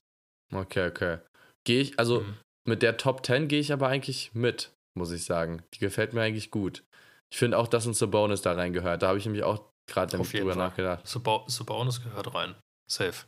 [0.54, 1.18] Okay, okay.
[1.66, 2.38] Gehe ich, also Mhm.
[2.68, 5.64] mit der Top 10 gehe ich aber eigentlich mit, muss ich sagen.
[5.74, 6.84] Die gefällt mir eigentlich gut.
[7.32, 9.02] Ich finde auch, dass ein Sabonis da reingehört.
[9.04, 10.56] Da habe ich nämlich auch gerade drüber Fall.
[10.56, 11.08] nachgedacht.
[11.08, 12.56] Sabo Sabonis gehört rein.
[12.90, 13.26] Safe.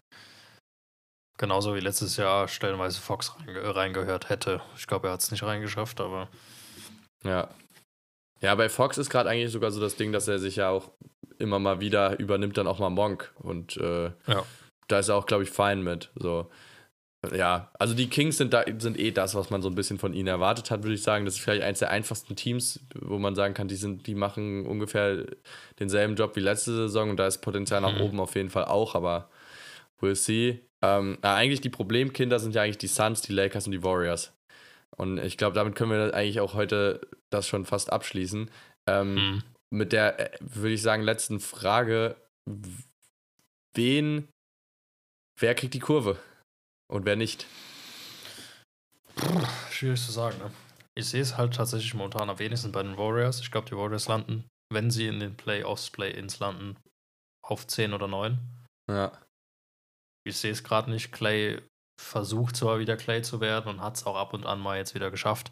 [1.40, 4.62] Genauso wie letztes Jahr stellenweise Fox reinge reingehört hätte.
[4.76, 6.30] Ich glaube, er hat es nicht reingeschafft, aber
[7.24, 7.50] Ja.
[8.42, 10.92] Ja, bei Fox ist gerade eigentlich sogar so das Ding, dass er sich ja auch
[11.40, 13.34] immer mal wieder übernimmt, dann auch mal Monk.
[13.40, 14.44] Und äh, Ja.
[14.88, 16.12] da ist er auch, glaube ich, fein mit.
[16.16, 16.50] So.
[17.34, 20.14] Ja, also die Kings sind, da, sind eh das, was man so ein bisschen von
[20.14, 21.26] ihnen erwartet hat, würde ich sagen.
[21.26, 24.66] Das ist vielleicht eins der einfachsten Teams, wo man sagen kann, die, sind, die machen
[24.66, 25.26] ungefähr
[25.80, 28.02] denselben Job wie letzte Saison und da ist Potenzial nach Mhm.
[28.02, 29.30] oben auf jeden Fall auch, aber
[30.00, 30.62] we'll see.
[30.84, 34.34] Ähm, eigentlich die Problemkinder sind ja eigentlich die Suns, die Lakers und die Warriors.
[34.96, 38.50] Und ich glaube, damit können wir eigentlich auch heute das schon fast abschließen.
[38.88, 39.44] Ähm, hm.
[39.72, 42.16] mit der, äh, würde ich sagen, letzten Frage.
[43.76, 44.28] Wen,
[45.40, 46.18] wer kriegt die Kurve
[46.88, 47.48] und wer nicht?
[49.78, 50.38] schwierig zu sagen.
[50.40, 50.52] Ne?
[50.96, 53.40] Ich sehe es halt tatsächlich momentan am wenigsten bei den Warriors.
[53.42, 56.78] Ich glaube, die Warriors landen, wenn sie in den Playoffs, Play-Ins landen,
[57.46, 58.40] auf 10 oder 9.
[58.90, 59.12] Ja.
[60.26, 61.12] Ich sehe es gerade nicht.
[61.12, 61.62] Clay
[62.02, 64.96] versucht zwar wieder Clay zu werden und hat es auch ab und an mal jetzt
[64.96, 65.52] wieder geschafft.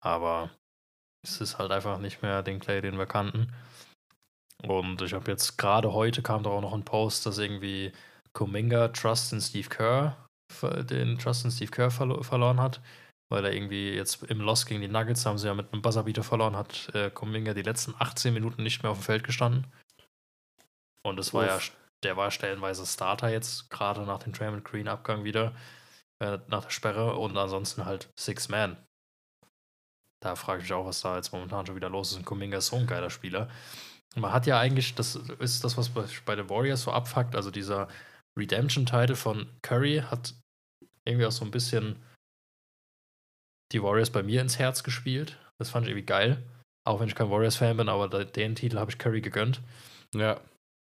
[0.00, 0.50] Aber
[1.24, 3.52] es ist halt einfach nicht mehr den Clay, den wir kannten.
[4.62, 7.92] Und ich habe jetzt gerade heute kam da auch noch ein Post, dass irgendwie
[8.32, 10.16] Kuminga Trust in Steve Kerr,
[10.62, 12.80] den Trust in Steve Kerr verlo verloren hat,
[13.30, 16.22] weil er irgendwie jetzt im Loss gegen die Nuggets haben sie ja mit einem Buzzerbeater
[16.22, 19.66] verloren, hat äh, Kuminga die letzten 18 Minuten nicht mehr auf dem Feld gestanden.
[21.04, 21.68] Und es war Uff.
[21.68, 25.54] ja, der war stellenweise Starter jetzt, gerade nach dem Draymond Green Abgang wieder,
[26.20, 28.76] äh, nach der Sperre und ansonsten halt Six Man.
[30.20, 32.18] Da frage ich mich auch, was da jetzt momentan schon wieder los ist.
[32.18, 33.48] Und Kuminga ist so ein geiler Spieler.
[34.14, 35.90] Man hat ja eigentlich, das ist das, was
[36.24, 37.88] bei den Warriors so abfuckt, also dieser
[38.38, 40.34] Redemption-Title von Curry hat
[41.06, 41.96] irgendwie auch so ein bisschen
[43.72, 45.38] die Warriors bei mir ins Herz gespielt.
[45.58, 46.42] Das fand ich irgendwie geil.
[46.84, 49.60] Auch wenn ich kein Warriors-Fan bin, aber den Titel habe ich Curry gegönnt.
[50.14, 50.40] Ja.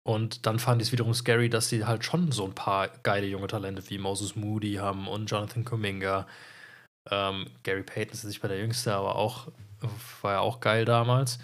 [0.04, 3.28] Und dann fand ich es wiederum scary, dass sie halt schon so ein paar geile
[3.28, 6.28] junge Talente wie Moses Moody haben und Jonathan Kuminga.
[7.10, 9.48] Ähm, Gary Payton ist nicht bei der Jüngste, aber auch
[10.22, 11.40] war ja auch geil damals.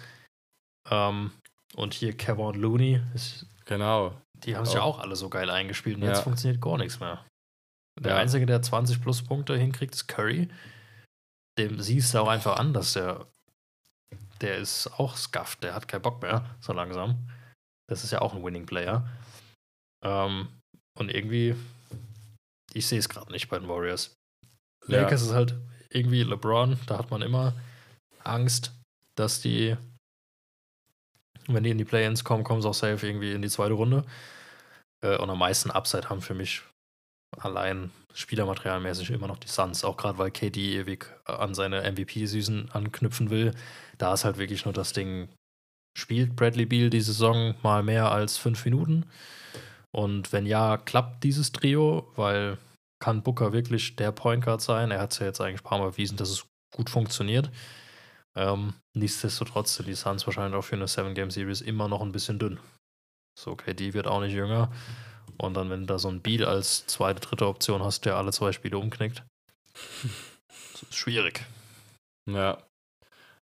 [0.90, 1.30] Ähm,
[1.74, 3.00] und hier Kevin Looney.
[3.14, 4.16] Ist, genau.
[4.34, 6.10] Die haben sich ja auch alle so geil eingespielt und ja.
[6.10, 7.24] jetzt funktioniert gar nichts mehr.
[8.00, 8.18] Der ja.
[8.18, 10.48] Einzige, der 20 plus Punkte hinkriegt, ist Curry.
[11.58, 13.26] Dem siehst du auch einfach an, dass der,
[14.40, 17.28] der ist auch scuffed, der hat keinen Bock mehr, so langsam.
[17.88, 19.08] Das ist ja auch ein Winning Player.
[20.04, 20.48] Ähm,
[20.96, 21.56] und irgendwie,
[22.72, 24.14] ich sehe es gerade nicht bei den Warriors.
[24.86, 25.26] Lakers ja.
[25.28, 25.54] ist halt
[25.90, 27.54] irgendwie LeBron, da hat man immer
[28.22, 28.72] Angst,
[29.14, 29.76] dass die,
[31.46, 34.04] wenn die in die Play-Ins kommen, kommen sie auch safe irgendwie in die zweite Runde.
[35.02, 36.62] Äh, und am meisten Upside haben für mich
[37.38, 43.30] allein spielermaterialmäßig immer noch die Suns, auch gerade weil KD ewig an seine MVP-Season anknüpfen
[43.30, 43.54] will.
[43.98, 45.28] Da ist halt wirklich nur das Ding,
[45.96, 49.06] spielt Bradley Beal die Saison mal mehr als fünf Minuten?
[49.90, 52.58] Und wenn ja, klappt dieses Trio, weil
[53.00, 54.90] kann Booker wirklich der Point Guard sein?
[54.90, 57.50] Er hat es ja jetzt eigentlich ein paar Mal bewiesen, dass es gut funktioniert.
[58.36, 62.58] Ähm, nichtsdestotrotz sind die Suns wahrscheinlich auch für eine Seven-Game-Series immer noch ein bisschen dünn.
[63.38, 64.70] So, KD wird auch nicht jünger.
[65.38, 68.32] Und dann, wenn du da so ein Beal als zweite, dritte Option hast, der alle
[68.32, 69.22] zwei Spiele umknickt,
[70.72, 71.44] das ist schwierig.
[72.28, 72.58] Ja.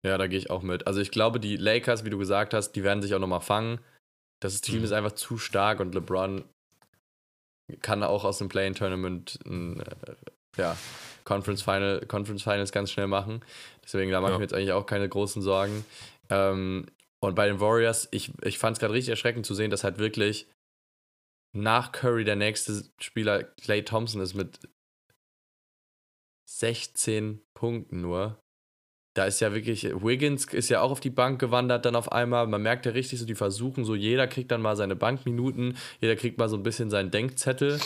[0.03, 0.87] Ja, da gehe ich auch mit.
[0.87, 3.81] Also ich glaube, die Lakers, wie du gesagt hast, die werden sich auch nochmal fangen.
[4.41, 4.85] Das Team mhm.
[4.85, 6.45] ist einfach zu stark und LeBron
[7.83, 10.15] kann auch aus dem Play-In-Tournament ein äh,
[10.57, 10.77] ja,
[11.25, 13.45] Conference, Final, Conference Finals ganz schnell machen.
[13.85, 14.37] Deswegen, da mache ja.
[14.37, 15.85] ich mir jetzt eigentlich auch keine großen Sorgen.
[16.31, 16.87] Ähm,
[17.23, 19.99] und bei den Warriors, ich, ich fand es gerade richtig erschreckend zu sehen, dass halt
[19.99, 20.47] wirklich
[21.53, 24.61] nach Curry der nächste Spieler Clay Thompson ist mit
[26.49, 28.41] 16 Punkten nur.
[29.17, 32.47] Da ist ja wirklich, Wiggins ist ja auch auf die Bank gewandert dann auf einmal.
[32.47, 36.15] Man merkt ja richtig so, die versuchen so, jeder kriegt dann mal seine Bankminuten, jeder
[36.15, 37.81] kriegt mal so ein bisschen seinen Denkzettel.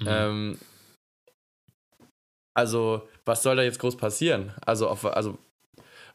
[0.00, 0.06] Mhm.
[0.06, 0.58] Ähm,
[2.54, 4.52] also, was soll da jetzt groß passieren?
[4.64, 5.38] Also, auf, also,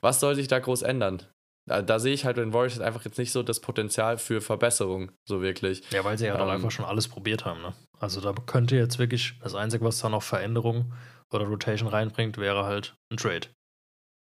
[0.01, 1.23] was soll sich da groß ändern?
[1.69, 5.11] Da, da sehe ich halt in Warriors einfach jetzt nicht so das Potenzial für Verbesserung,
[5.23, 5.83] so wirklich.
[5.91, 7.75] Ja, weil sie ja ähm, dann einfach schon alles probiert haben, ne?
[7.99, 10.91] Also da könnte jetzt wirklich, das Einzige, was da noch Veränderung
[11.31, 13.49] oder Rotation reinbringt, wäre halt ein Trade.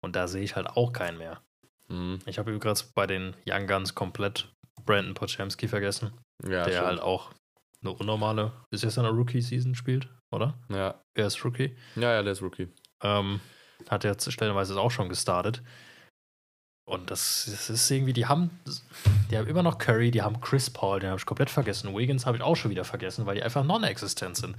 [0.01, 1.43] Und da sehe ich halt auch keinen mehr.
[1.89, 2.20] Mhm.
[2.27, 4.55] Ich habe übrigens bei den Young Guns komplett
[4.86, 6.12] Brandon Pochemski vergessen,
[6.44, 6.86] ja, der stimmt.
[6.86, 7.32] halt auch
[7.81, 10.56] eine unnormale, bis jetzt in der Rookie-Season spielt, oder?
[10.69, 11.01] Ja.
[11.15, 11.77] Er ist Rookie.
[11.97, 12.69] Ja, ja, der ist Rookie.
[13.02, 13.40] Ähm,
[13.90, 15.65] hat jetzt stellenweise auch schon gestartet.
[16.86, 18.51] Und das, das, ist irgendwie, die haben,
[19.31, 21.97] die haben immer noch Curry, die haben Chris Paul, den habe ich komplett vergessen.
[21.97, 24.56] Wiggins habe ich auch schon wieder vergessen, weil die einfach non-existent sind.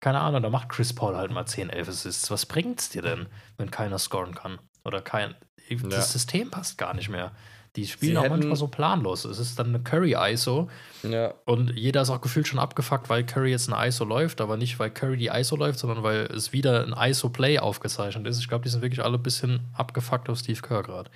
[0.00, 2.30] Keine Ahnung, da macht Chris Paul halt mal 10, 11 Assists.
[2.30, 3.26] Was bringt's dir denn,
[3.58, 4.58] wenn keiner scoren kann?
[4.84, 5.34] Oder kein.
[5.68, 6.00] Das ja.
[6.00, 7.32] System passt gar nicht mehr.
[7.76, 9.24] Die spielen Sie auch manchmal so planlos.
[9.24, 10.68] Es ist dann eine Curry-ISO.
[11.04, 11.34] Ja.
[11.44, 14.80] Und jeder ist auch gefühlt schon abgefuckt, weil Curry jetzt eine ISO läuft, aber nicht,
[14.80, 18.40] weil Curry die ISO läuft, sondern weil es wieder ein ISO-Play aufgezeichnet ist.
[18.40, 21.10] Ich glaube, die sind wirklich alle ein bisschen abgefuckt auf Steve Kerr gerade.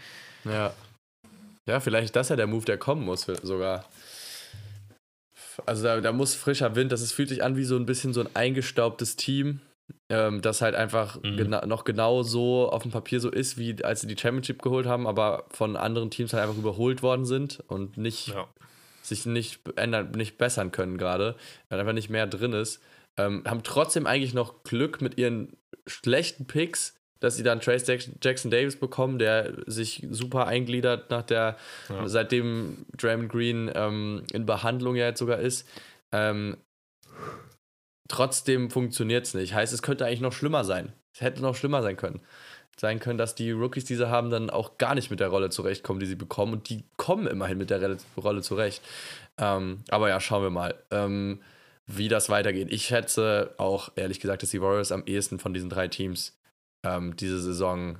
[0.44, 0.72] Ja.
[1.66, 3.84] Ja, vielleicht ist das ja der Move, der kommen muss, sogar.
[5.66, 8.12] Also da, da muss frischer Wind, das ist, fühlt sich an wie so ein bisschen
[8.12, 9.60] so ein eingestaubtes Team,
[10.08, 11.36] ähm, das halt einfach mhm.
[11.36, 14.86] gena noch genau so auf dem Papier so ist, wie als sie die Championship geholt
[14.86, 18.48] haben, aber von anderen Teams halt einfach überholt worden sind und nicht ja.
[19.02, 21.36] sich nicht ändern, nicht bessern können gerade,
[21.68, 22.82] weil einfach nicht mehr drin ist.
[23.16, 25.56] Ähm, haben trotzdem eigentlich noch Glück mit ihren
[25.86, 27.86] schlechten Picks, dass sie dann Trace
[28.23, 31.57] Jackson Davis bekommen, der sich super eingliedert nach der,
[31.89, 32.09] ja.
[32.09, 35.66] seitdem Draymond Green ähm, in Behandlung ja jetzt sogar ist.
[36.12, 36.57] Ähm,
[38.09, 39.55] trotzdem funktioniert es nicht.
[39.55, 40.93] Heißt, es könnte eigentlich noch schlimmer sein.
[41.15, 42.20] Es hätte noch schlimmer sein können.
[42.77, 45.49] Sein können, dass die Rookies, die sie haben, dann auch gar nicht mit der Rolle
[45.49, 46.53] zurechtkommen, die sie bekommen.
[46.53, 48.82] Und die kommen immerhin mit der Rolle zurecht.
[49.39, 51.41] Ähm, aber ja, schauen wir mal, ähm,
[51.86, 52.69] wie das weitergeht.
[52.70, 56.36] Ich schätze auch, ehrlich gesagt, dass die Warriors am ehesten von diesen drei Teams
[56.85, 57.98] ähm, diese Saison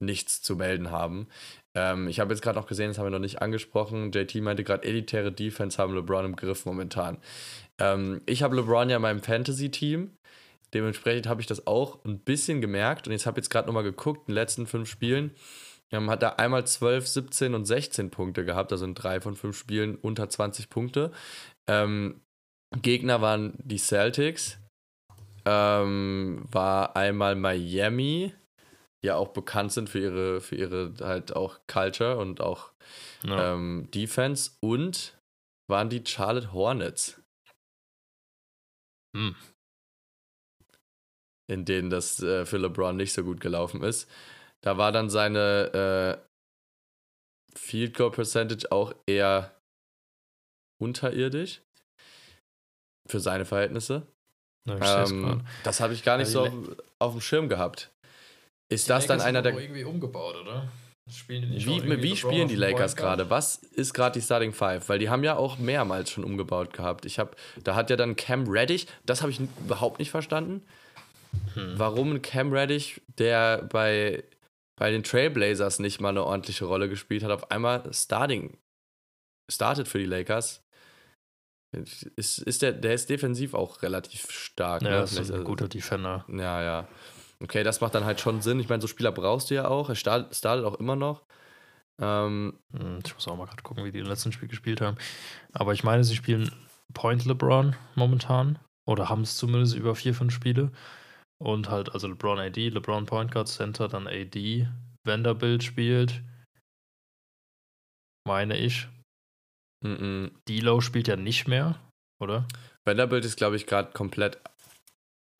[0.00, 1.28] nichts zu melden haben.
[1.74, 4.10] Ähm, ich habe jetzt gerade noch gesehen, das haben wir noch nicht angesprochen.
[4.12, 7.18] JT meinte gerade, elitäre Defense haben LeBron im Griff momentan.
[7.78, 10.10] Ähm, ich habe LeBron ja in meinem Fantasy-Team.
[10.72, 13.06] Dementsprechend habe ich das auch ein bisschen gemerkt.
[13.06, 15.32] Und jetzt habe ich jetzt gerade nochmal geguckt, in den letzten fünf Spielen
[15.94, 19.56] ähm, hat er einmal 12, 17 und 16 Punkte gehabt, also in drei von fünf
[19.56, 21.12] Spielen unter 20 Punkte.
[21.66, 22.20] Ähm,
[22.82, 24.58] Gegner waren die Celtics,
[25.44, 28.34] ähm, war einmal Miami,
[29.02, 32.72] die ja auch bekannt sind für ihre, für ihre halt auch Culture und auch
[33.24, 33.54] ja.
[33.54, 35.18] ähm, Defense und
[35.68, 37.20] waren die Charlotte Hornets.
[39.16, 39.36] Hm.
[41.50, 44.10] In denen das äh, für LeBron nicht so gut gelaufen ist.
[44.62, 49.54] Da war dann seine äh, Field Goal Percentage auch eher
[50.82, 51.62] unterirdisch
[53.06, 54.06] für seine Verhältnisse.
[54.66, 56.52] Ja, ähm, das habe ich gar nicht so auf,
[56.98, 57.90] auf, dem Schirm gehabt.
[58.68, 59.58] Ist das dann einer der.
[59.58, 60.68] irgendwie umgebaut, oder?
[61.10, 63.28] Spielen wie wie spielen die Lakers gerade?
[63.28, 64.88] Was ist gerade die Starting Five?
[64.88, 67.04] Weil die haben ja auch mehrmals schon umgebaut gehabt.
[67.04, 70.62] Ich habe, da hat ja dann Cam Reddish, das habe ich überhaupt nicht verstanden.
[71.52, 71.74] Hm.
[71.76, 74.24] Warum Cam Reddish, der bei,
[74.76, 78.56] bei den Trailblazers nicht mal eine ordentliche Rolle gespielt hat, auf einmal Starting
[79.50, 80.63] startet für die Lakers.
[82.16, 84.82] Ist, ist der, der ist defensiv auch relativ stark.
[84.82, 85.02] Ja, ne?
[85.02, 86.24] ist ein also, guter Defender.
[86.28, 86.88] Ja, ja.
[87.42, 88.60] Okay, das macht dann halt schon Sinn.
[88.60, 89.88] Ich meine, so Spieler brauchst du ja auch.
[89.88, 91.24] Er startet, startet auch immer noch.
[92.00, 94.96] Ähm, hm, ich muss auch mal gerade gucken, wie die im letzten Spiel gespielt haben.
[95.52, 96.50] Aber ich meine, sie spielen
[96.92, 98.58] Point LeBron momentan.
[98.86, 100.70] Oder haben es zumindest über vier, fünf Spiele.
[101.38, 104.68] Und halt, also LeBron AD, LeBron Point Guard Center, dann AD,
[105.04, 106.22] Vanderbilt spielt.
[108.26, 108.88] Meine ich.
[109.84, 110.80] Mm -mm.
[110.80, 111.78] Spielt ja nicht mehr,
[112.20, 112.46] oder?
[112.84, 114.38] Vanderbilt ist, glaube ich, gerade komplett.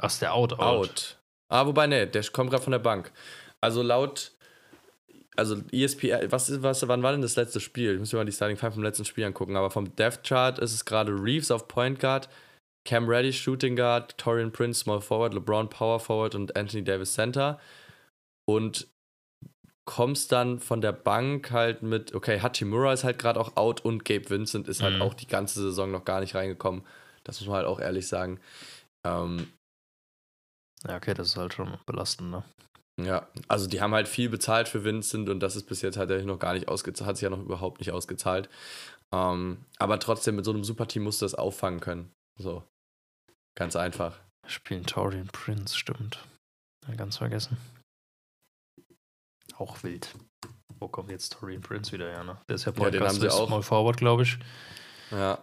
[0.01, 0.61] Ach, ist der out, out.
[0.61, 1.19] out.
[1.49, 3.13] Ah, wobei, ne, der kommt gerade von der Bank.
[3.61, 4.33] Also laut.
[5.37, 7.95] Also ESPN, was ist, was, wann war denn das letzte Spiel?
[7.95, 9.57] Ich muss mir mal die Starting Five vom letzten Spiel angucken.
[9.57, 12.29] Aber vom Death Chart ist es gerade Reeves auf Point Guard,
[12.87, 17.59] Cam Reddy Shooting Guard, Torian Prince Small Forward, LeBron Power Forward und Anthony Davis Center.
[18.47, 18.87] Und
[19.87, 24.05] kommst dann von der Bank halt mit, okay, Hachimura ist halt gerade auch out und
[24.05, 25.03] Gabe Vincent ist halt mhm.
[25.03, 26.83] auch die ganze Saison noch gar nicht reingekommen.
[27.23, 28.41] Das muss man halt auch ehrlich sagen.
[29.07, 29.53] Ähm,
[30.87, 32.45] ja, okay, das ist halt schon belastend, ne?
[33.03, 36.25] Ja, also die haben halt viel bezahlt für Vincent und das ist bis jetzt halt
[36.25, 38.49] noch gar nicht ausgezahlt, hat sich ja noch überhaupt nicht ausgezahlt.
[39.13, 42.11] Ähm, aber trotzdem, mit so einem Superteam musst du das auffangen können.
[42.39, 42.63] So.
[43.57, 44.19] Ganz einfach.
[44.47, 46.25] Spielen Torian Prince, stimmt.
[46.87, 47.57] Ja, ganz vergessen.
[49.59, 50.15] Auch wild.
[50.79, 52.39] Wo kommt jetzt Torian Prince wieder her, ne?
[52.49, 53.47] Der ist ja Podcast ja, den haben sie auch.
[53.47, 54.39] Small Forward, glaube ich.
[55.11, 55.39] Ja.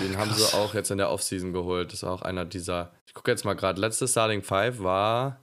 [0.00, 0.20] Den Krass.
[0.20, 1.88] haben sie auch jetzt in der Offseason geholt.
[1.88, 2.92] Das ist auch einer dieser.
[3.06, 3.80] Ich gucke jetzt mal gerade.
[3.80, 5.42] Letzte Starting Five war.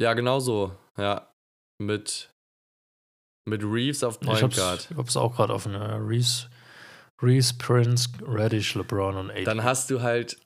[0.00, 0.76] Ja, genau so.
[0.96, 1.32] Ja.
[1.78, 2.30] Mit.
[3.48, 4.88] Mit Reeves auf Point ich hab's, Guard.
[4.90, 5.72] Ich hab's auch gerade offen.
[5.72, 5.96] Ja.
[5.96, 6.48] Reeves,
[7.22, 9.44] Reeves, Prince, Reddish, LeBron und Aiden.
[9.44, 10.38] Dann hast du halt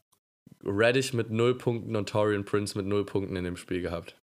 [0.64, 4.16] Reddish mit 0 Punkten und Torian Prince mit 0 Punkten in dem Spiel gehabt.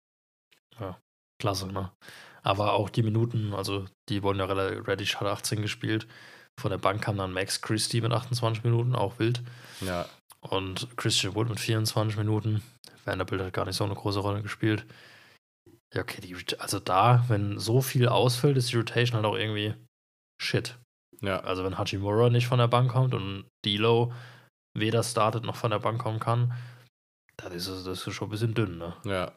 [0.80, 0.98] Ja,
[1.40, 1.92] klasse, ne?
[2.42, 4.88] Aber auch die Minuten, also die wurden ja relativ.
[4.88, 6.06] Reddish hat 18 gespielt.
[6.58, 9.42] Von der Bank kam dann Max Christie mit 28 Minuten, auch wild.
[9.80, 10.06] Ja.
[10.40, 12.62] Und Christian Wood mit 24 Minuten.
[13.04, 14.86] Vanderbilt hat gar nicht so eine große Rolle gespielt.
[15.94, 19.74] Ja, okay, die, also da, wenn so viel ausfällt, ist die Rotation halt auch irgendwie
[20.40, 20.78] shit.
[21.20, 21.40] Ja.
[21.40, 24.12] Also wenn Hachimura nicht von der Bank kommt und Dilo
[24.78, 26.52] weder startet noch von der Bank kommen kann,
[27.36, 28.94] dann ist es das ist schon ein bisschen dünn, ne?
[29.04, 29.32] Ja.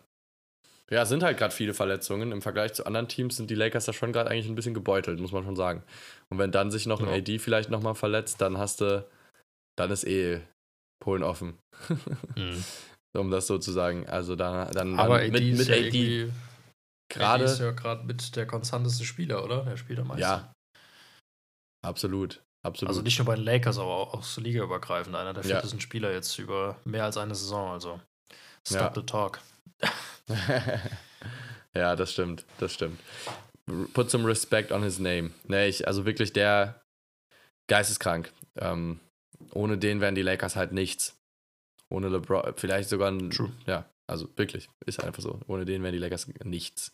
[0.91, 2.31] Ja, es sind halt gerade viele Verletzungen.
[2.31, 5.19] Im Vergleich zu anderen Teams sind die Lakers da schon gerade eigentlich ein bisschen gebeutelt,
[5.19, 5.83] muss man schon sagen.
[6.29, 7.15] Und wenn dann sich noch ein ja.
[7.15, 9.07] AD vielleicht nochmal verletzt, dann hast du,
[9.77, 10.41] dann ist eh
[11.03, 11.57] Polen offen.
[12.35, 12.63] mhm.
[13.15, 14.09] Um das so zu sagen.
[14.09, 16.31] Also dann, dann, Aber dann AD mit, mit ja AD.
[17.09, 17.43] Gerade.
[17.43, 19.63] ist ja gerade mit der konstanteste Spieler, oder?
[19.65, 20.21] Der Spieler meistens.
[20.21, 20.51] Ja.
[21.85, 22.41] Absolut.
[22.65, 22.89] Absolut.
[22.89, 25.15] Also nicht nur bei den Lakers, aber auch, auch so ligaübergreifend.
[25.15, 25.83] Einer der fittesten ja.
[25.83, 27.71] Spieler jetzt über mehr als eine Saison.
[27.71, 27.99] Also
[28.67, 28.93] stop ja.
[28.95, 29.41] the talk.
[31.75, 32.99] ja, das stimmt, das stimmt.
[33.93, 35.31] Put some respect on his name.
[35.47, 36.81] Nee, ich, also wirklich der
[37.67, 38.31] geisteskrank.
[38.57, 38.99] Ähm,
[39.51, 41.17] ohne den wären die Lakers halt nichts.
[41.89, 43.29] Ohne LeBron, vielleicht sogar ein.
[43.29, 43.51] True.
[43.65, 45.39] Ja, also wirklich, ist einfach so.
[45.47, 46.91] Ohne den wären die Lakers nichts.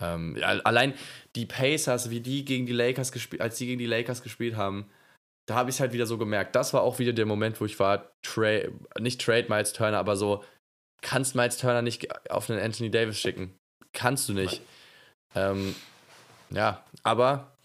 [0.00, 0.94] Ähm, allein
[1.36, 4.86] die Pacers, wie die gegen die Lakers gespielt, als die gegen die Lakers gespielt haben,
[5.46, 6.54] da habe ich es halt wieder so gemerkt.
[6.56, 8.60] Das war auch wieder der Moment, wo ich war, tra
[8.98, 10.44] nicht Trade Miles Turner, aber so,
[11.02, 13.54] kannst Miles Turner nicht auf einen Anthony Davis schicken.
[13.92, 14.62] Kannst du nicht.
[15.34, 15.74] Ähm,
[16.50, 17.56] ja, aber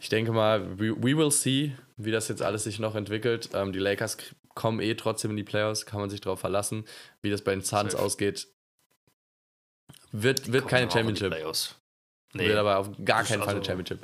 [0.00, 3.50] ich denke mal, we, we, will see, wie das jetzt alles sich noch entwickelt.
[3.52, 4.16] Ähm, die Lakers
[4.54, 6.84] kommen eh trotzdem in die Playoffs, kann man sich darauf verlassen.
[7.20, 8.48] Wie das bei den Suns ausgeht,
[10.10, 11.34] wird, wird keine Championship.
[12.34, 12.48] Nee.
[12.48, 14.00] Wird aber auf gar keinen Fall eine also- Championship.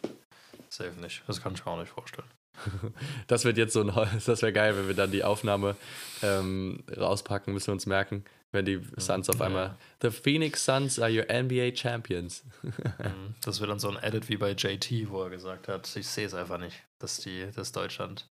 [0.71, 1.23] Safe nicht.
[1.27, 2.29] Das kann ich mir auch nicht vorstellen.
[3.27, 3.93] Das wird jetzt so ein,
[4.27, 5.77] das wäre geil, wenn wir dann die Aufnahme
[6.23, 9.47] ähm, rauspacken, müssen wir uns merken, wenn die Suns auf Ja.
[9.47, 9.77] einmal.
[10.03, 12.45] The Phoenix Suns are your NBA Champions.
[12.99, 13.35] Mhm.
[13.43, 16.27] Das wird dann so ein Edit wie bei JT, wo er gesagt hat, ich sehe
[16.27, 18.27] es einfach nicht, dass, die, dass Deutschland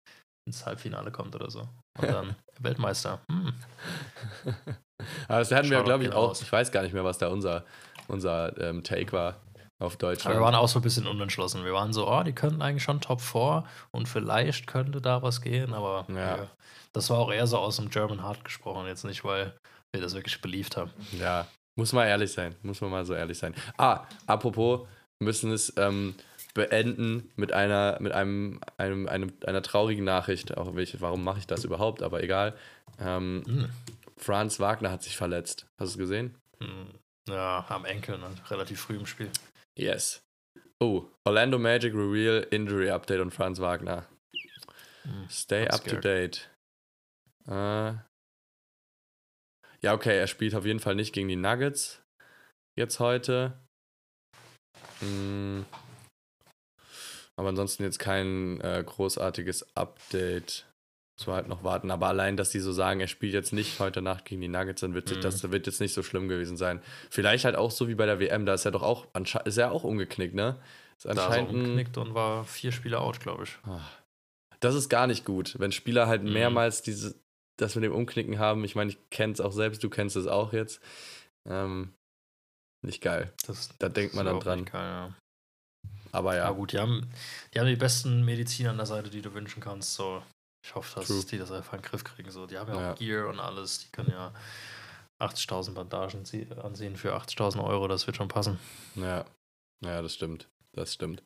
[0.47, 1.69] ins Halbfinale kommt oder so.
[1.99, 3.21] Und dann Weltmeister.
[3.31, 3.53] Hm.
[5.29, 6.41] Aber das hatten wir, Shoutout glaube ich, auch.
[6.41, 7.65] Ich weiß gar nicht mehr, was da unser,
[8.09, 9.37] unser ähm, Take war
[9.85, 10.27] auf Deutschland.
[10.37, 11.65] Aber wir waren auch so ein bisschen unentschlossen.
[11.65, 15.41] Wir waren so, oh, die könnten eigentlich schon Top 4 und vielleicht könnte da was
[15.41, 16.37] gehen, aber Ja.
[16.37, 16.47] ja.
[16.93, 19.55] das war auch eher so aus dem German Heart gesprochen, jetzt nicht, weil
[19.93, 20.91] wir das wirklich beliebt haben.
[21.19, 21.47] Ja,
[21.77, 22.55] muss mal ehrlich sein.
[22.63, 23.55] Muss man mal so ehrlich sein.
[23.79, 24.87] Ah, apropos,
[25.21, 26.15] müssen es ähm,
[26.55, 30.57] beenden mit einer, mit einem, einem, einem, einer traurigen Nachricht.
[30.57, 32.03] Auch welche, warum mache ich das überhaupt?
[32.03, 32.55] Aber egal.
[33.01, 33.69] Ähm, Hm.
[34.17, 35.67] Franz Wagner hat sich verletzt.
[35.79, 36.37] Hast du es gesehen?
[36.61, 36.87] Hm.
[37.29, 38.27] Ja, am Enkel, ne?
[38.51, 39.31] relativ früh im Spiel.
[39.77, 40.23] Yes.
[40.81, 44.07] Oh, Orlando Magic Reveal Injury Update und Franz Wagner.
[45.03, 45.29] Hm.
[45.29, 46.05] Stay up to scared.
[46.05, 46.51] date.
[47.47, 47.95] Äh,
[49.83, 52.03] ja, okay, er spielt auf jeden Fall nicht gegen die Nuggets
[52.79, 53.59] jetzt heute.
[55.01, 55.67] Hm.
[57.37, 60.67] Aber ansonsten jetzt kein äh, großartiges Update.
[61.19, 61.91] Muss man halt noch warten.
[61.93, 64.81] Aber allein, dass die so sagen, er spielt jetzt nicht heute Nacht gegen die Nuggets,
[64.81, 65.21] dann wird Mhm.
[65.21, 66.83] das wird jetzt nicht so schlimm gewesen sein.
[67.11, 69.07] Vielleicht halt auch so wie bei der WM, da ist er doch auch,
[69.45, 70.59] ist er auch umgeknickt, ne?
[70.97, 73.57] Ist Da ist er anscheinend umgeknickt und war vier Spiele out, glaube ich.
[73.65, 73.81] Ah.
[74.61, 76.33] Das ist gar nicht gut, wenn Spieler halt Mhm.
[76.33, 77.15] mehrmals diese,
[77.59, 78.65] das mit dem Umknicken haben.
[78.65, 80.81] Ich meine, ich kenne es auch selbst, du kennst es auch jetzt.
[81.49, 81.95] Ähm,
[82.83, 83.33] nicht geil.
[83.47, 84.65] Das, Da denkt man dann dran.
[84.65, 85.15] Geil, ja.
[86.13, 86.45] Aber Ja.
[86.47, 87.09] ja, gut, die haben,
[87.53, 89.95] die haben die besten Mediziner an der Seite, die du wünschen kannst.
[89.95, 90.23] So,
[90.65, 91.23] ich hoffe, dass True.
[91.31, 92.31] die das einfach in den Griff kriegen.
[92.31, 92.93] So, die haben ja, Ja.
[92.93, 93.81] auch Gear und alles.
[93.81, 94.33] Die können ja
[95.21, 96.25] 80.000 Bandagen
[96.63, 97.87] ansehen für 80.000 Euro.
[97.87, 98.59] Das wird schon passen.
[98.97, 99.25] ja,
[99.81, 100.49] ja, das stimmt.
[100.73, 101.23] Das stimmt.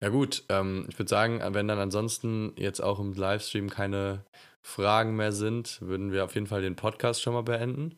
[0.00, 4.24] Ja gut, ähm, ich würde sagen, wenn dann ansonsten jetzt auch im Livestream keine
[4.60, 7.96] Fragen mehr sind, würden wir auf jeden Fall den Podcast schon mal beenden.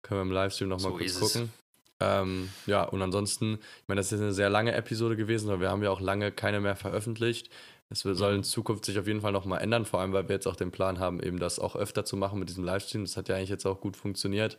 [0.00, 1.52] Können wir im Livestream nochmal So kurz gucken.
[2.00, 5.68] Ähm, ja, und ansonsten, ich meine, das ist eine sehr lange Episode gewesen, aber wir
[5.70, 7.50] haben ja auch lange keine mehr veröffentlicht.
[7.90, 10.46] Wird- soll in Zukunft sich auf jeden Fall nochmal ändern, vor allem, weil wir jetzt
[10.46, 13.04] auch den Plan haben, eben das auch öfter zu machen mit diesem Livestream.
[13.04, 14.58] Das hat ja eigentlich jetzt auch gut funktioniert.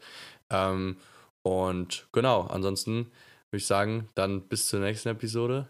[0.49, 0.97] Ähm,
[1.43, 3.11] und genau, ansonsten
[3.51, 5.69] würde ich sagen, dann bis zur nächsten Episode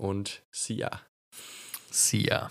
[0.00, 1.00] und see ya.
[1.90, 2.50] See ya.